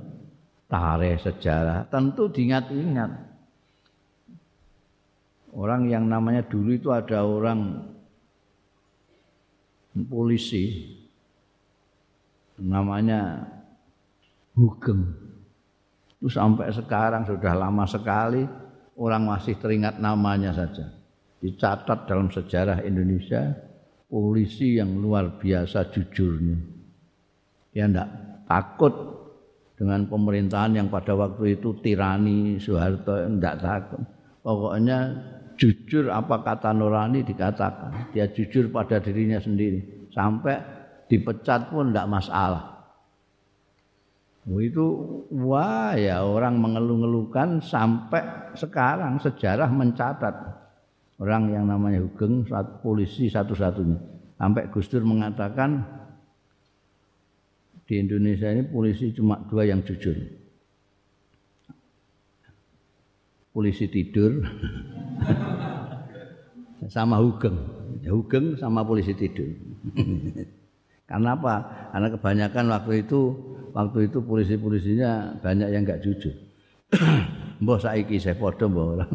tarikh 0.70 1.18
sejarah. 1.26 1.91
Tentu 1.91 2.30
diingat-ingat. 2.30 3.11
Orang 5.59 5.91
yang 5.91 6.07
namanya 6.07 6.47
dulu 6.47 6.70
itu 6.70 6.95
ada 6.95 7.26
orang 7.26 7.82
polisi 10.07 10.96
namanya 12.61 13.45
Hugeng 14.57 15.05
itu 16.17 16.33
sampai 16.33 16.73
sekarang 16.73 17.29
sudah 17.29 17.53
lama 17.53 17.85
sekali 17.85 18.45
orang 18.97 19.29
masih 19.29 19.61
teringat 19.61 20.01
namanya 20.01 20.57
saja 20.57 20.89
dicatat 21.45 22.09
dalam 22.09 22.33
sejarah 22.33 22.81
Indonesia 22.83 23.53
polisi 24.07 24.79
yang 24.79 25.03
luar 25.03 25.39
biasa 25.39 25.91
jujurnya. 25.91 26.59
Dia 27.75 27.91
tidak 27.91 28.09
takut 28.49 28.95
dengan 29.77 30.09
pemerintahan 30.09 30.73
yang 30.81 30.89
pada 30.89 31.13
waktu 31.13 31.61
itu 31.61 31.77
tirani 31.85 32.57
Soeharto 32.57 33.21
tidak 33.21 33.57
takut. 33.61 34.03
Pokoknya 34.41 34.99
jujur 35.59 36.09
apa 36.09 36.41
kata 36.41 36.73
Nurani 36.73 37.27
dikatakan. 37.27 38.15
Dia 38.17 38.31
jujur 38.31 38.73
pada 38.73 39.03
dirinya 39.03 39.43
sendiri. 39.43 40.09
Sampai 40.15 40.57
dipecat 41.07 41.71
pun 41.71 41.91
tidak 41.91 42.11
masalah. 42.11 42.77
Itu 44.47 44.87
wah 45.35 45.99
ya 45.99 46.23
orang 46.23 46.63
mengeluh-ngeluhkan 46.63 47.59
sampai 47.59 48.55
sekarang 48.55 49.19
sejarah 49.19 49.67
mencatat. 49.67 50.35
Orang 51.17 51.49
yang 51.51 51.67
namanya 51.67 52.05
Hugeng 52.05 52.45
saat 52.47 52.85
polisi 52.85 53.27
satu-satunya. 53.27 53.97
Sampai 54.37 54.69
Gus 54.69 54.87
Dur 54.93 55.03
mengatakan 55.03 55.81
di 57.89 57.97
Indonesia 57.97 58.53
ini 58.53 58.69
polisi 58.69 59.11
cuma 59.17 59.41
dua 59.49 59.65
yang 59.65 59.81
jujur. 59.83 60.15
Polisi 63.51 63.89
tidur 63.89 64.45
sama 66.95 67.17
Hugeng. 67.19 67.57
Hugeng 68.05 68.61
sama 68.61 68.85
polisi 68.85 69.17
tidur 69.17 69.51
karena 71.07 71.39
apa 71.39 71.55
karena 71.95 72.09
kebanyakan 72.19 72.65
waktu 72.71 72.93
itu 73.07 73.21
waktu 73.71 73.99
itu 74.11 74.19
polisi-polisinya 74.23 75.41
banyak 75.41 75.69
yang 75.71 75.83
nggak 75.87 76.03
jujur 76.03 76.35
mbah 77.63 77.79
saiki 77.81 78.21
saya 78.21 78.37
padha 78.37 78.67
mbah 78.69 78.87
ora. 78.97 79.07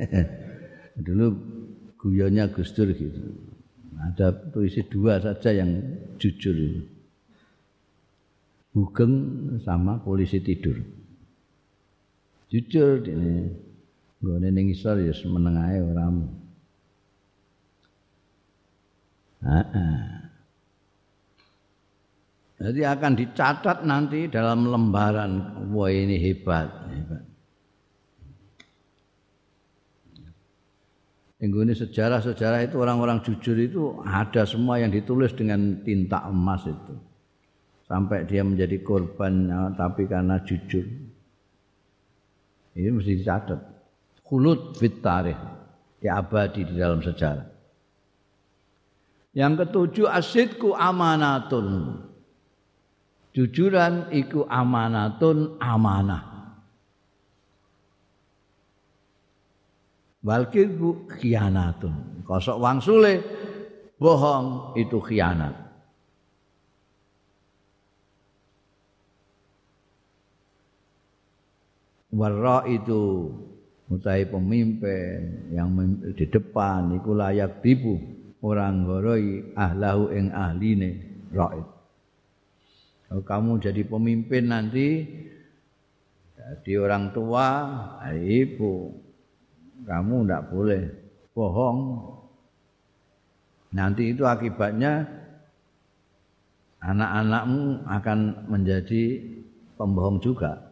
Dulu 1.06 1.26
guyonnya 2.00 2.48
Gus 2.52 2.72
Dur 2.72 2.92
gitu. 2.92 3.20
Ada 4.00 4.32
puisi 4.32 4.80
dua 4.88 5.20
saja 5.20 5.52
yang 5.52 5.76
jujur 6.16 6.56
itu. 6.56 6.82
Bugeng 8.72 9.14
sama 9.60 10.00
polisi 10.00 10.40
tidur. 10.40 10.78
Jujur 12.48 13.04
ini. 13.04 13.50
Gue 14.20 14.36
ning 14.36 14.68
isor 14.72 15.00
ya 15.00 15.12
meneng 15.28 15.56
ae 15.56 15.78
ora. 15.80 16.06
Jadi 22.60 22.84
akan 22.84 23.12
dicatat 23.16 23.88
nanti 23.88 24.28
dalam 24.28 24.68
lembaran. 24.68 25.64
Wah 25.72 25.88
ini 25.88 26.20
hebat, 26.20 26.68
hebat. 26.92 27.24
ini 31.40 31.72
sejarah-sejarah 31.72 32.68
itu 32.68 32.76
orang-orang 32.76 33.24
jujur 33.24 33.56
itu 33.56 34.04
ada 34.04 34.44
semua 34.44 34.76
yang 34.76 34.92
ditulis 34.92 35.32
dengan 35.32 35.80
tinta 35.80 36.28
emas 36.28 36.68
itu. 36.68 36.94
Sampai 37.88 38.28
dia 38.28 38.44
menjadi 38.44 38.76
korban 38.84 39.48
tapi 39.72 40.04
karena 40.04 40.36
jujur. 40.44 40.84
Ini 42.76 42.92
mesti 42.92 43.24
dicatat. 43.24 43.60
Khulud 44.20 44.76
fit 44.76 45.00
tarikh. 45.00 45.40
Diabadi 46.00 46.64
di 46.68 46.74
dalam 46.76 47.00
sejarah. 47.00 47.48
Yang 49.32 49.52
ketujuh 49.64 50.06
asidku 50.12 50.76
amanatun. 50.76 52.08
Jujuran 53.30 54.10
iku 54.10 54.42
amanatun 54.50 55.62
amanah. 55.62 56.30
Walkiku 60.20 61.08
khianatun. 61.08 62.26
Kosok 62.26 62.58
wangsule 62.60 63.24
bohong 63.96 64.76
itu 64.76 64.98
khianat. 65.00 65.54
Warra 72.10 72.66
itu 72.66 73.30
mutai 73.86 74.26
pemimpin 74.26 75.50
yang 75.54 75.70
di 76.18 76.26
depan 76.26 76.98
iku 76.98 77.14
layak 77.14 77.62
tipu 77.62 77.96
orang 78.42 78.82
goroi 78.82 79.54
ahlahu 79.54 80.10
ing 80.10 80.34
ahline 80.34 80.90
raid. 81.30 81.79
Kalau 83.10 83.26
kamu 83.26 83.58
jadi 83.58 83.82
pemimpin 83.90 84.54
nanti 84.54 85.02
jadi 86.38 86.72
orang 86.78 87.10
tua, 87.10 87.46
ibu, 88.14 88.94
kamu 89.82 90.14
tidak 90.22 90.42
boleh 90.46 90.82
bohong. 91.34 91.78
Nanti 93.74 94.14
itu 94.14 94.22
akibatnya 94.22 95.10
anak-anakmu 96.78 97.82
akan 97.90 98.18
menjadi 98.46 99.02
pembohong 99.74 100.22
juga. 100.22 100.70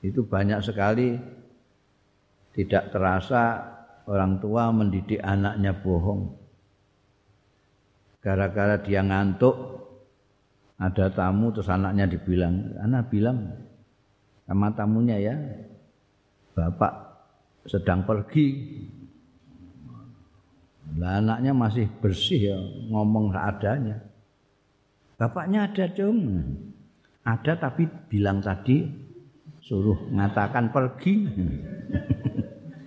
Itu 0.00 0.24
banyak 0.24 0.64
sekali 0.64 1.12
tidak 2.56 2.88
terasa 2.88 3.68
orang 4.08 4.40
tua 4.40 4.72
mendidik 4.72 5.20
anaknya 5.20 5.76
bohong. 5.76 6.47
Gara-gara 8.28 8.76
dia 8.84 9.00
ngantuk, 9.00 9.56
ada 10.76 11.08
tamu 11.08 11.48
terus 11.48 11.72
anaknya 11.72 12.04
dibilang, 12.04 12.76
anak 12.76 13.08
bilang 13.08 13.56
sama 14.44 14.68
tamunya 14.76 15.16
ya, 15.16 15.32
bapak 16.52 16.92
sedang 17.64 18.04
pergi. 18.04 18.76
Lah 21.00 21.24
anaknya 21.24 21.56
masih 21.56 21.88
bersih 22.04 22.52
ya 22.52 22.58
ngomong 22.92 23.32
seadanya 23.32 24.08
bapaknya 25.18 25.66
ada 25.66 25.84
dong 25.90 26.46
ada 27.26 27.52
tapi 27.58 27.90
bilang 28.06 28.38
tadi 28.38 28.86
suruh 29.58 30.08
ngatakan 30.14 30.70
pergi 30.70 31.14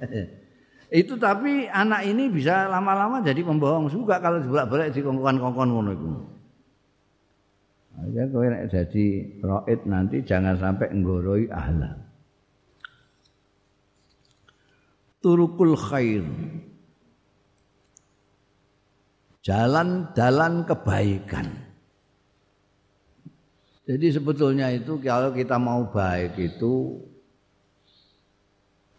itu 0.91 1.15
tapi 1.15 1.71
anak 1.71 2.03
ini 2.03 2.27
bisa 2.27 2.67
lama-lama 2.67 3.23
jadi 3.23 3.39
pembohong 3.41 3.87
juga 3.87 4.19
kalau 4.19 4.43
bolak-balik 4.43 4.91
di 4.91 4.99
kongkon-kongkon 4.99 5.69
ngono 5.71 5.91
itu. 5.95 6.07
Ya 8.11 8.27
kowe 8.27 8.43
nek 8.43 8.67
jadi 8.67 9.05
roid 9.39 9.87
nanti 9.87 10.23
jangan 10.27 10.59
sampai 10.59 10.91
nggoroi 10.91 11.47
ahla. 11.47 12.11
turukul 15.21 15.77
khair 15.77 16.25
jalan-jalan 19.45 20.65
kebaikan 20.65 21.47
jadi 23.85 24.17
sebetulnya 24.17 24.73
itu 24.73 24.97
kalau 25.01 25.29
kita 25.33 25.61
mau 25.61 25.89
baik 25.93 26.37
itu 26.41 27.05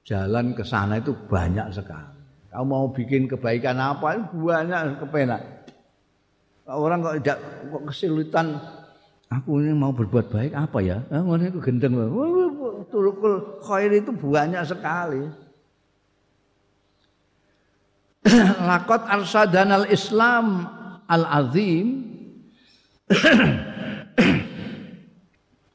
jalan 0.02 0.54
ke 0.54 0.62
sana 0.66 0.98
itu 0.98 1.14
banyak 1.30 1.70
sekali 1.70 2.10
kamu 2.52 2.64
mau 2.68 2.86
bikin 2.90 3.30
kebaikan 3.30 3.78
apa 3.78 4.28
banyak 4.34 4.98
kepenak 5.00 5.42
orang 6.66 7.02
kok 7.02 7.16
tidak 7.22 7.38
kok 7.70 7.82
kesulitan 7.90 8.46
aku 9.32 9.64
ini 9.64 9.72
mau 9.72 9.96
berbuat 9.96 10.28
baik 10.28 10.52
apa 10.52 10.78
ya? 10.84 11.00
Ah, 11.08 11.24
ngono 11.24 11.48
itu 11.48 11.56
gendeng. 11.64 11.96
Turukul 12.92 13.64
khair 13.64 13.88
itu 13.96 14.12
banyak 14.12 14.60
sekali. 14.68 15.24
lakot 18.68 19.02
arsadanal 19.08 19.88
Islam 19.90 20.68
al 21.10 21.24
azim 21.26 22.06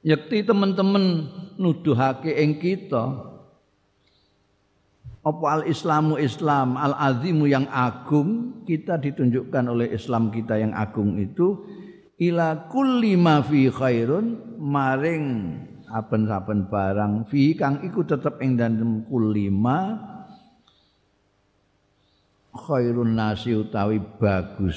yakti 0.09 0.47
teman-teman 0.47 1.27
nuduhake 1.59 2.31
ing 2.31 2.55
kita 2.55 3.35
apa 5.27 5.45
al 5.59 5.63
Islamu 5.67 6.15
Islam 6.15 6.79
al 6.79 6.95
azimu 6.95 7.51
yang 7.51 7.67
agung 7.67 8.63
kita 8.63 8.95
ditunjukkan 8.95 9.67
oleh 9.67 9.91
Islam 9.91 10.31
kita 10.31 10.55
yang 10.55 10.71
agung 10.71 11.19
itu 11.19 11.67
ila 12.23 12.71
kulli 12.71 13.19
ma 13.19 13.43
fi 13.43 13.67
khairun 13.67 14.55
maring 14.55 15.25
aben-aben 15.91 16.71
barang 16.71 17.27
fi 17.27 17.59
kang 17.59 17.83
iku 17.83 18.07
tetep 18.07 18.39
ing 18.39 18.55
dalem 18.55 19.03
kulli 19.11 19.51
ma 19.51 20.15
khairun 22.57 23.13
nasi 23.13 23.53
utawi 23.53 24.01
bagus. 24.01 24.75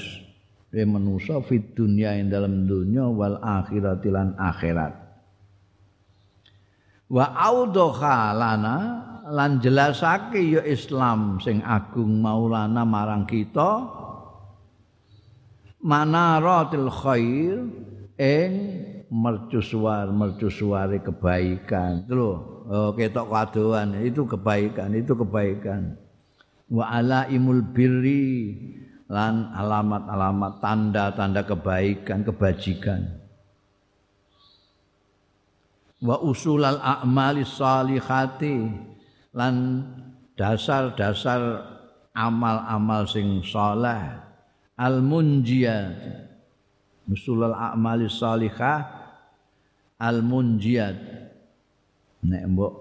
E 0.70 0.86
manusa 0.86 1.42
fid 1.42 1.74
dunya 1.74 2.14
ing 2.14 2.30
dalam 2.30 2.68
dunya 2.68 3.02
wal 3.08 3.42
akhirat 3.42 4.06
lan 4.06 4.38
akhirat. 4.38 4.94
Wa 7.10 7.26
audha 7.34 8.30
lana 8.30 8.76
lan 9.30 9.62
jelasake 9.62 10.42
ya 10.58 10.62
Islam 10.66 11.38
sing 11.38 11.62
agung 11.62 12.18
maulana 12.18 12.82
marang 12.82 13.24
kita 13.24 13.86
manaratil 15.80 16.90
khair 16.90 17.56
ing 18.18 18.52
mercusuar 19.10 20.10
mercusuare 20.10 21.00
kebaikan 21.00 22.04
itu 22.04 22.36
oh, 22.68 22.90
ketok 22.92 23.26
kadoan 23.30 23.96
itu 24.02 24.26
kebaikan 24.26 24.92
itu 24.92 25.14
kebaikan 25.16 25.96
wa 26.70 26.84
alaimul 26.90 27.64
birri 27.70 28.54
lan 29.10 29.50
alamat-alamat 29.50 30.62
tanda-tanda 30.62 31.42
kebaikan, 31.42 32.22
kebajikan. 32.22 33.18
Wa 36.00 36.16
usulal 36.22 36.80
a'mali 36.80 37.44
salihati 37.44 38.56
lan 39.34 39.86
dasar-dasar 40.34 41.40
amal-amal 42.14 43.06
sing 43.06 43.44
saleh. 43.46 44.28
Al 44.80 45.04
munjiyat 45.04 45.96
usulal 47.10 47.52
a'mali 47.52 48.08
salihah. 48.08 48.80
Al 50.00 50.24
munjiyat 50.24 50.96
nek 52.24 52.44
mbok 52.48 52.74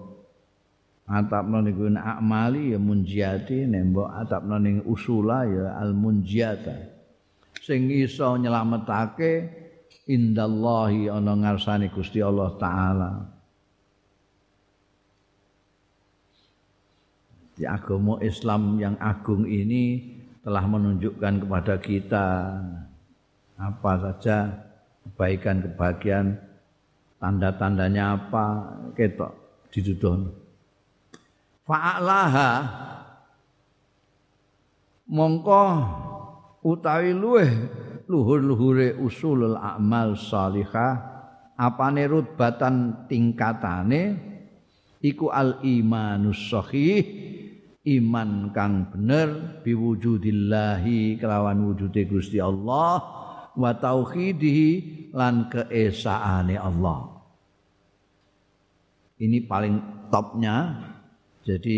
atapno 1.10 1.58
niku 1.58 1.90
amali 1.90 2.70
ya 2.70 2.78
munjiati 2.78 3.66
nembok 3.66 4.14
atapno 4.14 4.62
ning 4.62 4.86
usula 4.86 5.42
ya 5.42 5.74
al 5.74 5.90
munjiata 5.90 6.76
sing 7.58 7.90
iso 7.90 8.38
nyelametake 8.38 9.50
indallahi 10.06 11.10
ana 11.10 11.34
ngarsane 11.34 11.90
Gusti 11.90 12.22
Allah 12.22 12.54
taala 12.62 13.10
di 17.60 17.68
agama 17.68 18.16
Islam 18.24 18.80
yang 18.80 18.96
agung 18.96 19.44
ini 19.44 20.16
telah 20.40 20.64
menunjukkan 20.64 21.44
kepada 21.44 21.76
kita 21.76 22.56
apa 23.60 23.92
saja 24.00 24.48
kebaikan 25.04 25.60
kebahagiaan 25.68 26.40
tanda-tandanya 27.20 28.16
apa 28.16 28.44
ketok 28.96 29.36
dituduhno 29.68 30.32
fa'alaha 31.68 32.50
mongko 35.04 35.64
utawi 36.64 37.12
luweh 37.12 37.52
luhur-luhure 38.08 38.96
usulul 38.96 39.60
a'mal 39.60 40.16
salihah 40.16 40.96
apane 41.60 42.08
rutbatan 42.08 43.04
tingkatane 43.04 44.16
iku 45.04 45.28
al 45.28 45.60
imanus 45.60 46.40
sahih 46.48 47.29
iman 47.86 48.52
kang 48.52 48.92
bener 48.92 49.60
biwujudillahi 49.64 51.16
kelawan 51.16 51.64
wujude 51.64 52.04
Gusti 52.04 52.36
Allah 52.36 53.00
wa 53.56 53.72
tauhidihi 53.72 54.68
lan 55.16 55.48
keesaane 55.48 56.60
Allah 56.60 57.08
ini 59.20 59.40
paling 59.44 60.08
topnya 60.12 60.76
jadi 61.44 61.76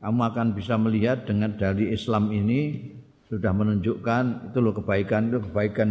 kamu 0.00 0.20
akan 0.32 0.46
bisa 0.56 0.78
melihat 0.80 1.26
dengan 1.26 1.58
dari 1.58 1.92
Islam 1.92 2.30
ini 2.32 2.88
sudah 3.28 3.52
menunjukkan 3.54 4.50
itu 4.50 4.58
loh 4.58 4.74
kebaikan 4.74 5.28
itu 5.30 5.38
kebaikan 5.50 5.88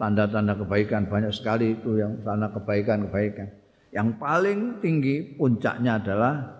tanda-tanda 0.00 0.56
kebaikan 0.56 1.04
banyak 1.06 1.28
sekali 1.30 1.76
itu 1.76 2.00
yang 2.00 2.24
tanda 2.24 2.48
kebaikan-kebaikan. 2.50 3.52
Yang 3.92 4.08
paling 4.16 4.60
tinggi 4.80 5.36
puncaknya 5.36 6.00
adalah 6.00 6.59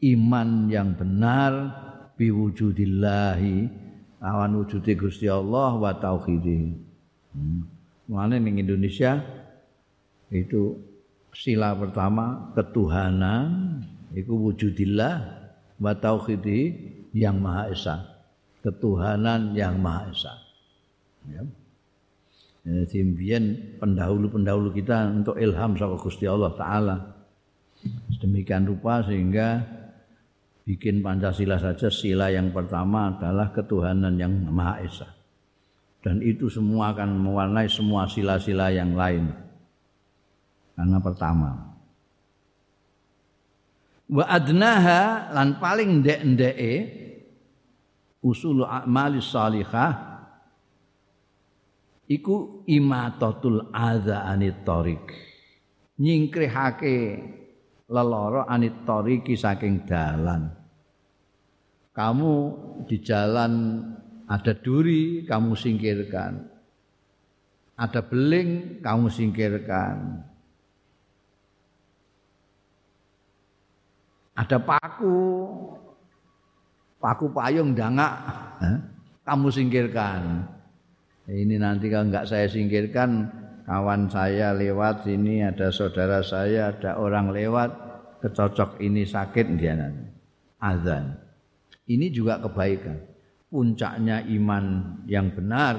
iman 0.00 0.72
yang 0.72 0.96
benar 0.96 1.52
biwujudillahi 2.16 3.68
awan 4.20 4.52
wujudi 4.60 4.92
Gusti 4.96 5.26
Allah 5.28 5.76
wa 5.76 5.92
tauhidi. 5.96 6.76
Hmm. 7.32 7.64
Ning 8.10 8.58
Indonesia 8.58 9.22
itu 10.34 10.76
sila 11.30 11.78
pertama 11.78 12.50
ketuhanan 12.58 13.78
iku 14.14 14.50
wujudillah 14.50 15.14
wa 15.78 15.92
tauhidi 15.94 16.74
yang 17.14 17.38
maha 17.38 17.70
esa 17.70 17.96
ketuhanan 18.66 19.54
yang 19.54 19.78
maha 19.78 20.10
esa 20.10 20.34
ya 21.30 21.42
pendahulu-pendahulu 23.78 24.74
kita 24.74 25.06
untuk 25.22 25.38
ilham 25.38 25.78
sama 25.78 25.96
Gusti 25.96 26.26
Allah 26.26 26.52
taala 26.58 26.96
sedemikian 28.10 28.68
rupa 28.68 29.00
sehingga 29.06 29.64
bikin 30.70 31.02
Pancasila 31.02 31.58
saja 31.58 31.90
sila 31.90 32.30
yang 32.30 32.54
pertama 32.54 33.10
adalah 33.10 33.50
ketuhanan 33.50 34.14
yang 34.14 34.30
maha 34.54 34.78
esa. 34.86 35.10
Dan 35.98 36.22
itu 36.22 36.46
semua 36.46 36.94
akan 36.94 37.10
mewarnai 37.26 37.66
semua 37.66 38.06
sila-sila 38.06 38.70
yang 38.70 38.94
lain. 38.94 39.34
Karena 40.78 40.98
pertama. 41.02 41.50
Wa 44.06 44.24
adnaha 44.30 45.34
lan 45.34 45.58
paling 45.58 46.06
ndek-ndeke 46.06 46.72
usul 48.22 48.62
a'malis 48.62 49.26
salihah 49.26 50.22
iku 52.06 52.62
imatatul 52.70 53.74
adza 53.74 54.22
anit 54.22 54.62
tariq. 54.62 55.04
Nyingkrihake 56.00 56.96
leloro 57.90 58.48
anit 58.48 58.86
saking 59.36 59.84
dalan 59.84 60.59
kamu 62.00 62.34
di 62.88 62.96
jalan 63.04 63.84
ada 64.24 64.56
duri 64.56 65.28
kamu 65.28 65.52
singkirkan. 65.52 66.48
Ada 67.76 68.00
beling 68.00 68.80
kamu 68.80 69.06
singkirkan. 69.12 70.24
Ada 74.32 74.56
paku 74.64 75.20
paku 76.96 77.26
payung 77.36 77.76
dangak 77.76 78.16
kamu 79.28 79.52
singkirkan. 79.52 80.48
Ini 81.28 81.60
nanti 81.60 81.92
kalau 81.92 82.08
nggak 82.08 82.24
saya 82.24 82.48
singkirkan 82.48 83.28
kawan 83.68 84.08
saya 84.08 84.56
lewat 84.56 85.04
sini 85.04 85.44
ada 85.44 85.68
saudara 85.68 86.24
saya 86.24 86.72
ada 86.72 86.96
orang 86.96 87.28
lewat 87.28 87.70
kecocok 88.24 88.80
ini 88.80 89.04
sakit 89.04 89.46
dia 89.60 89.76
nanti. 89.76 90.08
Azan 90.60 91.19
ini 91.86 92.12
juga 92.12 92.42
kebaikan 92.42 92.98
puncaknya 93.48 94.26
iman 94.40 94.96
yang 95.08 95.32
benar 95.32 95.74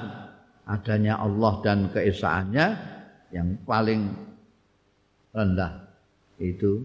adanya 0.65 1.19
Allah 1.19 1.53
dan 1.61 1.91
keesaannya 1.91 2.67
yang 3.35 3.59
paling 3.67 4.09
rendah 5.35 5.87
itu 6.41 6.83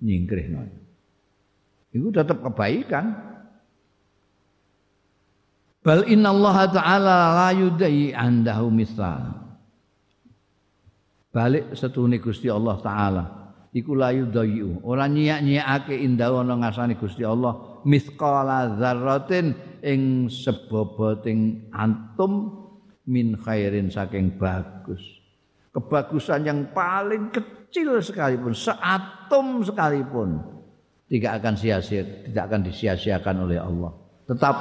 nyingkrih 0.00 0.50
itu 1.96 2.12
tetap 2.12 2.44
kebaikan. 2.44 3.16
Bal 5.80 6.04
inna 6.10 6.34
Allah 6.34 6.56
Ta'ala 6.68 7.16
la 7.32 7.50
yudai 7.56 8.12
andahu 8.12 8.68
misal. 8.68 9.32
Balik 11.32 11.72
setune 11.72 12.20
Gusti 12.20 12.52
Allah 12.52 12.76
Ta'ala. 12.82 13.24
Iku 13.72 13.96
la 13.96 14.12
yudai. 14.12 14.60
Orang 14.84 15.16
nyiak-nyiakake 15.16 15.96
indah 15.96 16.36
ana 16.36 16.58
ngasani 16.60 17.00
Gusti 17.00 17.24
Allah. 17.24 17.75
Mithqala 17.86 18.74
dzarratin 18.74 19.54
ing 19.86 20.26
seboboting 20.26 21.70
antum 21.70 22.66
min 23.06 23.38
khairin 23.38 23.86
saking 23.88 24.34
bagus. 24.34 25.00
Kebagusan 25.70 26.42
yang 26.42 26.60
paling 26.74 27.30
kecil 27.30 28.02
sekalipun, 28.02 28.50
seatom 28.50 29.62
sekalipun 29.62 30.56
tidak 31.06 31.38
akan 31.38 31.54
sia-sia, 31.54 32.02
tidak 32.02 32.50
akan 32.50 32.60
disia-siakan 32.66 33.36
oleh 33.46 33.58
Allah. 33.62 33.92
Tetap 34.26 34.56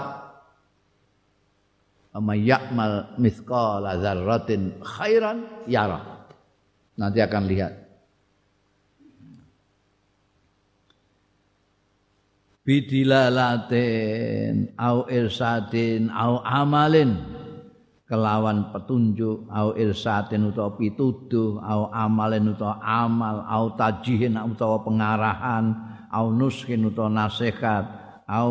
yakmal 2.22 3.18
mithqala 3.18 3.98
dzarratin 3.98 4.80
khairan 4.86 5.66
yara. 5.66 6.30
Nanti 6.96 7.20
akan 7.20 7.44
lihat. 7.50 7.74
Bidilalatin 12.66 14.56
au 14.82 15.06
irsadin 15.06 16.10
au 16.10 16.42
amalin. 16.42 17.14
Kelawan 18.10 18.74
petunjuk 18.74 19.46
au 19.54 19.78
irsadin 19.78 20.50
utawa 20.50 20.74
pituduh 20.74 21.62
au 21.62 21.94
amalin 21.94 22.50
utawa 22.54 22.82
amal 22.82 23.46
au 23.46 23.78
tajihin 23.78 24.34
utawa 24.42 24.82
pengarahan 24.82 25.78
au 26.10 26.34
nuskin 26.34 26.86
utawa 26.90 27.10
nasihat 27.10 27.86
au 28.26 28.50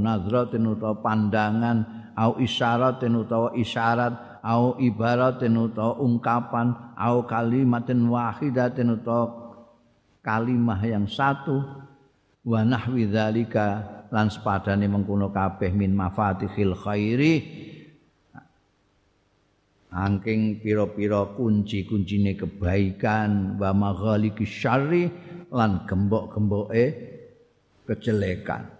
nadratin 0.00 0.64
utawa 0.72 1.00
pandangan 1.04 1.84
au 2.16 2.40
isyaratin 2.40 3.16
utawa 3.20 3.52
isyarat 3.52 4.40
au 4.44 4.80
ibaratin 4.80 5.56
utawa 5.60 6.00
ungkapan 6.00 6.72
au 6.96 7.24
kalimatin 7.28 8.08
wahidatin 8.08 8.96
utawa 8.96 9.28
kalimah 10.24 10.80
yang 10.84 11.04
satu 11.08 11.81
wa 12.42 12.60
nahwi 12.66 13.06
dzalika 13.06 13.66
lan 14.10 14.26
sepadane 14.28 14.90
mengkono 14.90 15.30
kabeh 15.30 15.70
min 15.70 15.94
mafatihil 15.94 16.74
khairi 16.74 17.34
angking 19.92 20.58
pira-pira 20.64 21.36
kunci-kuncine 21.36 22.34
kebaikan 22.34 23.60
wa 23.60 23.70
maghaliki 23.76 24.48
syarri 24.48 25.12
lan 25.52 25.84
gembok-gemboke 25.84 26.84
kejelekan. 27.84 28.72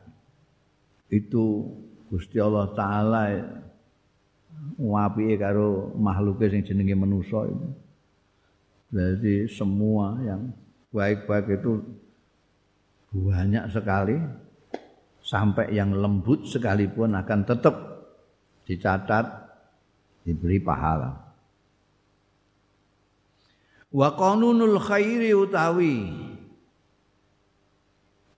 Itu 1.13 1.69
Gusti 2.09 2.41
Allah 2.41 2.73
taala 2.73 3.25
ngapike 4.81 5.37
karo 5.37 5.93
makhluke 6.01 6.49
sing 6.49 6.65
jenenge 6.65 6.97
manusa 6.97 7.45
itu. 7.45 7.69
Jadi 8.93 9.49
semua 9.49 10.17
yang 10.25 10.53
baik-baik 10.93 11.61
itu 11.61 11.81
banyak 13.13 13.69
sekali 13.69 14.17
sampai 15.21 15.77
yang 15.77 15.93
lembut 15.93 16.49
sekalipun 16.49 17.13
akan 17.13 17.41
tetap 17.45 17.77
dicatat 18.65 19.27
diberi 20.25 20.59
pahala. 20.59 21.13
Wa 23.93 24.09
qanunul 24.17 24.81
khairi 24.81 25.37
utawi 25.37 26.09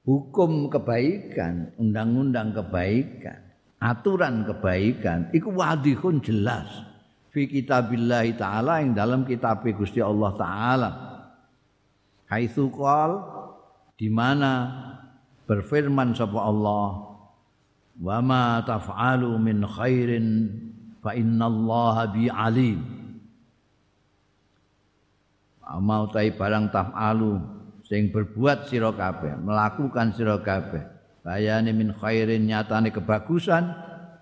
hukum 0.02 0.66
kebaikan, 0.66 1.70
undang-undang 1.78 2.50
kebaikan, 2.50 3.38
aturan 3.78 4.42
kebaikan 4.42 5.30
iku 5.30 5.54
wadihun 5.54 6.18
jelas 6.18 6.66
fi 7.30 7.46
kitabillah 7.46 8.26
taala 8.34 8.82
yang 8.82 8.98
dalam 8.98 9.22
kitab 9.22 9.62
Gusti 9.62 10.02
Allah 10.02 10.32
taala. 10.34 10.90
Haitsu 12.26 12.72
qol 12.74 13.43
di 14.04 14.12
mana 14.12 14.68
berfirman 15.48 16.12
sapa 16.12 16.44
Allah 16.44 17.16
wa 18.04 18.18
ma 18.20 18.60
taf'alu 18.60 19.32
min 19.40 19.64
khairin 19.64 20.52
fa 21.00 21.16
innallaha 21.16 22.12
bi 22.12 22.28
alim 22.28 22.84
mau 25.80 26.04
tai 26.12 26.36
barang 26.36 26.68
taf'alu 26.68 27.40
sing 27.88 28.12
berbuat 28.12 28.68
sira 28.68 28.92
kabeh 28.92 29.40
melakukan 29.40 30.12
sira 30.12 30.36
kabeh. 30.44 30.84
Bayane 31.24 31.72
min 31.72 31.96
khairin 31.96 32.44
nyatane 32.44 32.92
kebagusan 32.92 33.64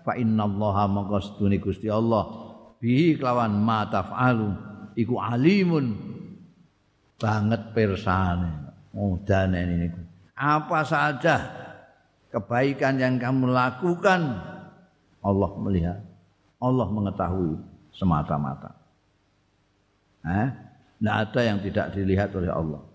fa 0.07 0.15
innallaha 0.15 0.87
mongko 0.87 1.19
sedune 1.19 1.59
Gusti 1.59 1.91
Allah. 1.91 2.31
Bihi 2.79 3.19
kelawan 3.19 3.59
ma 3.59 3.83
taf'alu 3.91 4.55
iku 4.95 5.19
alimun 5.19 5.99
banget 7.19 7.75
persane 7.75 8.62
mudane 8.93 9.61
niku 9.67 10.01
apa 10.37 10.81
saja 10.85 11.37
kebaikan 12.33 12.97
yang 12.97 13.17
kamu 13.21 13.53
lakukan 13.53 14.41
Allah 15.23 15.51
melihat 15.59 16.01
Allah 16.63 16.87
mengetahui 16.89 17.59
semata-mata 17.93 18.73
eh 20.29 20.49
tidak 21.03 21.17
ada 21.29 21.41
yang 21.43 21.59
tidak 21.59 21.87
dilihat 21.97 22.31
oleh 22.37 22.53
Allah 22.53 22.93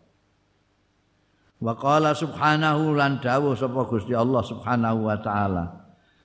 Wa 1.58 1.74
qala 1.74 2.14
subhanahu 2.14 2.94
lan 2.94 3.18
dawuh 3.18 3.58
sapa 3.58 3.82
Gusti 3.90 4.14
Allah 4.14 4.46
subhanahu 4.46 5.10
wa 5.10 5.18
taala. 5.18 5.66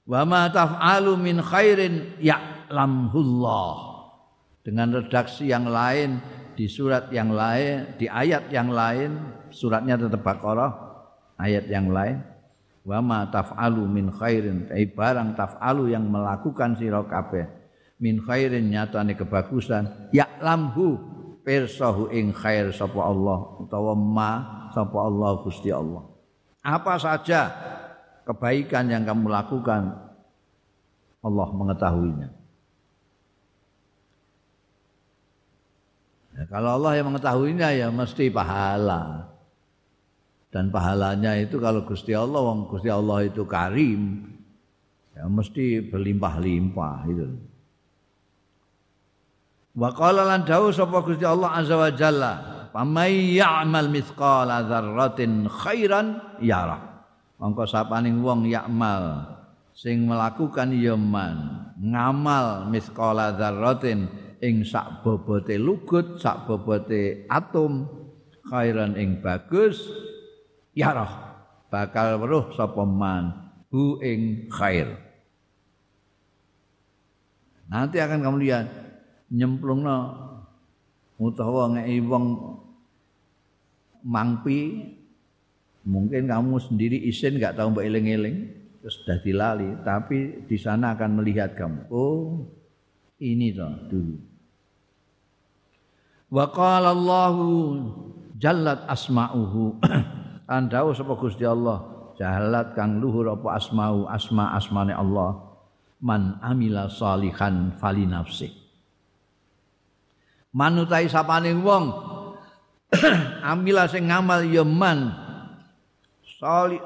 Wa 0.05 0.29
ma 0.29 0.53
taf'alu 0.53 1.17
min 1.17 1.41
khairin 1.41 2.21
ya'lamhullah. 2.21 3.75
Dengan 4.63 4.95
redaksi 4.95 5.49
yang 5.49 5.67
lain 5.67 6.21
di 6.53 6.69
surat 6.69 7.09
yang 7.11 7.33
lain, 7.33 7.97
di 7.97 8.07
ayat 8.07 8.53
yang 8.53 8.71
lain, 8.71 9.17
suratnya 9.53 10.01
tetap 10.01 10.25
Baqarah, 10.25 10.73
ayat 11.39 11.69
yang 11.69 11.93
lain. 11.93 12.25
Wa 12.83 12.99
ma 12.99 13.31
taf'alu 13.31 13.87
min 13.87 14.11
khairin, 14.11 14.67
ai 14.75 14.91
barang 14.91 15.39
taf'alu 15.39 15.95
yang 15.95 16.03
melakukan 16.11 16.75
sira 16.75 16.99
kabeh 17.07 17.47
min 18.03 18.19
khairin 18.19 18.67
nyatane 18.67 19.15
kebagusan, 19.15 20.11
ya'lamhu 20.11 20.99
pirsahu 21.47 22.11
ing 22.11 22.35
khair 22.35 22.75
sapa 22.75 22.99
Allah 22.99 23.63
utawa 23.63 23.95
ma 23.95 24.31
sapa 24.75 24.99
Allah 24.99 25.31
Gusti 25.47 25.71
Allah. 25.71 26.03
Apa 26.67 26.99
saja 26.99 27.55
kebaikan 28.27 28.91
yang 28.91 29.07
kamu 29.07 29.31
lakukan 29.31 29.95
Allah 31.23 31.49
mengetahuinya. 31.55 32.29
Ya, 36.33 36.45
kalau 36.51 36.83
Allah 36.83 36.99
yang 36.99 37.07
mengetahuinya 37.15 37.69
ya 37.71 37.87
mesti 37.95 38.27
pahala. 38.27 39.32
Dan 40.53 40.69
pahalanya 40.69 41.33
itu 41.41 41.57
kalau 41.57 41.89
Gusti 41.89 42.13
Allah, 42.13 42.45
wong 42.45 42.69
Gusti 42.69 42.93
Allah 42.93 43.25
itu 43.25 43.49
karim, 43.49 44.21
ya 45.17 45.25
mesti 45.25 45.81
berlimpah-limpah 45.89 46.97
itu. 47.09 47.27
Wa 49.73 49.89
qala 49.97 50.29
lan 50.29 50.45
dawuh 50.45 50.69
sapa 50.69 51.01
Gusti 51.01 51.25
Allah 51.25 51.57
azza 51.57 51.81
wa 51.81 51.89
jalla 51.89 52.33
Pamai 52.73 53.37
ya'mal 53.37 53.93
mithqala 53.93 54.65
dzarratin 54.65 55.45
khairan 55.45 56.41
yara. 56.41 57.05
Mongko 57.37 57.69
sapaning 57.69 58.25
wong 58.25 58.49
ya'mal 58.49 59.29
sing 59.77 60.09
melakukan 60.09 60.73
yaman 60.73 61.69
ngamal 61.77 62.69
mithqala 62.73 63.37
dzarratin 63.37 64.09
ing 64.41 64.65
sak 64.65 65.05
bobote 65.05 65.61
lugut, 65.61 66.17
sak 66.17 66.49
bobote 66.49 67.29
atom 67.29 67.89
khairan 68.49 68.97
ing 68.97 69.21
bagus 69.21 69.85
yara. 70.77 71.09
Bakal 71.73 72.21
weruh 72.21 72.53
sapa 72.53 72.85
man? 72.85 73.33
Hu 73.73 73.97
ing 74.05 74.53
khair. 74.53 74.93
Nanti 77.73 77.97
akan 77.97 78.21
kamu 78.21 78.37
lihat. 78.45 78.67
Nyemplungno 79.33 79.97
utawa 81.17 81.73
ngei 81.73 82.05
wong 82.05 82.27
mangpi 84.05 84.93
mungkin 85.87 86.29
kamu 86.29 86.59
sendiri 86.59 86.99
isin 87.09 87.39
nggak 87.39 87.55
tahu 87.57 87.73
mbak 87.73 87.87
eling-eling 87.87 88.51
terus 88.83 88.99
sudah 89.01 89.19
dilali 89.23 89.71
tapi 89.87 90.45
di 90.45 90.57
sana 90.61 90.93
akan 90.93 91.23
melihat 91.23 91.57
kamu. 91.57 91.89
Oh 91.89 92.45
ini 93.23 93.57
toh 93.57 93.73
dulu. 93.89 94.17
Wa 96.29 96.45
qala 96.53 96.93
Allahu 96.93 97.47
jallat 98.37 98.85
asma'uhu 98.85 99.81
andau 100.47 100.95
sapa 100.95 101.15
Gusti 101.19 101.47
Allah 101.47 101.83
jalat 102.17 102.77
kang 102.77 103.01
luhur 103.01 103.33
apa 103.33 103.59
asma'u 103.59 104.07
asma 104.09 104.55
asmane 104.55 104.95
Allah 104.95 105.53
man 106.03 106.39
amila 106.43 106.91
salihan 106.91 107.73
fali 107.79 108.05
nafsi. 108.05 108.51
Manutai 110.53 111.09
sapane 111.09 111.57
wong 111.57 111.85
amila 113.53 113.89
sing 113.89 114.11
ngamal 114.11 114.45
ya 114.45 114.67
man. 114.67 115.09
Soli 116.21 116.77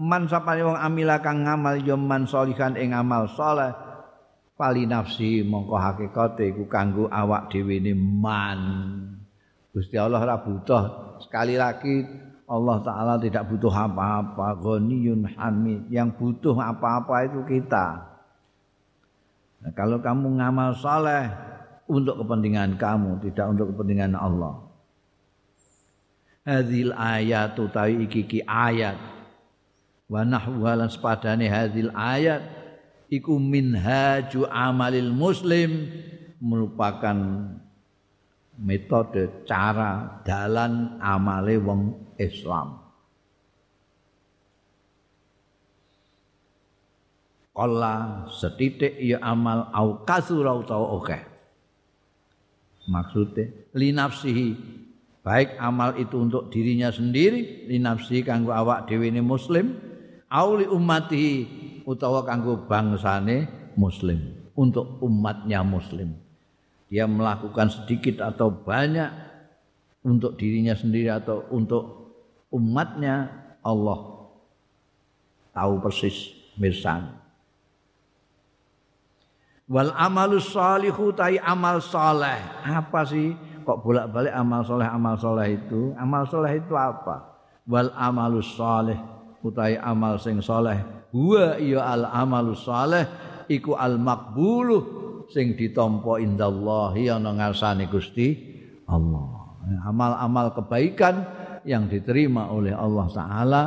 man 0.00 0.24
sapane 0.30 0.64
wong 0.64 0.78
amila 0.80 1.20
kang 1.20 1.44
ngamal 1.44 1.76
ya 1.82 1.98
man 1.98 2.24
solihan 2.24 2.72
ing 2.78 2.96
amal 2.96 3.28
saleh 3.28 3.74
pali 4.56 4.88
nafsi 4.88 5.44
mongko 5.44 5.76
hakikate 5.76 6.54
iku 6.54 6.64
kanggo 6.70 7.10
awak 7.12 7.52
dhewe 7.52 7.82
ne 7.84 7.92
man. 7.92 8.60
Gusti 9.72 9.96
Allah 10.00 10.20
ora 10.20 10.36
butuh 10.40 11.16
sekali 11.20 11.56
lagi 11.56 12.04
Allah 12.46 12.76
taala 12.82 13.14
tidak 13.16 13.48
butuh 13.48 13.70
apa-apa. 13.70 14.58
Ghaniyun 14.58 15.24
hamid. 15.38 15.86
Yang 15.88 16.08
butuh 16.18 16.56
apa-apa 16.58 17.30
itu 17.30 17.40
kita. 17.46 18.12
Nah, 19.62 19.72
kalau 19.78 20.02
kamu 20.02 20.42
ngamal 20.42 20.74
saleh 20.74 21.30
untuk 21.86 22.18
kepentingan 22.24 22.74
kamu 22.78 23.22
tidak 23.22 23.46
untuk 23.54 23.74
kepentingan 23.74 24.18
Allah. 24.18 24.58
Hadhil 26.42 26.90
ayat 26.98 27.54
utawi 27.54 28.10
iki 28.10 28.26
iki 28.26 28.40
ayat. 28.42 28.98
Wa 30.10 30.26
nahwa 30.26 30.74
lan 30.74 30.90
sepadane 30.90 31.46
hadhil 31.46 31.94
ayat 31.94 32.42
iku 33.06 33.38
minhaju 33.38 34.50
amalil 34.50 35.14
muslim 35.14 35.86
merupakan 36.42 37.14
metode 38.58 39.46
cara 39.46 40.20
dalan 40.26 40.98
amale 40.98 41.56
wong 41.62 42.01
Islam. 42.18 42.80
Kala 47.52 48.26
setitik 48.32 48.96
ya 48.96 49.20
amal 49.20 49.68
au 49.76 50.02
kasura 50.08 50.56
utawa 50.56 50.96
akeh. 50.96 51.22
Maksude 52.88 53.70
li 53.76 53.92
nafsihi 53.92 54.48
baik 55.22 55.54
amal 55.60 55.94
itu 56.00 56.18
untuk 56.18 56.50
dirinya 56.50 56.90
sendiri 56.90 57.70
linafsi 57.70 58.26
kanggo 58.26 58.50
awak 58.50 58.90
dhewe 58.90 59.06
muslim 59.22 59.78
auli 60.26 60.66
ummati 60.66 61.46
utawa 61.86 62.26
kanggo 62.26 62.66
bangsane 62.66 63.46
muslim 63.78 64.18
untuk 64.58 64.98
umatnya 65.04 65.62
muslim. 65.62 66.16
Dia 66.92 67.08
melakukan 67.08 67.72
sedikit 67.72 68.20
atau 68.20 68.52
banyak 68.52 69.08
untuk 70.04 70.36
dirinya 70.36 70.76
sendiri 70.76 71.08
atau 71.08 71.46
untuk 71.54 72.01
umatnya 72.52 73.32
Allah. 73.64 74.28
Tahu 75.56 75.72
persis 75.80 76.30
mirsan. 76.60 77.08
Wal 79.72 79.88
amalus 79.96 80.52
salihu 80.52 81.16
tai 81.16 81.40
amal 81.40 81.80
saleh 81.80 82.36
apa 82.60 83.08
sih 83.08 83.32
kok 83.64 83.80
bolak-balik 83.80 84.34
amal 84.34 84.60
soleh 84.66 84.84
amal 84.84 85.16
soleh 85.16 85.56
itu? 85.56 85.96
Amal 85.96 86.28
soleh 86.28 86.60
itu 86.60 86.76
apa? 86.76 87.40
Wal 87.64 87.88
amalus 87.96 88.52
soleh 88.52 88.98
utai 89.40 89.80
amal 89.80 90.20
sing 90.20 90.44
soleh. 90.44 90.76
Huwa 91.12 91.56
iya 91.56 91.88
al 91.88 92.04
amalus 92.04 92.64
soleh 92.64 93.04
iku 93.48 93.76
al 93.78 93.96
makbulu 93.96 95.02
sing 95.32 95.56
ditompo 95.56 96.20
indallahi 96.20 97.08
ana 97.08 97.32
ngarsane 97.32 97.88
Gusti 97.88 98.28
Allah. 98.90 99.40
Amal-amal 99.86 100.52
kebaikan 100.58 101.22
yang 101.64 101.86
diterima 101.86 102.50
oleh 102.50 102.74
Allah 102.74 103.06
taala 103.10 103.64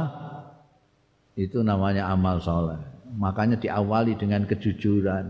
itu 1.36 1.60
namanya 1.64 2.12
amal 2.12 2.40
soleh. 2.40 2.80
Makanya 3.16 3.60
diawali 3.60 4.20
dengan 4.20 4.44
kejujuran. 4.44 5.26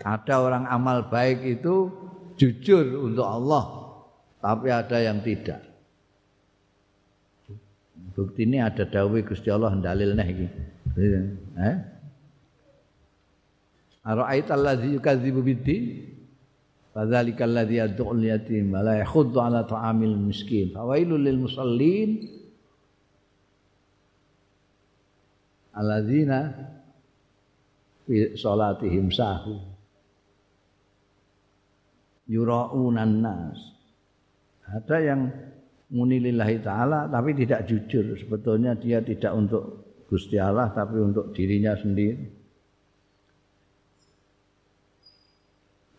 Ada 0.00 0.40
orang 0.40 0.64
amal 0.66 1.06
baik 1.12 1.44
itu 1.44 1.92
jujur 2.40 3.04
untuk 3.04 3.26
Allah 3.26 3.64
tapi 4.40 4.72
ada 4.72 4.96
yang 4.96 5.20
tidak. 5.20 5.60
Bukti 8.16 8.48
ini 8.48 8.58
ada 8.58 8.88
dawe 8.88 9.18
Gusti 9.22 9.52
Allah 9.52 9.76
dalil 9.78 10.16
nih 10.16 10.28
iki. 10.28 10.46
Eh? 11.60 11.76
Ara'aita 14.00 14.56
allazi 14.56 14.96
yukadzibu 14.96 15.44
bid-din 15.44 16.19
fadzalika 17.00 17.48
allazi 17.48 17.80
yad'ul 17.80 18.20
yatim 18.20 18.76
la 18.76 19.00
yakhuddu 19.00 19.40
'ala 19.40 19.64
ta'amil 19.64 20.20
miskin 20.20 20.76
fawailul 20.76 21.16
lil 21.16 21.40
musallin 21.40 22.28
alladzina 25.72 26.52
fi 28.04 28.36
salatihim 28.36 29.08
sahun 29.08 29.64
yuraunan 32.28 33.24
nas 33.24 33.58
Ada 34.70 34.96
yang 35.02 35.20
munilillahi 35.90 36.62
taala 36.62 37.10
tapi 37.10 37.34
tidak 37.34 37.66
jujur. 37.66 38.14
Sebetulnya 38.14 38.78
dia 38.78 39.02
tidak 39.02 39.34
untuk 39.34 39.62
Gusti 40.06 40.38
Allah 40.38 40.70
tapi 40.70 41.02
untuk 41.02 41.34
dirinya 41.34 41.74
sendiri. 41.74 42.39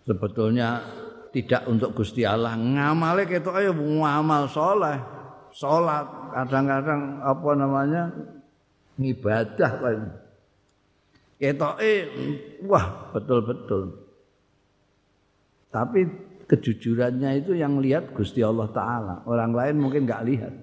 Sebetulnya 0.05 0.81
tidak 1.31 1.63
untuk 1.69 1.95
Gusti 1.95 2.27
Allah. 2.27 2.57
Ngamale 2.57 3.23
ketok 3.25 3.57
ya 3.61 3.71
ngamal 3.71 4.51
soleh. 4.51 4.97
Salat 5.51 6.07
kadang-kadang 6.31 7.19
apa 7.19 7.49
namanya 7.59 8.03
ngibadah 8.95 9.71
kan. 9.83 9.99
Ketoke 11.41 11.93
wah 12.63 13.11
betul-betul. 13.11 13.99
Tapi 15.71 15.99
kejujurannya 16.47 17.43
itu 17.43 17.55
yang 17.55 17.79
lihat 17.79 18.11
Gusti 18.11 18.43
Allah 18.43 18.67
Ta'ala. 18.71 19.15
Orang 19.23 19.55
lain 19.55 19.79
mungkin 19.79 20.03
nggak 20.03 20.25
lihat. 20.27 20.53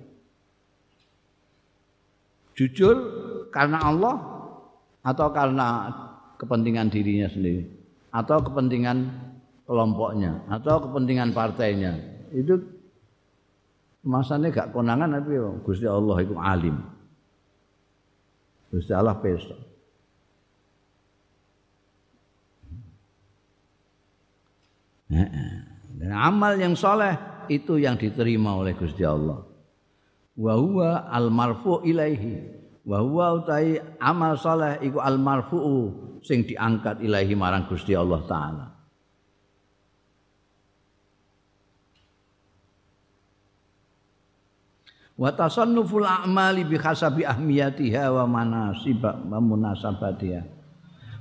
Jujur 2.53 2.97
karena 3.49 3.81
Allah 3.81 4.17
atau 5.01 5.29
karena 5.33 5.69
kepentingan 6.37 6.93
dirinya 6.93 7.29
sendiri. 7.33 7.65
Atau 8.13 8.41
kepentingan 8.45 9.28
kelompoknya. 9.69 10.49
Atau 10.49 10.89
kepentingan 10.89 11.37
partainya. 11.37 12.01
Itu 12.33 12.57
masanya 14.09 14.49
gak 14.49 14.73
konangan 14.73 15.21
tapi 15.21 15.37
Gusti 15.61 15.85
Allah 15.85 16.17
itu 16.25 16.35
alim. 16.41 16.77
Gusti 18.73 18.93
Allah 18.97 19.17
besok. 19.21 19.61
Dan 25.09 26.13
amal 26.13 26.57
yang 26.61 26.77
soleh 26.77 27.17
itu 27.49 27.81
yang 27.81 27.97
diterima 27.97 28.57
oleh 28.57 28.77
Gusti 28.77 29.05
Allah. 29.05 29.41
Wa 30.37 30.55
huwa 30.57 31.09
al 31.09 31.33
marfu 31.33 31.81
ilaihi. 31.81 32.61
Wa 32.85 33.01
huwa 33.01 33.41
utai 33.41 33.81
amal 34.01 34.37
soleh 34.37 34.81
iku 34.85 35.01
al 35.01 35.17
marfu 35.17 35.59
sing 36.21 36.45
diangkat 36.45 37.01
ilaihi 37.01 37.33
marang 37.33 37.65
Gusti 37.67 37.97
Allah 37.97 38.21
taala. 38.29 38.68
Wa 45.19 45.35
tasannuful 45.35 46.07
a'mali 46.07 46.63
bi 46.63 46.79
hasabi 46.79 47.27
ahmiyatiha 47.27 48.15
wa 48.15 48.25
manasiba 48.31 49.19
wa 49.19 49.43
munasabatiha. 49.43 50.47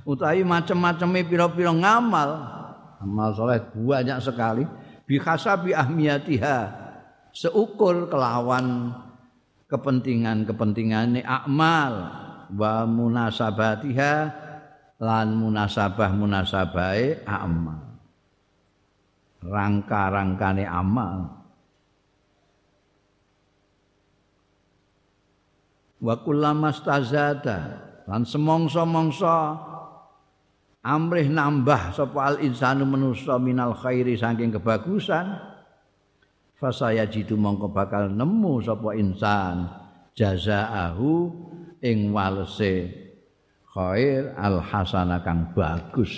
Utawi 0.06 0.46
macam-macame 0.46 1.26
pira-pira 1.26 1.74
ngamal 1.74 2.58
amal 3.02 3.30
soleh 3.34 3.62
banyak 3.74 4.18
sekali 4.18 4.66
bihasabi 5.06 5.72
ahmiyatiha 5.72 6.56
seukur 7.30 8.10
kelawan 8.10 8.92
kepentingan-kepentingan 9.70 11.22
akmal 11.22 11.94
wa 12.52 12.74
munasabatiha 12.88 14.14
lan 14.98 15.26
munasabah 15.38 16.10
munasabai 16.10 17.22
amal 17.22 17.78
rangka-rangkane 19.38 20.66
amal 20.66 21.37
wa 25.98 26.14
kullama 26.22 26.70
stazada 26.70 27.82
lan 28.06 28.22
semongso-mongso 28.22 29.38
amrih 30.86 31.28
nambah 31.28 31.92
sapa 31.92 32.34
al 32.34 32.36
insanu 32.40 32.86
manusa 32.86 33.36
minal 33.36 33.74
khairi 33.74 34.14
saking 34.14 34.54
kebagusan 34.54 35.36
fasaya 36.58 37.06
jitu 37.06 37.34
mongko 37.34 37.70
bakal 37.70 38.06
nemu 38.08 38.62
sapa 38.62 38.94
insan 38.94 39.68
jazaahu 40.14 41.30
ing 41.82 42.10
walese 42.10 42.90
khair 43.70 44.34
al 44.34 44.58
hasana 44.58 45.22
kang 45.22 45.54
bagus. 45.54 46.10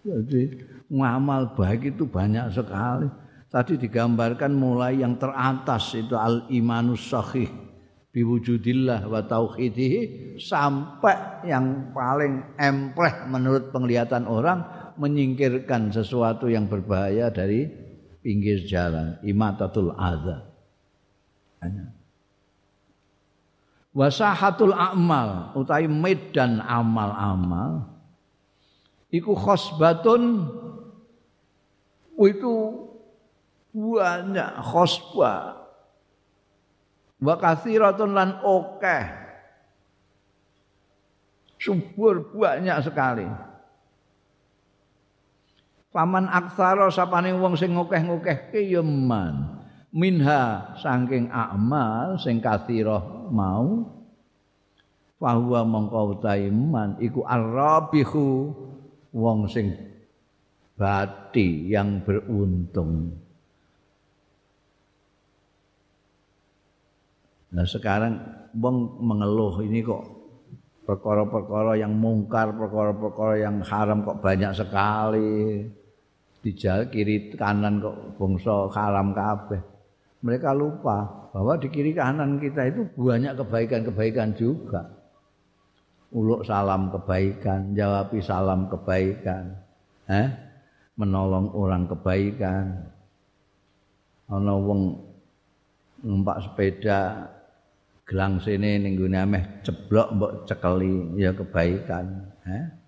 Jadi 0.00 0.64
ngamal 0.88 1.52
baik 1.52 1.92
itu 1.92 2.08
banyak 2.08 2.48
sekali 2.56 3.04
tadi 3.50 3.74
digambarkan 3.76 4.54
mulai 4.54 5.02
yang 5.02 5.18
teratas 5.18 5.98
itu 5.98 6.14
al 6.14 6.46
imanus 6.48 7.10
sahih 7.10 7.50
biwujudillah 8.10 9.06
wa 9.06 9.22
tauhidihi 9.22 10.00
sampai 10.38 11.46
yang 11.46 11.94
paling 11.94 12.42
empleh 12.58 13.26
menurut 13.26 13.70
penglihatan 13.70 14.26
orang 14.26 14.66
menyingkirkan 14.98 15.94
sesuatu 15.94 16.50
yang 16.50 16.66
berbahaya 16.66 17.30
dari 17.30 17.70
pinggir 18.20 18.66
jalan 18.66 19.18
imatatul 19.22 19.94
adza. 19.94 20.46
Wasahatul 23.90 24.74
amal 24.74 25.54
utai 25.58 25.90
medan 25.90 26.62
amal-amal 26.62 27.90
iku 29.10 29.34
khosbatun 29.34 30.46
itu 32.14 32.54
banyak 33.70 34.50
khosbah 34.60 35.60
wa 37.20 37.34
kathiratun 37.36 38.10
lan 38.16 38.40
okeh. 38.42 39.04
Subur 41.60 42.32
banyak 42.32 42.78
sekali. 42.80 43.28
Paman 45.90 46.30
aksara 46.30 46.88
sapane 46.88 47.34
wong 47.34 47.58
sing 47.58 47.74
ngokeh-ngokehke 47.74 48.62
ya 48.62 48.80
man 48.80 49.60
minha 49.90 50.74
saking 50.78 51.26
amal 51.34 52.14
sing 52.22 52.38
kathirah 52.38 53.02
mau 53.26 53.90
fahuwa 55.18 55.66
mongko 55.66 56.16
utahe 56.16 56.46
man 56.48 56.94
iku 57.02 57.26
arabihu 57.26 58.54
wong 59.10 59.50
sing 59.50 59.74
bati 60.78 61.68
yang 61.68 62.06
beruntung 62.06 63.18
Nah 67.50 67.66
sekarang 67.66 68.14
wong 68.54 69.02
mengeluh 69.02 69.58
ini 69.66 69.82
kok 69.82 70.06
perkara-perkara 70.86 71.78
yang 71.78 71.94
mungkar, 71.98 72.54
perkara-perkara 72.54 73.42
yang 73.42 73.62
haram 73.66 74.06
kok 74.06 74.22
banyak 74.22 74.52
sekali. 74.54 75.66
Di 76.40 76.56
jalan 76.56 76.88
kiri 76.88 77.36
kanan 77.36 77.82
kok 77.82 78.16
bangsa 78.16 78.70
haram 78.72 79.12
kabeh. 79.12 79.60
Mereka 80.20 80.50
lupa 80.56 81.30
bahwa 81.32 81.58
di 81.58 81.68
kiri 81.68 81.92
kanan 81.92 82.40
kita 82.40 82.70
itu 82.70 82.86
banyak 82.96 83.34
kebaikan-kebaikan 83.38 84.34
juga. 84.38 84.82
Uluk 86.10 86.42
salam 86.42 86.90
kebaikan, 86.90 87.70
jawabi 87.70 88.18
salam 88.18 88.66
kebaikan. 88.66 89.54
Eh? 90.10 90.28
Menolong 90.98 91.54
orang 91.54 91.86
kebaikan. 91.86 92.66
Ana 94.26 94.54
wong 94.58 94.98
numpak 96.02 96.42
sepeda 96.42 97.30
gelang 98.10 98.42
sini 98.42 98.82
ning 98.82 98.98
ameh 98.98 99.62
ceblok 99.62 100.08
mbok 100.18 100.32
cekeli 100.50 101.14
ya 101.14 101.30
kebaikan 101.30 102.26
eh 102.42 102.80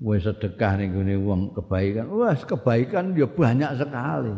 sedekah 0.00 0.80
ning 0.80 0.96
gone 0.96 1.16
wong 1.20 1.40
kebaikan. 1.52 2.08
Wah 2.08 2.32
kebaikan 2.32 3.12
ya 3.12 3.28
banyak 3.28 3.70
sekali. 3.76 4.32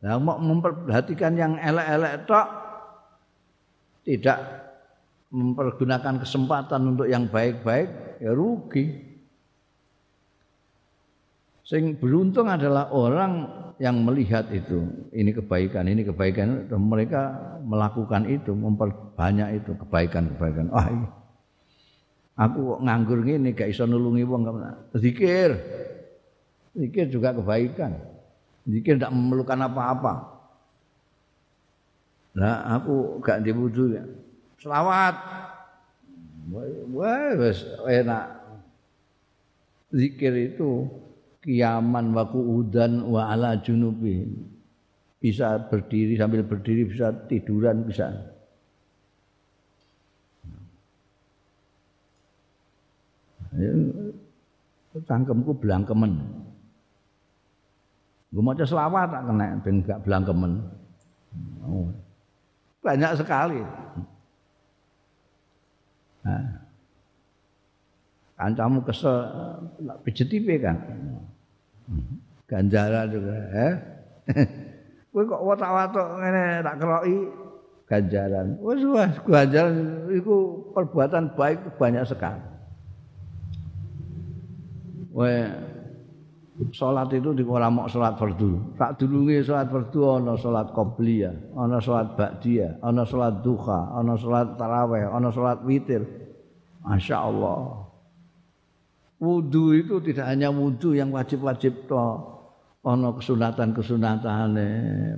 Nah, 0.00 0.16
mau 0.16 0.40
memperhatikan 0.40 1.36
yang 1.36 1.60
elek-elek 1.60 2.24
tok 2.24 2.48
tidak 4.08 4.40
mempergunakan 5.28 6.16
kesempatan 6.24 6.96
untuk 6.96 7.04
yang 7.12 7.28
baik-baik 7.28 8.16
ya 8.24 8.32
rugi. 8.32 9.09
Sing 11.70 11.94
beruntung 12.02 12.50
adalah 12.50 12.90
orang 12.90 13.46
yang 13.78 14.02
melihat 14.02 14.50
itu. 14.50 14.90
Ini 15.14 15.30
kebaikan 15.38 15.86
ini 15.86 16.02
kebaikan. 16.02 16.66
Mereka 16.66 17.22
melakukan 17.62 18.26
itu 18.26 18.50
memperbanyak 18.50 19.62
itu 19.62 19.78
kebaikan-kebaikan 19.78 20.66
ah 20.74 20.90
iya. 20.90 21.08
aku 22.34 22.82
nganggur 22.82 23.22
gini 23.22 23.54
gak 23.54 23.70
iso 23.70 23.86
nulungi 23.86 24.26
wong 24.26 24.50
zikir. 24.98 25.54
Zikir 26.74 27.06
juga 27.06 27.38
kebaikan. 27.38 27.94
Zikir 28.66 28.98
tidak 28.98 29.14
memerlukan 29.14 29.70
apa-apa. 29.70 30.14
Nah 32.34 32.82
aku 32.82 33.22
gak 33.22 33.46
dibutuh 33.46 33.94
ya 33.94 34.02
selawat. 34.58 35.14
Wah 36.90 37.30
enak. 37.86 38.26
Zikir 39.94 40.34
itu 40.50 40.90
kiaman 41.50 42.14
wa 42.14 42.22
udan 42.30 43.10
wa 43.10 43.26
ala 43.26 43.58
junubi 43.58 44.22
bisa 45.18 45.58
berdiri 45.66 46.14
sambil 46.14 46.46
berdiri 46.46 46.86
bisa 46.86 47.10
tiduran 47.26 47.82
bisa 47.90 48.06
cangkemku 55.10 55.50
blangkemen. 55.58 56.22
Gue 58.30 58.42
mau 58.46 58.54
selawat 58.54 59.10
tak 59.10 59.26
kena, 59.26 59.58
ben 59.58 59.82
gak 59.82 60.02
blangkemen. 60.06 60.52
Oh. 61.66 61.90
Banyak 62.78 63.18
sekali. 63.18 63.58
Nah. 66.22 66.46
Kancamu 68.40 68.80
kesel 68.86 69.18
pijet 70.06 70.30
tipe 70.32 70.56
kan. 70.62 70.78
Ganjaran 72.50 73.06
juga, 73.10 73.36
eh. 73.54 73.74
Kowe 75.10 75.26
kok 75.26 75.42
watak-watak 75.42 76.06
ngene 76.22 76.44
tak 76.62 76.76
keroki 76.78 77.18
ganjaran. 77.90 78.46
Wis 78.62 78.82
wis 78.86 79.14
ganjaran 79.26 80.06
iku 80.14 80.62
perbuatan 80.70 81.34
baik 81.34 81.58
banyak 81.74 82.06
sekali. 82.06 82.46
Wah, 85.10 85.50
salat 86.70 87.10
itu 87.10 87.34
di 87.34 87.42
ora 87.42 87.66
mok 87.66 87.90
salat 87.90 88.14
fardu. 88.14 88.78
Tak 88.78 89.02
dulunge 89.02 89.42
salat 89.42 89.66
fardu 89.74 90.22
ana 90.22 90.38
salat 90.38 90.70
qobliyah, 90.70 91.34
ana 91.58 91.82
salat 91.82 92.14
ba'diyah, 92.14 92.78
ana 92.78 93.02
salat 93.02 93.42
duha, 93.42 93.90
ana 93.98 94.14
salat 94.14 94.54
tarawih, 94.54 95.10
ana 95.10 95.28
salat 95.34 95.58
witir. 95.66 96.06
Masya 96.86 97.18
Allah. 97.18 97.89
Wudhu 99.20 99.76
itu 99.76 100.00
tidak 100.00 100.32
hanya 100.32 100.48
wudhu 100.48 100.96
yang 100.96 101.12
wajib-wajib 101.12 101.84
toh 101.84 102.40
ana 102.80 103.12
kesunatan-kesunatane 103.12 104.68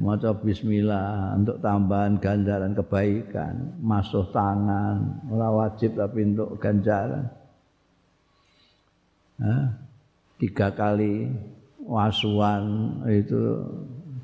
maca 0.03 0.35
bismillah 0.35 1.39
untuk 1.39 1.63
tambahan 1.63 2.19
ganjaran 2.19 2.75
kebaikan, 2.75 3.79
masuk 3.79 4.35
tangan, 4.35 5.23
ora 5.31 5.49
wajib 5.55 5.95
tapi 5.95 6.35
untuk 6.35 6.59
ganjaran. 6.59 7.31
Hah? 9.39 9.71
Tiga 10.43 10.75
kali 10.75 11.31
wasuan 11.87 12.99
itu 13.07 13.63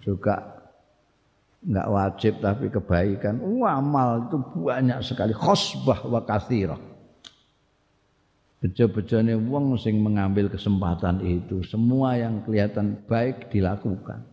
juga 0.03 0.59
enggak 1.63 1.89
wajib 1.95 2.33
tapi 2.43 2.67
kebaikan. 2.67 3.39
Wah, 3.63 3.79
amal 3.79 4.27
itu 4.27 4.43
banyak 4.59 4.99
sekali 5.07 5.31
khosbah 5.31 6.03
wa 6.03 6.19
kathirah 6.27 6.88
bejo-bejone 8.59 9.39
wong 9.39 9.79
sing 9.79 10.03
mengambil 10.03 10.51
kesempatan 10.51 11.23
itu 11.23 11.63
semua 11.63 12.19
yang 12.19 12.43
kelihatan 12.43 12.99
baik 13.07 13.51
dilakukan. 13.55 14.27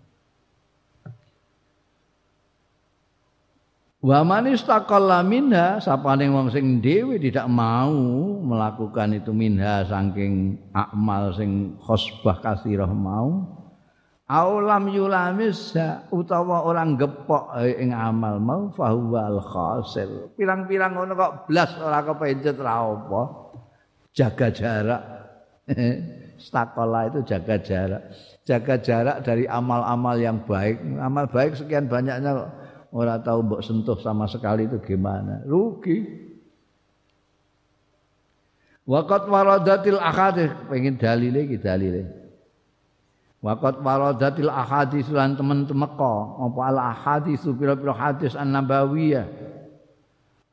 Wa 4.05 4.21
man 4.21 4.45
istaqalla 4.45 5.25
minha 5.25 5.81
sapane 5.81 6.29
wong 6.29 6.53
sing 6.53 6.77
dhewe 6.77 7.17
tidak 7.17 7.49
mau 7.49 7.89
melakukan 8.37 9.17
itu 9.17 9.33
minha 9.33 9.81
saking 9.85 10.61
akmal 10.77 11.33
sing 11.33 11.73
khosbah 11.81 12.37
kasirah 12.37 12.89
mau 12.89 13.49
aulam 14.29 14.89
yulamis 14.89 15.73
utawa 16.13 16.65
orang 16.65 16.97
gepok 16.97 17.53
ing 17.61 17.93
amal 17.93 18.41
mau 18.41 18.69
fahuwal 18.73 19.41
khasir 19.41 20.29
pirang-pirang 20.37 20.97
ngono 20.97 21.13
kok 21.13 21.33
blas 21.49 21.73
ora 21.77 22.01
kepencet 22.05 22.57
ra 22.57 22.85
apa 22.85 23.44
jaga 24.15 24.47
jarak. 24.49 25.03
Stakola 26.35 27.11
itu 27.11 27.19
jaga 27.27 27.59
jarak. 27.59 28.01
Jaga 28.47 28.75
jarak 28.79 29.17
dari 29.27 29.45
amal-amal 29.45 30.15
yang 30.17 30.43
baik. 30.47 30.79
Amal 30.99 31.27
baik 31.29 31.59
sekian 31.59 31.91
banyaknya 31.91 32.47
orang 32.95 33.21
tahu 33.23 33.39
mbok 33.43 33.61
sentuh 33.63 33.99
sama 33.99 34.25
sekali 34.31 34.67
itu 34.67 34.79
gimana. 34.83 35.43
Rugi. 35.43 36.25
Waqat 38.85 39.25
waradatil 39.25 39.97
ahadis 39.97 40.53
pengen 40.69 40.95
dalile 41.01 41.49
iki 41.49 41.57
dalile. 41.57 42.05
Waqat 43.41 43.81
waradatil 43.81 44.51
ahadis 44.51 45.09
lan 45.09 45.33
temen-temen 45.33 45.89
apa 45.89 46.61
al 46.61 46.77
ahadis 46.77 47.41
pira-pira 47.57 47.97
hadis 47.97 48.37
an-nabawiyah 48.37 49.54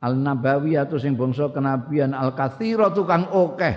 al 0.03 0.19
nabawiyatu 0.19 0.99
sing 0.99 1.15
bangsa 1.15 1.47
kenabian 1.55 2.11
al 2.11 2.35
katsira 2.35 2.91
tukang 2.91 3.31
akeh 3.31 3.75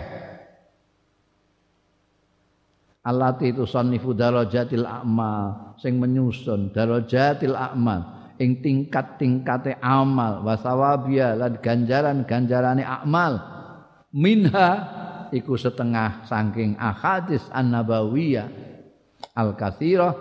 allati 3.06 3.54
itu 3.54 3.62
sannifu 3.62 4.10
darajatil 4.10 4.82
a'mal 4.82 5.78
sing 5.78 6.02
menyusun 6.02 6.74
darajatil 6.74 7.54
a'mal 7.54 8.16
ing 8.36 8.60
tingkat-tingkate 8.60 9.80
amal 9.80 10.44
wasawabia 10.44 11.36
lan 11.36 11.56
ganjaran-ganjarane 11.60 12.84
amal. 12.84 13.40
Minha 14.16 14.70
iku 15.32 15.56
setengah 15.56 16.24
saking 16.24 16.76
ahadis 16.80 17.44
an-nabawiyah. 17.52 18.48
Al 19.36 19.52
katsira 19.52 20.16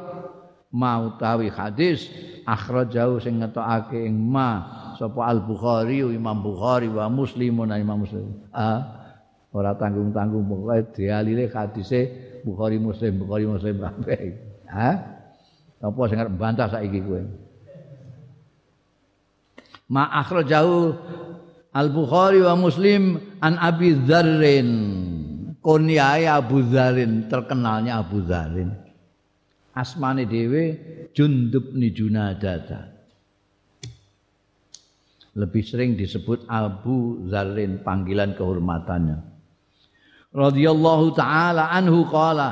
mau 0.76 1.16
tawi 1.16 1.48
hadis 1.48 2.12
akhrajau 2.44 3.20
sing 3.24 3.40
ngetokake 3.40 3.96
ing 3.96 4.16
ma 4.20 4.84
sapa 4.96 5.28
Al 5.28 5.44
Bukhari 5.44 6.00
Imam 6.02 6.40
Bukhari 6.40 6.88
wa 6.88 7.12
Muslimun 7.12 7.70
Imam 7.76 8.08
Muslim. 8.08 8.48
Ah, 8.56 9.12
ora 9.52 9.76
tanggung-tanggung 9.76 10.48
pokoke 10.48 10.96
dialire 10.96 11.52
hadise 11.52 12.02
Bukhari 12.42 12.80
Muslim 12.80 13.22
Bukhari 13.22 13.46
Muslim 13.46 13.84
kabeh. 13.84 14.22
Ha? 14.72 14.92
Apa 15.84 16.00
sing 16.10 16.18
arep 16.18 16.34
bantah 16.34 16.72
saiki 16.72 17.00
kowe? 17.04 17.22
Ma 19.92 20.10
akhrajahu 20.24 20.96
Al 21.76 21.92
Bukhari 21.92 22.40
wa 22.40 22.56
Muslim 22.56 23.20
an 23.44 23.60
Abi 23.60 24.00
Dzarrin. 24.08 24.72
Kunyae 25.60 26.30
Abu 26.30 26.62
Dzarrin, 26.62 27.28
terkenalnya 27.28 28.00
Abu 28.00 28.24
Dzarrin. 28.24 28.70
Asmane 29.76 30.24
dhewe 30.24 30.64
Jundub 31.12 31.76
ni 31.76 31.92
Junadata 31.92 32.95
lebih 35.36 35.64
sering 35.68 36.00
disebut 36.00 36.48
Abu 36.48 37.28
Zarin 37.28 37.84
panggilan 37.84 38.40
kehormatannya. 38.40 39.20
Radhiyallahu 40.32 41.16
taala 41.16 41.72
anhu 41.72 42.08
qala 42.08 42.50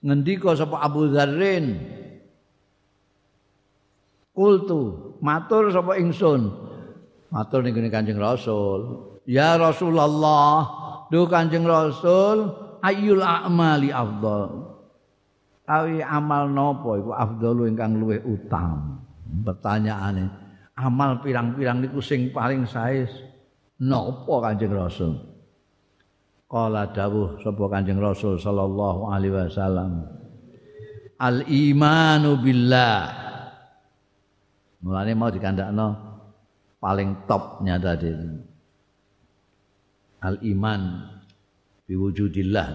ngendika 0.00 0.56
sapa 0.56 0.80
Abu 0.80 1.12
Zarin 1.12 1.76
Kultu 4.32 5.12
matur 5.20 5.68
sapa 5.68 6.00
ingsun. 6.00 6.48
Matur 7.28 7.60
ning 7.60 7.76
Kanjeng 7.92 8.16
Rasul. 8.16 9.12
Ya 9.28 9.60
Rasulullah 9.60 10.68
duh 11.12 11.28
Kanjeng 11.28 11.68
Rasul 11.68 12.48
ayyul 12.80 13.20
a'mali 13.20 13.92
afdal. 13.92 14.72
Tawi 15.68 16.00
amal 16.02 16.50
napa 16.50 16.98
iku 16.98 17.12
afdalu 17.14 17.70
ingkang 17.70 18.00
luwih 18.00 18.18
utama? 18.24 18.98
Pertanyaane 19.46 20.41
amal 20.82 21.22
pirang-pirang 21.22 21.78
niku 21.78 22.02
sing 22.02 22.34
paling 22.34 22.66
sae 22.66 23.06
napa 23.78 24.34
Kanjeng 24.42 24.74
Rasul? 24.74 25.14
Kala 26.50 26.90
dawuh 26.90 27.40
sapa 27.40 27.64
Kanjeng 27.70 28.02
Rasul 28.02 28.36
sallallahu 28.36 29.08
alaihi 29.08 29.32
wasallam. 29.32 30.04
Al 31.22 31.46
imanu 31.46 32.36
billah. 32.42 33.22
Mulane 34.82 35.12
mau 35.14 35.30
dikandakno 35.30 35.88
paling 36.82 37.24
topnya 37.30 37.78
tadi. 37.78 38.10
Al 40.22 40.36
iman 40.42 40.80
biwujudillah. 41.86 42.68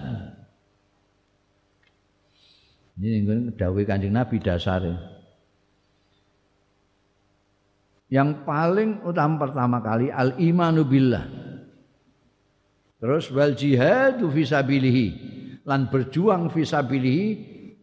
Ini 2.98 3.54
dawuh 3.54 3.84
Kanjeng 3.86 4.16
Nabi 4.16 4.42
dasare. 4.42 5.17
Yang 8.08 8.40
paling 8.48 9.04
utama 9.04 9.36
pertama 9.44 9.84
kali 9.84 10.08
al 10.08 10.32
imanu 10.40 10.88
billah. 10.88 11.28
Terus 12.98 13.28
wal 13.30 13.52
jihadu 13.52 14.32
fisabilihi 14.32 15.06
lan 15.68 15.92
berjuang 15.92 16.48
fisabilihi 16.48 17.24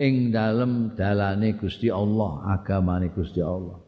ing 0.02 0.34
dalem 0.34 0.92
dalane 0.98 1.56
Gusti 1.56 1.88
Allah, 1.88 2.58
agamane 2.58 3.14
Gusti 3.14 3.40
Allah. 3.40 3.80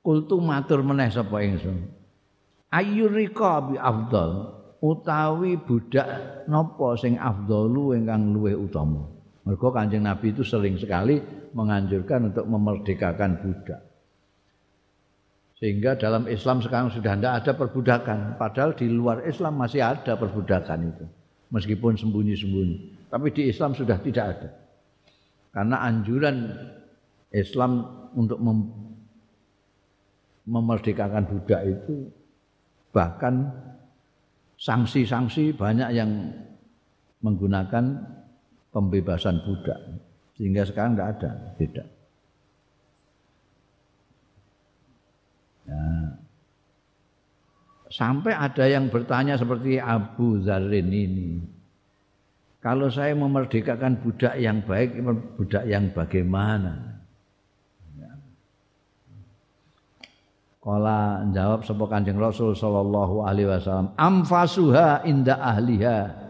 Kultu 0.00 0.40
matur 0.40 0.80
meneh 0.80 1.12
sapa 1.12 1.44
ingsun. 1.44 1.84
Ayyurika 2.72 3.60
bi 3.68 3.76
afdal 3.76 4.56
utawi 4.80 5.60
budak 5.60 6.08
napa 6.48 6.96
sing 6.96 7.20
afdalu 7.20 8.00
ingkang 8.00 8.32
luwih 8.32 8.56
utama. 8.56 9.19
Mergo 9.50 9.74
Kanjeng 9.74 10.06
Nabi 10.06 10.30
itu 10.30 10.46
sering 10.46 10.78
sekali 10.78 11.18
menganjurkan 11.58 12.30
untuk 12.30 12.46
memerdekakan 12.46 13.42
budak. 13.42 13.82
Sehingga 15.58 15.98
dalam 15.98 16.30
Islam 16.30 16.62
sekarang 16.62 16.94
sudah 16.94 17.18
tidak 17.18 17.34
ada 17.42 17.52
perbudakan, 17.58 18.38
padahal 18.38 18.78
di 18.78 18.86
luar 18.86 19.26
Islam 19.26 19.58
masih 19.58 19.82
ada 19.82 20.14
perbudakan 20.14 20.94
itu. 20.94 21.04
Meskipun 21.50 21.98
sembunyi-sembunyi, 21.98 23.10
tapi 23.10 23.34
di 23.34 23.50
Islam 23.50 23.74
sudah 23.74 23.98
tidak 23.98 24.38
ada. 24.38 24.48
Karena 25.50 25.82
anjuran 25.82 26.46
Islam 27.34 27.90
untuk 28.14 28.38
mem 28.38 28.70
memerdekakan 30.46 31.26
budak 31.26 31.62
itu 31.66 32.06
bahkan 32.94 33.50
sanksi-sanksi 34.62 35.58
banyak 35.58 35.90
yang 35.90 36.10
menggunakan 37.18 37.98
pembebasan 38.70 39.42
budak 39.42 39.78
sehingga 40.38 40.62
sekarang 40.66 40.94
tidak 40.94 41.08
ada 41.18 41.30
tidak 41.58 41.86
ya. 45.66 45.82
sampai 47.90 48.32
ada 48.34 48.64
yang 48.70 48.86
bertanya 48.88 49.34
seperti 49.34 49.82
Abu 49.82 50.38
Zarin 50.46 50.88
ini 50.90 51.30
kalau 52.62 52.92
saya 52.92 53.12
memerdekakan 53.18 53.98
budak 54.00 54.34
yang 54.38 54.62
baik 54.62 54.96
budak 55.34 55.64
yang 55.66 55.90
bagaimana 55.90 56.90
Kala 60.60 61.24
jawab 61.32 61.64
sapa 61.64 61.88
Kanjeng 61.88 62.20
Rasul 62.20 62.52
sallallahu 62.52 63.24
alaihi 63.24 63.48
wasallam, 63.48 63.96
"Amfasuha 63.96 65.08
inda 65.08 65.40
ahliha." 65.40 66.29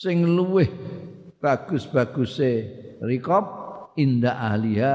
Sing 0.00 0.24
luweh 0.24 0.72
bagus-baguse 1.44 2.52
rikop 3.04 3.44
inda 4.00 4.32
ahliha 4.32 4.94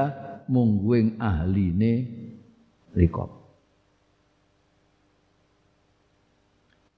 mungguing 0.50 1.22
ahline 1.22 2.10
rikop. 2.90 3.30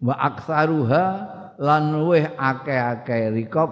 Wa 0.00 0.14
aktsaruha 0.24 1.04
lan 1.60 2.00
luweh 2.00 2.32
akeh-akeh 2.32 3.28
rikop 3.28 3.70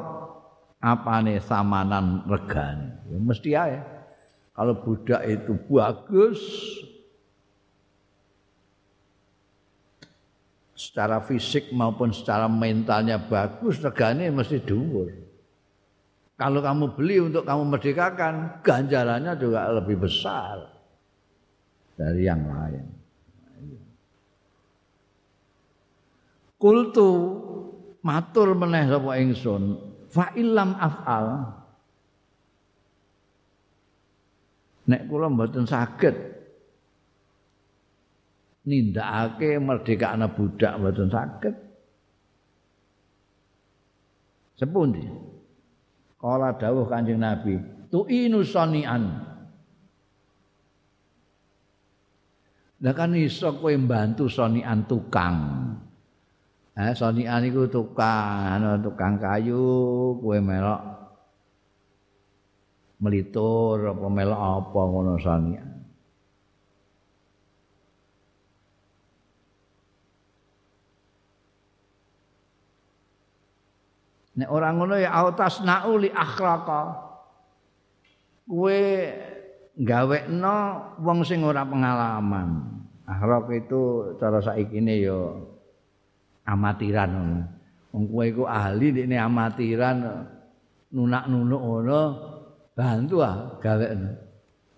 apane 0.84 1.40
samanan 1.40 2.28
regane. 2.28 3.08
Ya 3.08 3.16
mesti 3.16 3.50
ae. 3.56 3.78
Kalau 4.52 4.84
budak 4.84 5.24
itu 5.24 5.56
bagus, 5.64 6.40
secara 10.76 11.24
fisik 11.24 11.72
maupun 11.72 12.12
secara 12.12 12.44
mentalnya 12.46 13.16
bagus, 13.16 13.80
regane 13.80 14.28
mesti 14.28 14.60
dhuwur. 14.60 15.08
Kalau 16.36 16.60
kamu 16.60 16.92
beli 16.92 17.16
untuk 17.24 17.48
kamu 17.48 17.64
merdekakan, 17.64 18.60
ganjarannya 18.60 19.32
juga 19.40 19.72
lebih 19.72 20.04
besar 20.04 20.68
dari 21.96 22.28
yang 22.28 22.44
lain. 22.44 22.84
Kultu 26.60 27.08
matur 28.04 28.52
meneh 28.52 28.84
sapa 28.84 29.12
ingsun, 29.16 29.62
fa 30.12 30.36
illam 30.36 30.76
af'al. 30.76 31.26
Nek 34.92 35.08
kula 35.08 35.32
mboten 35.32 35.64
saged 35.64 36.35
nindakake 38.66 39.62
merdekakna 39.62 40.26
budak 40.34 40.74
mboten 40.76 41.08
saged. 41.08 41.54
Sepundi? 44.58 45.06
Kala 46.18 46.56
dawuh 46.58 46.88
Kanjeng 46.90 47.22
Nabi, 47.22 47.60
tu'inu 47.92 48.42
sanian. 48.42 49.26
Lah 52.76 52.92
kan 52.92 53.16
iso 53.16 53.56
kowe 53.56 53.72
mbantu 53.72 54.28
sonian 54.28 54.84
tukang. 54.84 55.36
Eh 56.76 56.92
sonian 56.92 57.40
iku 57.48 57.64
tukang, 57.72 58.60
tukang 58.84 59.16
kayu, 59.16 60.12
kowe 60.20 60.36
melok 60.36 60.82
melitur 63.00 63.92
apa 63.92 64.06
melok 64.08 64.40
apa 64.40 64.80
ngono 64.88 65.14
sonian. 65.20 65.75
Nek 74.36 74.52
ora 74.52 74.68
ngono 74.68 75.00
ya 75.00 75.16
autas 75.16 75.64
nauli 75.64 76.12
akhlaqa. 76.12 77.08
Kowe 78.44 78.80
gawekno 79.80 80.56
wong 81.00 81.24
sing 81.24 81.40
ora 81.40 81.64
pengalaman. 81.64 82.76
Akhlak 83.08 83.48
itu 83.56 84.12
cara 84.20 84.44
saikine 84.44 85.00
ya 85.00 85.16
amatiran 86.44 87.10
ngono. 87.16 87.40
Wong 87.96 88.04
kowe 88.12 88.24
iku 88.28 88.44
ahli 88.44 88.92
ndekne 88.92 89.16
amatiran 89.16 89.96
nunak-nunuk 90.92 91.62
ngono 91.64 92.00
bantu 92.76 93.24
ah 93.24 93.56
gawekno. 93.56 94.20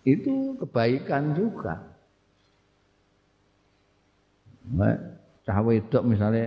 Itu 0.06 0.54
kebaikan 0.62 1.34
juga. 1.34 1.82
Nek 4.70 4.96
cah 5.42 5.58
wedok 5.66 6.04
misalnya 6.06 6.46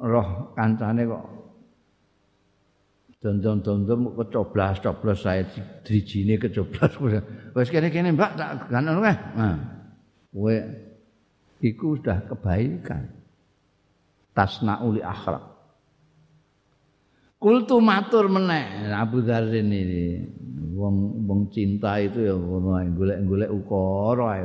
roh 0.00 0.56
kancane 0.56 1.04
kok 1.04 1.41
dondom-dondom 3.22 4.18
kecoblas-coblos 4.18 5.22
saya 5.22 5.46
drijine 5.86 6.42
kecoblas. 6.42 6.98
Wis 7.54 7.70
kene-kene 7.70 8.18
Mbak 8.18 8.32
tak 8.34 8.50
ganono 8.66 8.98
kae. 8.98 9.16
Nah. 9.38 9.56
Kowe 10.34 10.56
iku 11.62 11.94
sudah 11.94 12.26
kebaikan. 12.26 13.06
Tasnauli 14.34 15.04
akhlak. 15.04 15.54
Kultu 17.36 17.82
matur 17.82 18.30
meneh 18.30 18.86
Abu 18.94 19.18
Dzarin 19.26 19.66
ini 19.66 20.22
wong 20.78 21.26
wong 21.26 21.40
cinta 21.50 21.98
itu 21.98 22.22
ya 22.22 22.38
ngono 22.38 22.78
golek-golek 22.94 23.50
ukara 23.50 24.38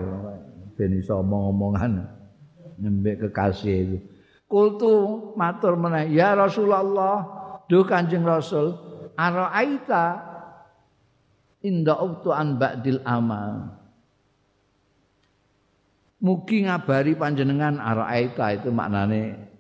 ben 0.74 0.98
iso 0.98 1.22
omong-omongan 1.22 1.94
nyembek 2.82 3.30
kekasih 3.30 3.76
itu. 3.86 3.98
Kultu 4.50 4.94
matur 5.38 5.78
meneh 5.78 6.10
ya 6.10 6.34
Rasulullah 6.34 7.37
Duh 7.68 7.84
Kanjeng 7.84 8.24
Rasul, 8.24 8.76
araaita 9.20 10.24
inda 11.64 12.00
uktu 12.00 12.32
an 12.32 12.56
ba'dil 12.56 13.04
amal. 13.04 13.76
Mugi 16.18 16.66
ngabari 16.66 17.14
panjenengan 17.14 17.78
araaita 17.78 18.56
itu 18.58 18.74
maknane 18.74 19.52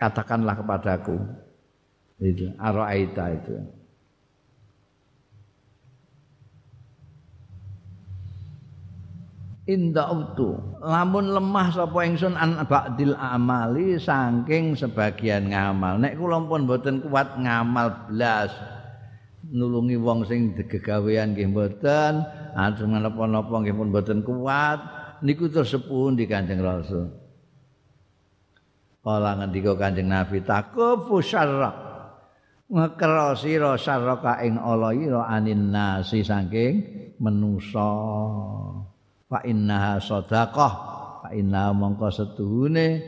katakanlah 0.00 0.56
kepadaku. 0.56 1.18
Itu 2.22 2.54
araaita 2.56 3.24
itu. 3.34 3.54
Inda 9.64 10.12
utu 10.12 10.60
lamun 10.84 11.32
lemah 11.32 11.72
sapa 11.72 12.04
ingsun 12.04 12.36
an 12.36 12.60
ba'dil 12.68 13.16
amali 13.16 13.96
saking 13.96 14.76
sebagian 14.76 15.48
ngamal. 15.48 15.96
Nek 15.96 16.20
kula 16.20 16.44
pun 16.44 16.68
mboten 16.68 17.00
kuat 17.04 17.40
ngamal 17.40 18.12
blas 18.12 18.52
nulungi 19.44 20.00
wong 20.00 20.24
sing 20.24 20.56
gegawean 20.56 21.36
nggih 21.36 21.52
mboten 21.52 22.24
ajeng 22.56 22.96
napa-napa 22.96 23.52
nggih 23.60 23.76
pun 23.76 23.88
mboten 23.92 24.20
kuat 24.24 24.80
niku 25.24 25.48
terus 25.48 25.76
di 26.16 26.24
Kanjeng 26.28 26.60
Rasul. 26.60 27.08
Kala 29.04 29.36
ngendika 29.36 29.76
Kanjeng 29.76 30.08
Nabi 30.08 30.40
takufu 30.44 31.20
syarra. 31.20 31.72
Ngekero 32.64 33.36
sira 33.36 33.76
syarraka 33.76 34.40
ing 34.40 34.56
ala 34.56 34.96
ira 34.96 35.28
anin 35.28 35.68
nasi 35.68 36.24
saking 36.24 36.80
menusa 37.20 37.92
fa 39.34 39.42
innaha 39.42 39.98
sadaqah 39.98 40.72
fa 41.26 41.28
inna 41.34 41.74
mongko 41.74 42.06
setuhune 42.14 43.02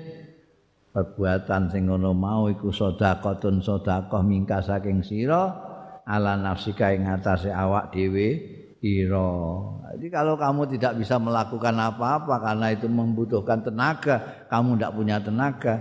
perbuatan 0.90 1.70
sing 1.70 1.86
ngono 1.86 2.11
mau 2.11 2.51
iku 2.51 2.74
sedekahun 2.74 3.62
sedekah 3.62 4.27
mingka 4.27 4.59
saking 4.59 5.07
sira 5.07 5.55
ala 6.03 6.35
nafsika 6.35 6.90
ing 6.90 7.07
atase 7.07 7.55
awak 7.55 7.94
dhewe 7.94 8.59
ira. 8.82 9.32
Jadi 9.94 10.09
kalau 10.11 10.35
kamu 10.35 10.77
tidak 10.77 10.98
bisa 11.01 11.16
melakukan 11.19 11.74
apa-apa 11.74 12.39
karena 12.43 12.66
itu 12.70 12.86
membutuhkan 12.86 13.65
tenaga, 13.65 14.47
kamu 14.47 14.77
tidak 14.77 14.93
punya 14.94 15.16
tenaga, 15.19 15.74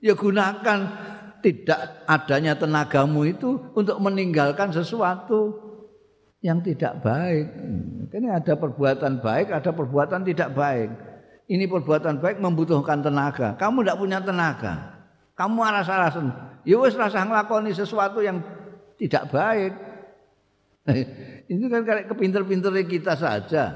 ya 0.00 0.14
gunakan 0.16 0.78
tidak 1.44 1.80
adanya 2.08 2.56
tenagamu 2.56 3.28
itu 3.28 3.60
untuk 3.76 4.00
meninggalkan 4.00 4.72
sesuatu 4.72 5.60
yang 6.44 6.60
tidak 6.60 7.00
baik. 7.00 7.48
Ini 8.12 8.28
ada 8.28 8.52
perbuatan 8.52 9.24
baik, 9.24 9.48
ada 9.48 9.72
perbuatan 9.72 10.28
tidak 10.28 10.52
baik. 10.52 10.92
Ini 11.48 11.64
perbuatan 11.64 12.20
baik 12.20 12.36
membutuhkan 12.36 13.00
tenaga. 13.00 13.56
Kamu 13.56 13.80
tidak 13.80 13.96
punya 13.96 14.20
tenaga. 14.20 14.92
Kamu 15.40 15.64
aras-arasan. 15.64 16.28
Ya 16.68 16.76
wis 16.76 16.92
rasa 17.00 17.24
nglakoni 17.24 17.72
sesuatu 17.72 18.20
yang 18.20 18.44
tidak 19.00 19.32
baik. 19.32 19.72
Ini 21.50 21.64
kan 21.68 21.80
kayak 21.84 22.12
kepinter-pinter 22.12 22.72
kita 22.88 23.16
saja. 23.16 23.72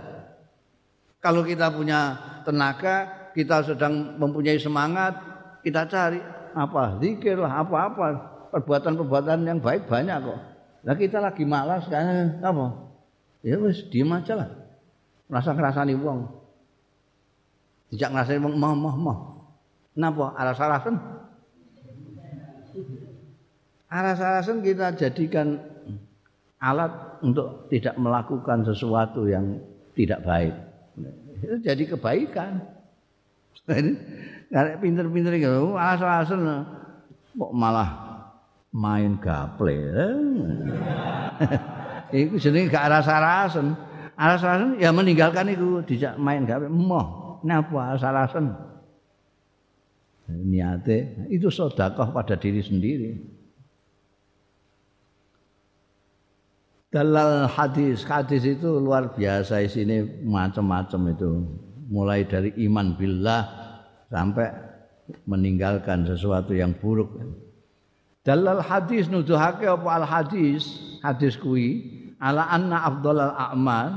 Kalau 1.20 1.44
kita 1.44 1.72
punya 1.72 2.16
tenaga, 2.44 3.28
kita 3.32 3.64
sedang 3.64 4.16
mempunyai 4.20 4.60
semangat, 4.60 5.16
kita 5.64 5.88
cari 5.88 6.20
apa 6.52 7.00
zikir 7.00 7.36
lah, 7.36 7.64
apa-apa. 7.64 8.06
Perbuatan-perbuatan 8.48 9.44
yang 9.44 9.60
baik 9.60 9.84
banyak 9.84 10.16
kok. 10.24 10.57
Lah 10.86 10.94
kita 10.94 11.18
lagi 11.18 11.42
malas 11.42 11.86
kan 11.90 12.38
apa? 12.38 12.66
Ya 13.42 13.58
wis 13.58 13.86
diem 13.90 14.10
aja 14.14 14.38
lah. 14.38 14.50
Rasa 15.26 15.54
ngrasani 15.54 15.94
wong. 15.98 16.30
Dijak 17.90 18.14
ngrasani 18.14 18.38
wong 18.42 18.54
moh 18.54 18.74
moh 18.74 18.96
moh. 18.96 19.18
Napa 19.98 20.34
aras-arasen? 20.38 20.94
Aras-arasen 23.90 24.62
kita 24.62 24.94
jadikan 24.94 25.58
alat 26.62 27.18
untuk 27.24 27.66
tidak 27.66 27.98
melakukan 27.98 28.62
sesuatu 28.62 29.26
yang 29.26 29.58
tidak 29.98 30.22
baik. 30.22 30.54
Itu 31.42 31.56
jadi 31.62 31.84
kebaikan. 31.94 32.62
Karek 34.54 34.80
pinter-pinter 34.80 35.36
gitu, 35.36 35.76
alas-alasan 35.76 36.40
kok 37.36 37.52
malah 37.52 38.07
main 38.78 39.18
gaple. 39.18 39.82
Iku 42.14 42.38
jenenge 42.38 42.70
gak 42.70 42.86
aras-arasen. 42.86 43.74
Aras-arasen 44.14 44.78
ya 44.78 44.94
meninggalkan 44.94 45.50
itu 45.50 45.82
dijak 45.82 46.14
main 46.14 46.46
gaple. 46.46 46.70
Moh, 46.70 47.42
napa 47.42 47.94
aras-arasen? 47.94 48.54
Niate 50.28 51.26
itu 51.32 51.50
sedekah 51.50 52.14
pada 52.14 52.38
diri 52.38 52.62
sendiri. 52.62 53.10
Dalal 56.88 57.44
hadis, 57.52 58.00
hadis 58.08 58.48
itu 58.48 58.80
luar 58.80 59.12
biasa 59.12 59.60
isinya 59.60 60.00
macam-macam 60.24 61.00
itu. 61.12 61.30
Mulai 61.88 62.24
dari 62.24 62.52
iman 62.68 62.96
billah 62.96 63.44
sampai 64.12 64.48
meninggalkan 65.24 66.04
sesuatu 66.04 66.52
yang 66.52 66.76
buruk. 66.76 67.12
Dalal 68.28 68.60
hadis 68.60 69.08
nuduhake 69.08 69.64
apa 69.64 69.88
al 69.88 70.04
hadis, 70.04 70.76
hadis 71.00 71.40
kui 71.40 71.80
ala 72.20 72.44
anna 72.52 72.84
afdhalal 72.84 73.32
a'mal. 73.32 73.88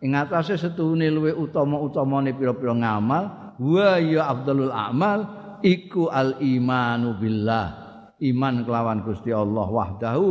Ing 0.00 0.16
atase 0.16 0.56
setune 0.56 1.12
luwe 1.12 1.36
utama-utamane 1.36 2.32
pira-pira 2.32 2.72
ngamal 2.72 3.56
wa 3.60 4.00
ya 4.00 4.32
afdhalul 4.32 4.72
a'mal 4.72 5.20
iku 5.60 6.08
al 6.08 6.40
imanu 6.40 7.20
billah. 7.20 7.84
Iman 8.24 8.64
kelawan 8.64 9.04
Gusti 9.04 9.36
Allah 9.36 9.68
wahdahu 9.68 10.28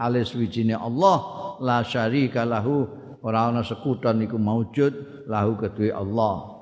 alis 0.00 0.32
wijine 0.32 0.72
Allah 0.72 1.20
la 1.60 1.84
syarika 1.84 2.48
lahu. 2.48 2.88
Ora 3.20 3.52
ana 3.52 3.60
sekutan 3.60 4.24
iku 4.24 4.40
maujud 4.40 5.28
lahu 5.28 5.60
kedue 5.60 5.92
Allah. 5.92 6.56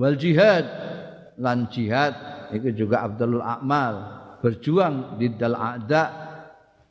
Wal 0.00 0.16
jihad 0.16 0.64
lan 1.36 1.68
jihad 1.68 2.16
iku 2.56 2.72
juga 2.72 3.04
abdul 3.04 3.44
a'mal 3.44 4.24
berjuang 4.40 5.20
di 5.20 5.32
dal 5.34 5.56
a'da 5.56 6.04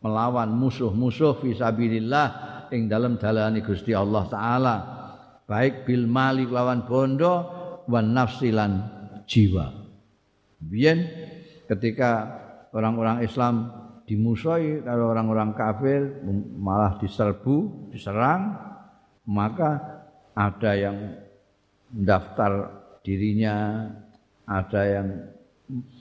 melawan 0.06 0.54
musuh-musuh 0.54 1.42
fisabilillah 1.42 2.28
ing 2.70 2.86
dalam 2.86 3.18
dalani 3.18 3.66
Gusti 3.66 3.94
Allah 3.94 4.24
taala. 4.30 4.76
Baik 5.46 5.86
bil 5.86 6.10
mali 6.10 6.50
lawan 6.50 6.86
bondo 6.90 7.34
wan 7.86 8.14
nafsilan 8.14 8.74
jiwa. 9.30 9.70
Biyen 10.62 11.06
ketika 11.70 12.42
orang-orang 12.74 13.22
Islam 13.22 13.70
dimusuhi 14.06 14.86
kalau 14.86 15.14
orang-orang 15.14 15.54
kafir 15.54 16.22
malah 16.58 16.98
diserbu, 17.02 17.90
diserang, 17.94 18.58
maka 19.26 20.02
ada 20.38 20.72
yang 20.78 20.98
mendaftar 21.94 22.70
dirinya, 23.02 23.90
ada 24.46 24.82
yang 24.86 25.10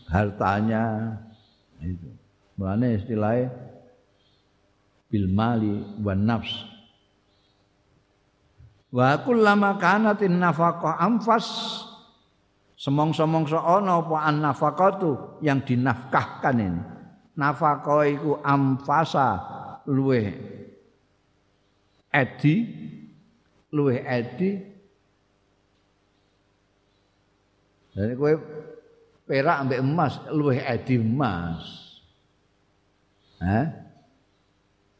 hartanya 0.09 1.17
itu. 1.83 2.09
Mulane 2.55 3.01
istilahnya 3.01 3.51
bil 5.11 5.27
mali 5.31 5.75
wan 6.03 6.23
nafs. 6.23 6.53
Wa 8.95 9.19
kullama 9.27 9.75
kanatin 9.83 10.39
nafaqah 10.39 11.03
anfas 11.03 11.47
Semong-semongso 12.75 13.57
ana 13.57 14.03
apa 14.03 14.17
an-nafaqatu 14.29 15.41
yang 15.41 15.65
dinafkahkan 15.65 16.57
ini. 16.59 16.83
Nafaqah 17.39 18.05
iku 18.13 18.45
amfasa 18.45 19.41
luwe 19.89 20.23
edi 22.13 22.55
luwe 23.75 23.97
edi 24.05 24.51
Jadi 27.95 28.13
kowe 28.19 28.35
perak 29.25 29.57
ambek 29.65 29.81
emas 29.81 30.21
luwe 30.33 30.61
edi 30.61 31.01
emas. 31.01 31.65
Eh? 33.41 33.67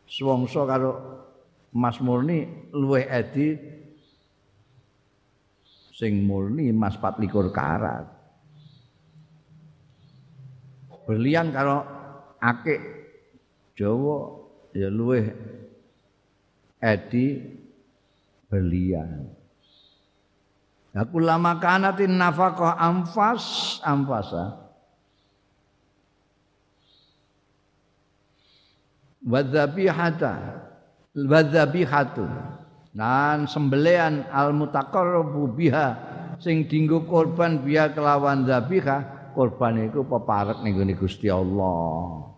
Swongso 0.09 0.65
karo 0.65 0.93
emas 1.75 2.01
murni 2.01 2.71
luwe 2.73 3.05
edi 3.05 3.57
sing 5.95 6.25
murni 6.25 6.73
emas 6.73 6.97
24 6.99 7.53
karat. 7.53 8.07
Berlian 11.05 11.53
kalau 11.53 11.85
akik 12.41 12.81
Jawa 13.75 14.41
ya 14.73 14.89
luweh 14.89 15.29
edi 16.81 17.43
berlian. 18.49 19.44
Aku 20.95 21.19
lama 21.19 21.59
kanatin 21.59 22.15
nafkah 22.15 22.79
amfas 22.79 23.79
amfasa. 23.83 24.63
Wadzabihata 29.27 30.65
wadzabihatu 31.15 32.27
dan 32.95 33.47
sembelian 33.47 34.27
al 34.31 34.51
mutaqarrabu 34.55 35.51
biha 35.55 35.87
sing 36.43 36.67
dinggo 36.67 37.07
korban 37.07 37.63
biha 37.63 37.95
kelawan 37.95 38.43
zabiha 38.47 39.31
korban 39.35 39.87
iku 39.87 40.03
peparek 40.07 40.63
ning 40.63 40.79
Gusti 40.99 41.31
Allah 41.31 42.31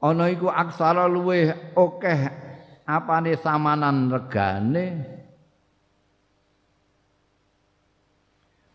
ana 0.00 0.28
iku 0.32 0.48
aksara 0.48 1.08
luweh 1.08 1.52
akeh 1.72 2.20
apane 2.84 3.36
samanan 3.40 4.12
regane 4.12 4.86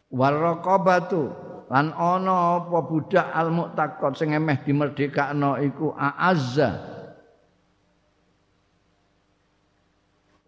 waraqabatu 0.10 1.30
lan 1.70 1.94
ana 1.94 2.66
apa 2.66 2.78
budak 2.82 3.30
al 3.30 3.54
muttaqat 3.54 4.18
sing 4.18 4.34
emeh 4.34 4.58
dimerdekakno 4.66 5.62
iku 5.62 5.94
aazza. 5.94 6.98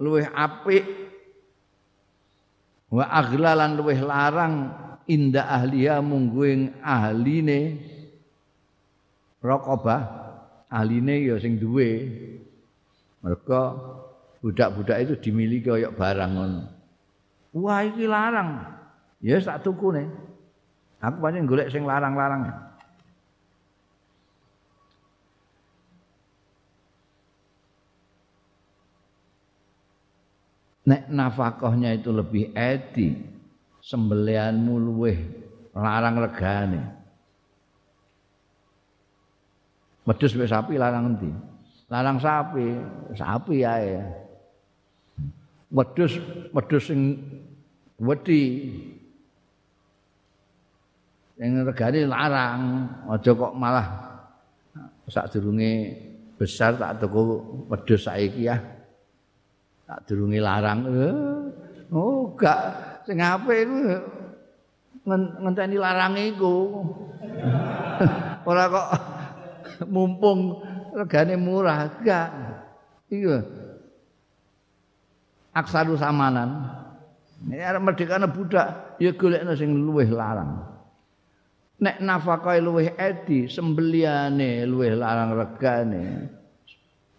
Luwih 0.02 0.26
apik 0.34 0.82
wa 2.90 3.06
aghlalan 3.06 3.78
luwih 3.78 4.02
larang 4.02 4.74
inda 5.06 5.46
ahliya 5.46 6.02
mungguing 6.02 6.82
ahline. 6.82 7.78
Raqabah 9.46 10.02
ahline 10.74 11.30
ya 11.30 11.38
sing 11.38 11.62
duwe. 11.62 12.10
Mereka 13.22 13.62
budak-budak 14.42 14.98
itu 15.06 15.14
dimiliki 15.30 15.70
kaya 15.70 15.94
barang 15.94 16.32
ngono. 16.34 16.62
Wah 17.54 17.86
iki 17.86 18.10
larang 18.10 18.81
ya 19.22 19.38
sak 19.39 19.64
tukune. 19.64 20.10
Aku 21.02 21.18
pancen 21.18 21.49
golek 21.49 21.73
sing 21.73 21.85
larang-larang. 21.85 22.45
Nek 30.81 31.10
nafkahnya 31.14 31.93
itu 31.98 32.10
lebih 32.10 32.53
edi 32.57 33.18
sembelianmu 33.81 34.73
luweh 34.77 35.18
larang 35.77 36.22
regane 36.22 37.02
wedhus 40.06 40.35
mek 40.35 40.49
sapi 40.49 40.76
larang 40.76 41.15
endi? 41.15 41.31
Larang 41.91 42.18
sapi 42.19 42.68
sapi 43.15 43.64
ae. 43.68 43.99
Wedhus 45.72 46.19
wedhus 46.52 46.84
sing 46.91 47.19
wedi 47.99 48.72
yang 51.42 51.66
regane 51.66 52.06
larang 52.06 52.86
aja 53.10 53.34
kok 53.34 53.58
malah 53.58 53.88
sak 55.10 55.34
durunge 55.34 55.98
besar 56.38 56.78
tak 56.78 57.02
tuku 57.02 57.42
wedhus 57.66 58.06
saiki 58.06 58.46
ya. 58.46 58.62
Tak 59.90 60.06
durungi 60.06 60.38
larang. 60.38 60.86
Eh, 60.86 61.14
oh 61.90 62.38
gak 62.38 62.62
sing 63.10 63.18
apik 63.18 63.66
iku 63.66 63.78
ngenteni 65.42 65.82
larang 65.82 66.14
iku. 66.14 66.86
Ora 68.50 68.70
kok 68.70 68.88
mumpung 69.90 70.62
regane 70.94 71.42
murah 71.42 71.90
gak. 72.06 72.30
Iya. 73.10 73.42
Aksaru 75.58 75.98
samanan. 75.98 76.70
Ya 77.50 77.74
merdekane 77.82 78.30
budak 78.30 78.96
ya 79.02 79.10
golekno 79.18 79.58
sing 79.58 79.74
luwih 79.74 80.06
larang 80.14 80.70
nek 81.82 81.98
nafkahe 81.98 82.62
luwih 82.62 82.94
edi 82.94 83.49
sembeliane 83.49 84.70
luwih 84.70 84.94
larang 84.94 85.34
regane. 85.34 86.30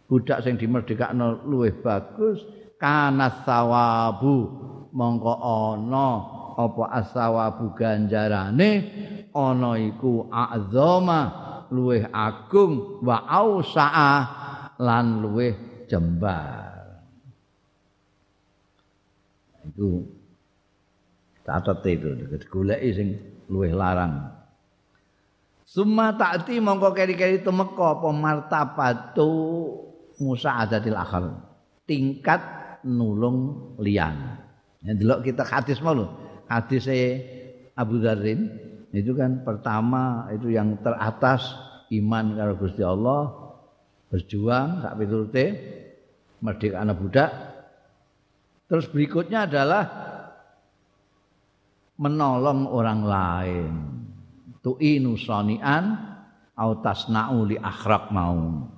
Budak 0.06 0.46
sing 0.46 0.54
dimerdekakno 0.54 1.42
luwih 1.42 1.74
bagus 1.82 2.46
kana 2.78 3.42
sawabu 3.42 4.36
mongko 4.94 5.34
ana 5.42 6.08
apa 6.54 6.82
asawabu 7.02 7.74
ganjarane? 7.74 8.70
Ana 9.34 9.80
iku 9.80 10.30
azama 10.30 11.20
luweh 11.72 12.06
agung 12.12 13.02
wa 13.02 13.24
ausaa 13.26 14.14
lan 14.78 15.24
luweh 15.24 15.84
jembar. 15.90 17.02
Itu 19.66 20.06
catet 21.42 21.98
itu 21.98 22.38
goleki 22.52 22.90
sing 22.92 23.08
luweh 23.48 23.72
larang 23.72 24.41
Summa 25.72 26.12
ta'ti 26.12 26.60
mongko 26.60 26.92
keri-keri 26.92 27.40
temeka 27.40 27.96
apa 27.96 28.12
martabatu 28.12 29.32
Musa 30.20 30.68
adatil 30.68 30.92
akhir. 30.92 31.32
Tingkat 31.88 32.40
nulung 32.84 33.72
liyan. 33.80 34.36
Ya 34.84 34.92
delok 34.92 35.24
kita 35.24 35.48
hadis 35.48 35.80
mau. 35.80 35.96
Hadis 36.44 36.84
Abu 37.72 38.04
Dzarrin 38.04 38.52
itu 38.92 39.16
kan 39.16 39.40
pertama 39.40 40.28
itu 40.28 40.52
yang 40.52 40.76
teratas 40.84 41.56
iman 41.88 42.36
karo 42.36 42.52
Gusti 42.60 42.84
Allah 42.84 43.32
berjuang 44.12 44.84
sak 44.84 45.00
piturute 45.00 45.46
merdeka 46.44 46.84
anak 46.84 47.00
budak 47.00 47.30
terus 48.68 48.84
berikutnya 48.92 49.48
adalah 49.48 49.84
menolong 51.96 52.68
orang 52.68 53.00
lain 53.00 54.01
tu'inu 54.62 55.18
sanian 55.18 55.98
au 56.56 56.70
tasna'u 56.80 57.44
li 57.50 57.56
akhraq 57.58 58.14
mau 58.14 58.70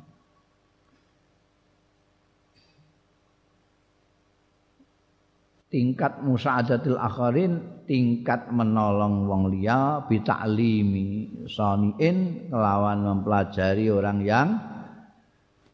tingkat 5.75 6.23
musa'adatil 6.23 6.95
akharin 6.95 7.83
tingkat 7.83 8.47
menolong 8.55 9.27
wong 9.27 9.43
liya 9.51 10.07
bi 10.07 10.23
ta'limi 10.23 11.43
saniin 11.51 12.47
kelawan 12.47 13.03
mempelajari 13.03 13.91
orang 13.91 14.23
yang 14.23 14.49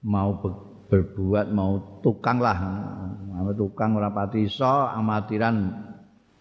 mau 0.00 0.40
berbuat 0.88 1.52
mau 1.52 2.00
tukang 2.00 2.40
lah. 2.40 2.58
Mau 3.28 3.52
tukang 3.52 4.00
ora 4.00 4.08
pati 4.08 4.48
amatiran 4.64 5.68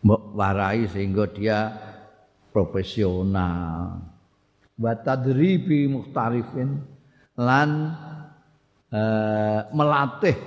mbok 0.08 0.40
warai 0.40 0.88
sehingga 0.88 1.28
dia 1.28 1.60
profesional. 2.50 4.02
Wa 4.80 4.94
tadribi 4.96 5.92
muhtarifin 5.92 6.80
lan 7.36 7.70
uh, 8.92 9.60
melatih 9.76 10.38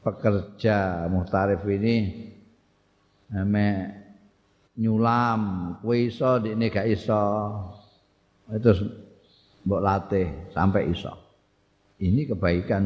pekerja 0.00 1.06
muhtarif 1.12 1.60
ini. 1.68 2.28
Ame 3.30 3.68
nyulam 4.74 5.76
kowe 5.84 5.94
iso 5.94 6.40
dekne 6.42 6.66
gak 6.72 6.88
iso. 6.88 7.22
Itu 8.50 8.74
mbok 9.62 9.82
latih 9.84 10.50
sampai 10.50 10.90
iso. 10.90 11.14
Ini 12.00 12.32
kebaikan. 12.32 12.84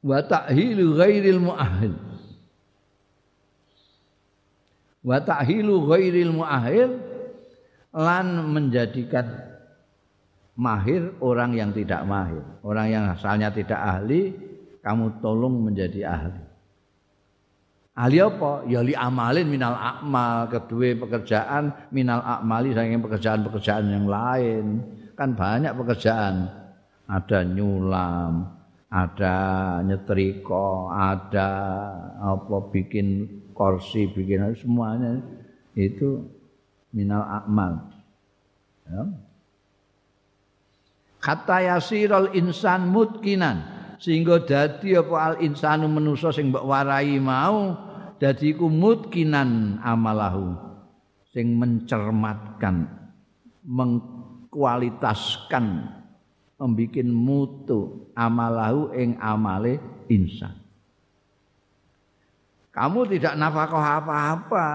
Wa 0.00 0.24
ta'hilu 0.24 0.96
ghairil 0.96 1.40
mu'ahil 1.40 2.09
wa 5.00 5.18
ta'hilu 5.20 5.88
ghairil 5.88 6.32
mu'ahil 6.34 6.90
lan 7.96 8.26
menjadikan 8.52 9.26
mahir 10.54 11.16
orang 11.24 11.56
yang 11.56 11.70
tidak 11.72 12.04
mahir 12.04 12.44
orang 12.60 12.86
yang 12.92 13.04
asalnya 13.08 13.48
tidak 13.48 13.80
ahli 13.80 14.50
kamu 14.80 15.20
tolong 15.20 15.60
menjadi 15.60 16.08
ahli. 16.08 16.42
Ahli 17.92 18.16
apa? 18.16 18.64
Ya 18.64 18.80
li 18.80 18.96
amalin 18.96 19.44
minal 19.44 19.76
akmal, 19.76 20.48
kedua 20.48 20.96
pekerjaan 20.96 21.92
minal 21.92 22.24
akmali 22.24 22.72
saking 22.72 23.04
pekerjaan-pekerjaan 23.04 23.86
yang 23.92 24.06
lain. 24.08 24.80
Kan 25.12 25.36
banyak 25.36 25.76
pekerjaan. 25.76 26.48
Ada 27.10 27.44
nyulam, 27.44 28.48
ada 28.88 29.36
nyetrika, 29.84 30.70
ada 30.96 31.50
apa 32.22 32.56
bikin 32.72 33.26
kursi, 33.60 34.08
bikin 34.08 34.56
semuanya 34.56 35.20
itu 35.76 36.24
minal 36.96 37.28
akmal. 37.28 37.92
Ya. 38.88 39.04
Kata 41.20 41.60
yasirul 41.60 42.32
insan 42.32 42.88
mutkinan 42.88 43.60
sehingga 44.00 44.40
dadi 44.40 44.96
apa 44.96 45.16
al 45.20 45.36
insanu 45.44 45.84
manusa 45.84 46.32
sing 46.32 46.48
mbok 46.48 46.64
warai 46.64 47.20
mau 47.20 47.76
dadi 48.16 48.56
iku 48.56 48.72
mutkinan 48.72 49.76
amalahu 49.84 50.56
sing 51.28 51.60
mencermatkan 51.60 52.88
mengkualitaskan 53.68 55.92
membikin 56.56 57.12
mutu 57.12 58.08
amalahu 58.16 58.96
ing 58.96 59.20
amale 59.20 59.76
insan 60.08 60.59
kamu 62.70 63.18
tidak 63.18 63.34
nafkah 63.34 63.98
apa-apa 63.98 64.68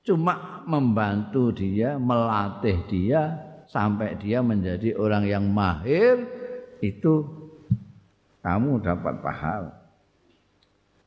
cuma 0.00 0.64
membantu 0.64 1.52
dia 1.52 2.00
melatih 2.00 2.80
dia 2.88 3.36
sampai 3.70 4.18
dia 4.18 4.42
menjadi 4.42 4.98
orang 4.98 5.24
yang 5.28 5.44
mahir 5.46 6.24
itu 6.80 7.40
kamu 8.40 8.80
dapat 8.80 9.20
pahala. 9.20 9.76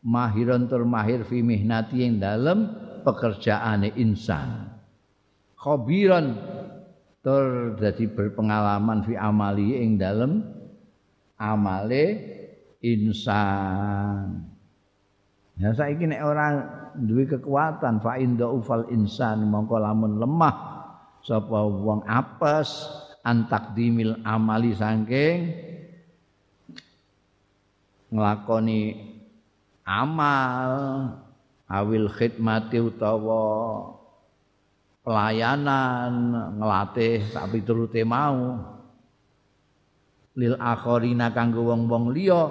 Mahiron 0.04 0.68
tur 0.68 0.84
mahir 0.84 1.24
fi 1.26 1.40
mihnati 1.42 2.04
yang 2.04 2.20
dalam 2.20 2.70
pekerjaane 3.02 3.96
insan. 3.98 4.70
Khobiron 5.58 6.36
tur 7.24 7.80
jadi 7.80 8.06
berpengalaman 8.12 9.08
fi 9.08 9.16
amali 9.16 9.80
ing 9.80 9.96
dalam 9.96 10.44
amale 11.40 12.06
insan. 12.84 14.53
Ya 15.54 15.70
saiki 15.70 16.10
nek 16.10 16.24
orang 16.26 16.54
duwe 16.98 17.30
kekuatan 17.30 18.02
fa 18.02 18.18
ufal 18.50 18.90
insan 18.90 19.46
mongko 19.46 19.78
lamun 19.78 20.18
lemah 20.18 20.56
sapa 21.22 21.62
wong 21.62 22.02
apes 22.10 22.90
antakdimil 23.22 24.18
amali 24.26 24.74
saking 24.74 25.54
nglakoni 28.10 28.98
amal 29.86 30.72
awil 31.70 32.10
khidmati 32.10 32.78
utawa 32.82 33.42
pelayanan 35.06 36.14
ngelatih 36.58 37.30
sak 37.30 37.54
piturute 37.54 38.02
mau. 38.06 38.58
Lil 40.34 40.58
akhirina 40.58 41.30
kanggo 41.30 41.62
wong-wong 41.62 42.10
liya 42.10 42.50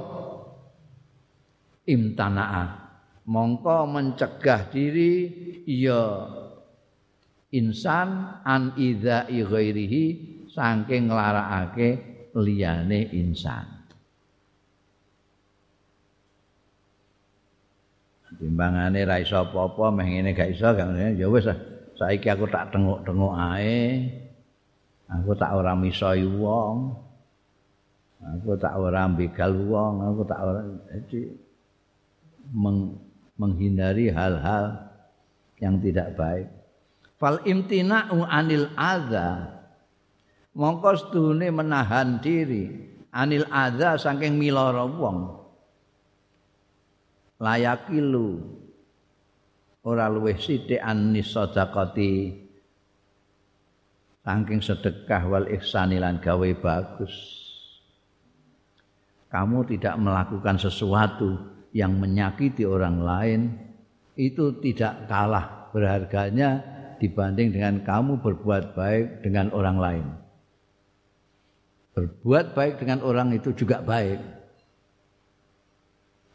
imtanaa 1.82 2.81
mongko 3.26 3.86
mencegah 3.86 4.70
diri 4.70 5.30
ya 5.66 6.26
insan 7.54 8.40
an 8.42 8.74
idza 8.74 9.28
ghairihi 9.28 10.04
saking 10.50 11.12
nglarakake 11.12 11.88
liyane 12.34 13.12
insan. 13.12 13.82
Timbangane 18.32 19.04
ra 19.06 19.20
iso 19.20 19.38
apa-apa 19.38 19.92
meh 19.92 20.06
ngene 20.08 20.34
gak 20.34 20.50
iso 20.50 20.66
gak 20.72 20.88
ngene. 20.90 21.14
Ya 21.20 21.28
wis 21.28 21.46
saiki 21.94 22.26
aku 22.32 22.48
tak 22.48 22.74
tengok-tengok 22.74 23.34
ae. 23.38 24.08
Aku 25.06 25.36
tak 25.36 25.52
ora 25.52 25.76
misoi 25.76 26.24
wong. 26.24 26.96
Aku 28.22 28.56
tak 28.56 28.74
ora 28.78 29.06
begal 29.10 29.52
wong 29.52 29.94
aku 30.00 30.22
tak 30.24 30.40
ora 30.42 30.62
menghindari 33.42 34.14
hal-hal 34.14 34.86
yang 35.58 35.82
tidak 35.82 36.14
baik. 36.14 36.46
Fal 37.18 37.42
imtina'u 37.42 38.22
anil 38.22 38.70
adza 38.78 39.50
mongko 40.54 40.90
sedune 40.94 41.50
menahan 41.50 42.22
diri. 42.22 42.90
Anil 43.12 43.44
adza 43.50 43.98
saking 44.00 44.38
miloro 44.40 44.88
wong. 44.88 45.18
Layakilu 47.42 48.40
ora 49.84 50.06
luwih 50.06 50.38
sithik 50.38 50.80
anis 50.80 51.34
sedekati. 51.34 52.40
Saking 54.22 54.62
sedekah 54.62 55.22
wal 55.26 55.50
ihsani 55.50 55.98
lan 55.98 56.22
gawe 56.22 56.50
bagus. 56.62 57.42
Kamu 59.28 59.66
tidak 59.66 59.98
melakukan 59.98 60.56
sesuatu 60.62 61.51
yang 61.72 61.96
menyakiti 61.96 62.68
orang 62.68 63.00
lain 63.00 63.40
itu 64.16 64.52
tidak 64.60 65.08
kalah 65.08 65.72
berharganya 65.72 66.60
dibanding 67.00 67.50
dengan 67.50 67.80
kamu 67.80 68.20
berbuat 68.20 68.76
baik 68.76 69.24
dengan 69.24 69.50
orang 69.56 69.76
lain 69.80 70.06
berbuat 71.92 72.56
baik 72.56 72.80
dengan 72.80 73.04
orang 73.04 73.32
itu 73.36 73.52
juga 73.56 73.80
baik 73.80 74.20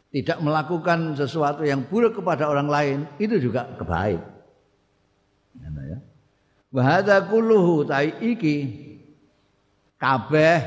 tidak 0.08 0.38
melakukan 0.40 1.12
sesuatu 1.12 1.68
yang 1.68 1.84
buruk 1.84 2.16
kepada 2.16 2.48
orang 2.48 2.68
lain 2.68 2.98
itu 3.20 3.36
juga 3.36 3.68
kebaik. 3.76 4.22
Ya. 5.60 5.98
Wa 6.72 6.82
hadza 6.84 7.28
kulluhu 7.28 7.84
tai 7.84 8.16
iki 8.16 8.56
kabeh 10.00 10.58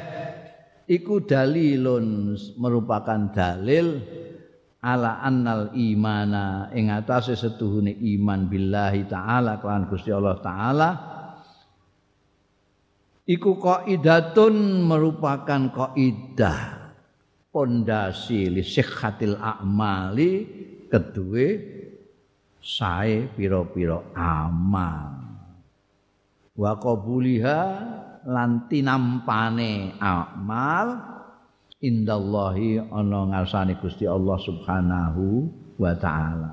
iku 0.86 1.26
dalilun 1.26 2.38
merupakan 2.62 3.34
dalil 3.34 3.98
ala 4.82 5.22
annal 5.22 5.70
imana 5.78 6.74
ing 6.74 6.90
atase 6.90 7.38
setuhune 7.38 7.94
iman 8.18 8.50
billahi 8.50 9.06
taala 9.06 9.62
kelawan 9.62 9.86
Gusti 9.86 10.10
Allah 10.10 10.38
taala. 10.42 10.90
Iku 13.30 13.62
qaidatun 13.62 14.82
merupakan 14.82 15.70
qaidah 15.70 16.60
pondasi 17.54 18.50
li 18.50 18.66
sihhatil 18.66 19.38
a'mali 19.38 20.32
kedue 20.90 21.48
sae 22.58 23.30
pira-pira 23.30 24.02
amal. 24.18 25.22
Wa 26.58 26.74
qabuliha 26.82 27.62
lan 28.26 28.66
tinampane 28.66 29.98
amal 30.02 30.88
indallahi 31.82 32.78
ana 32.78 33.20
ngarsane 33.34 33.82
Gusti 33.82 34.06
Allah 34.06 34.38
Subhanahu 34.38 35.50
wa 35.82 35.94
taala. 35.98 36.52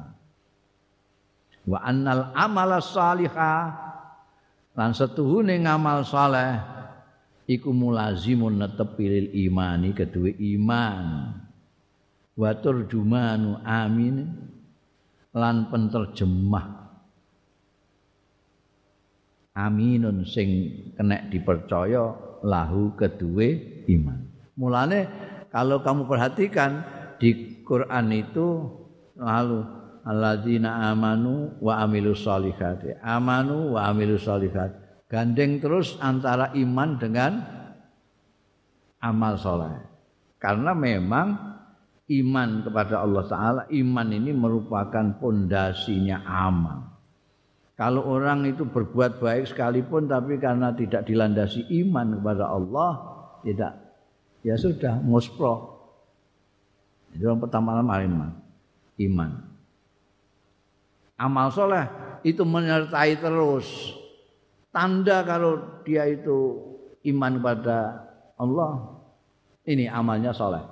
Wa 1.69 1.85
annal 1.85 2.33
amala 2.33 2.81
salihah 2.81 3.77
lan 4.73 4.91
setuhune 4.97 5.61
ngamal 5.61 6.01
saleh 6.01 6.57
iku 7.45 7.77
mulazimun 7.77 8.57
netepi 8.57 9.05
lil 9.05 9.29
imani 9.37 9.93
kedue 9.93 10.33
iman. 10.57 11.37
Wa 12.39 12.51
turjumanu 12.57 13.61
amin 13.67 14.17
lan 15.37 15.57
penterjemah 15.69 16.89
aminun 19.59 20.23
sing 20.23 20.71
kena 20.95 21.27
dipercaya 21.27 22.15
lahu 22.47 22.95
kedue 22.95 23.83
iman. 23.91 24.28
Mulane 24.59 25.07
kalau 25.55 25.81
kamu 25.87 26.11
perhatikan 26.11 26.83
di 27.23 27.63
Quran 27.63 28.11
itu 28.11 28.67
lalu 29.15 29.63
alladzina 30.03 30.91
amanu 30.91 31.57
wa 31.63 31.79
amilus 31.79 32.27
solihati. 32.27 32.99
Amanu 32.99 33.79
wa 33.79 33.87
amilus 33.87 34.27
solihat. 34.27 34.75
Gandeng 35.09 35.63
terus 35.63 35.97
antara 36.03 36.53
iman 36.53 37.01
dengan 37.01 37.33
amal 39.01 39.41
soleh. 39.41 39.79
Karena 40.37 40.77
memang 40.77 41.29
iman 42.09 42.49
kepada 42.63 43.01
Allah 43.03 43.25
Ta'ala, 43.27 43.63
iman 43.73 44.09
ini 44.13 44.31
merupakan 44.37 45.17
pondasinya 45.17 46.23
amal. 46.29 46.99
Kalau 47.79 48.05
orang 48.11 48.43
itu 48.53 48.67
berbuat 48.67 49.23
baik 49.23 49.55
sekalipun 49.55 50.11
tapi 50.11 50.37
karena 50.43 50.75
tidak 50.75 51.07
dilandasi 51.07 51.73
iman 51.87 52.19
kepada 52.19 52.51
Allah, 52.51 52.91
tidak 53.47 53.88
ya 54.43 54.55
sudah 54.55 54.99
muspro. 55.03 55.79
Jadi 57.15 57.23
orang 57.25 57.43
pertama 57.43 57.81
iman. 57.81 58.31
Iman. 58.99 59.31
Amal 61.19 61.51
soleh 61.51 61.87
itu 62.23 62.43
menyertai 62.47 63.19
terus. 63.19 63.67
Tanda 64.71 65.27
kalau 65.27 65.83
dia 65.83 66.07
itu 66.07 66.63
iman 67.11 67.43
pada 67.43 68.07
Allah. 68.39 69.03
Ini 69.67 69.91
amalnya 69.91 70.33
soleh. 70.33 70.63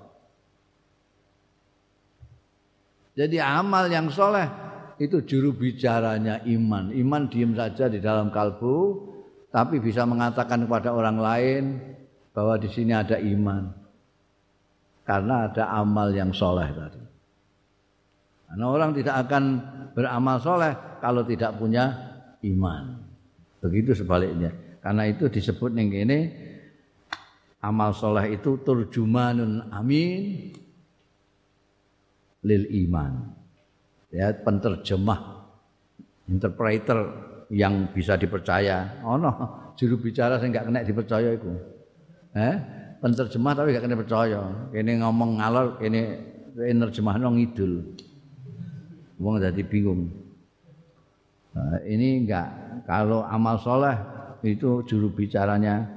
Jadi 3.16 3.40
amal 3.40 3.88
yang 3.88 4.12
soleh 4.12 4.44
itu 5.01 5.24
juru 5.24 5.56
bicaranya 5.56 6.44
iman. 6.44 6.93
Iman 6.93 7.28
diem 7.32 7.56
saja 7.56 7.88
di 7.88 8.01
dalam 8.01 8.28
kalbu, 8.28 8.76
tapi 9.48 9.80
bisa 9.80 10.05
mengatakan 10.05 10.68
kepada 10.68 10.93
orang 10.93 11.18
lain, 11.20 11.64
bahwa 12.37 12.61
di 12.61 12.69
sini 12.69 12.93
ada 12.93 13.17
iman 13.17 13.73
karena 15.09 15.49
ada 15.49 15.73
amal 15.73 16.13
yang 16.13 16.37
soleh 16.37 16.69
tadi. 16.69 17.01
Karena 18.45 18.65
orang 18.69 18.93
tidak 18.93 19.17
akan 19.25 19.45
beramal 19.97 20.37
soleh 20.45 21.01
kalau 21.01 21.25
tidak 21.25 21.57
punya 21.57 21.97
iman. 22.45 23.01
Begitu 23.65 23.97
sebaliknya. 23.97 24.53
Karena 24.85 25.09
itu 25.09 25.33
disebut 25.33 25.73
yang 25.73 25.89
ini 25.89 26.29
amal 27.65 27.97
soleh 27.97 28.37
itu 28.37 28.61
turjumanun 28.61 29.73
amin 29.73 30.53
lil 32.45 32.65
iman. 32.85 33.33
Ya, 34.13 34.31
penterjemah, 34.37 35.49
interpreter 36.29 36.99
yang 37.49 37.91
bisa 37.91 38.15
dipercaya. 38.21 39.03
Oh 39.03 39.17
no, 39.19 39.33
juru 39.75 39.99
bicara 39.99 40.39
saya 40.39 40.53
nggak 40.53 40.67
kena 40.71 40.87
dipercaya 40.87 41.35
itu. 41.35 41.76
Eh, 42.37 42.57
penterjemah 43.01 43.57
tapi 43.57 43.73
gak 43.73 43.85
kena 43.89 43.97
percaya. 43.97 44.69
Kene 44.69 45.01
ngomong 45.01 45.41
ngalor, 45.41 45.81
kene 45.81 46.03
nerjemahno 46.53 47.33
ngidul. 47.33 47.97
Wong 49.17 49.41
jadi 49.41 49.63
bingung. 49.65 50.13
Nah, 51.57 51.81
ini 51.89 52.21
enggak 52.21 52.53
kalau 52.85 53.25
amal 53.25 53.57
soleh 53.57 53.97
itu 54.45 54.85
juru 54.85 55.09
bicaranya 55.09 55.89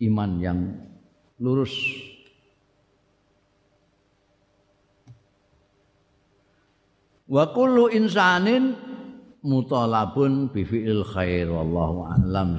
iman 0.00 0.30
yang 0.40 0.58
lurus. 1.36 1.76
Wa 7.28 7.52
kullu 7.52 7.92
insanin 7.92 8.72
mutalabun 9.44 10.48
bi 10.48 10.64
fi'il 10.64 11.04
khair 11.04 11.52
wallahu 11.52 12.08
a'lam 12.08 12.56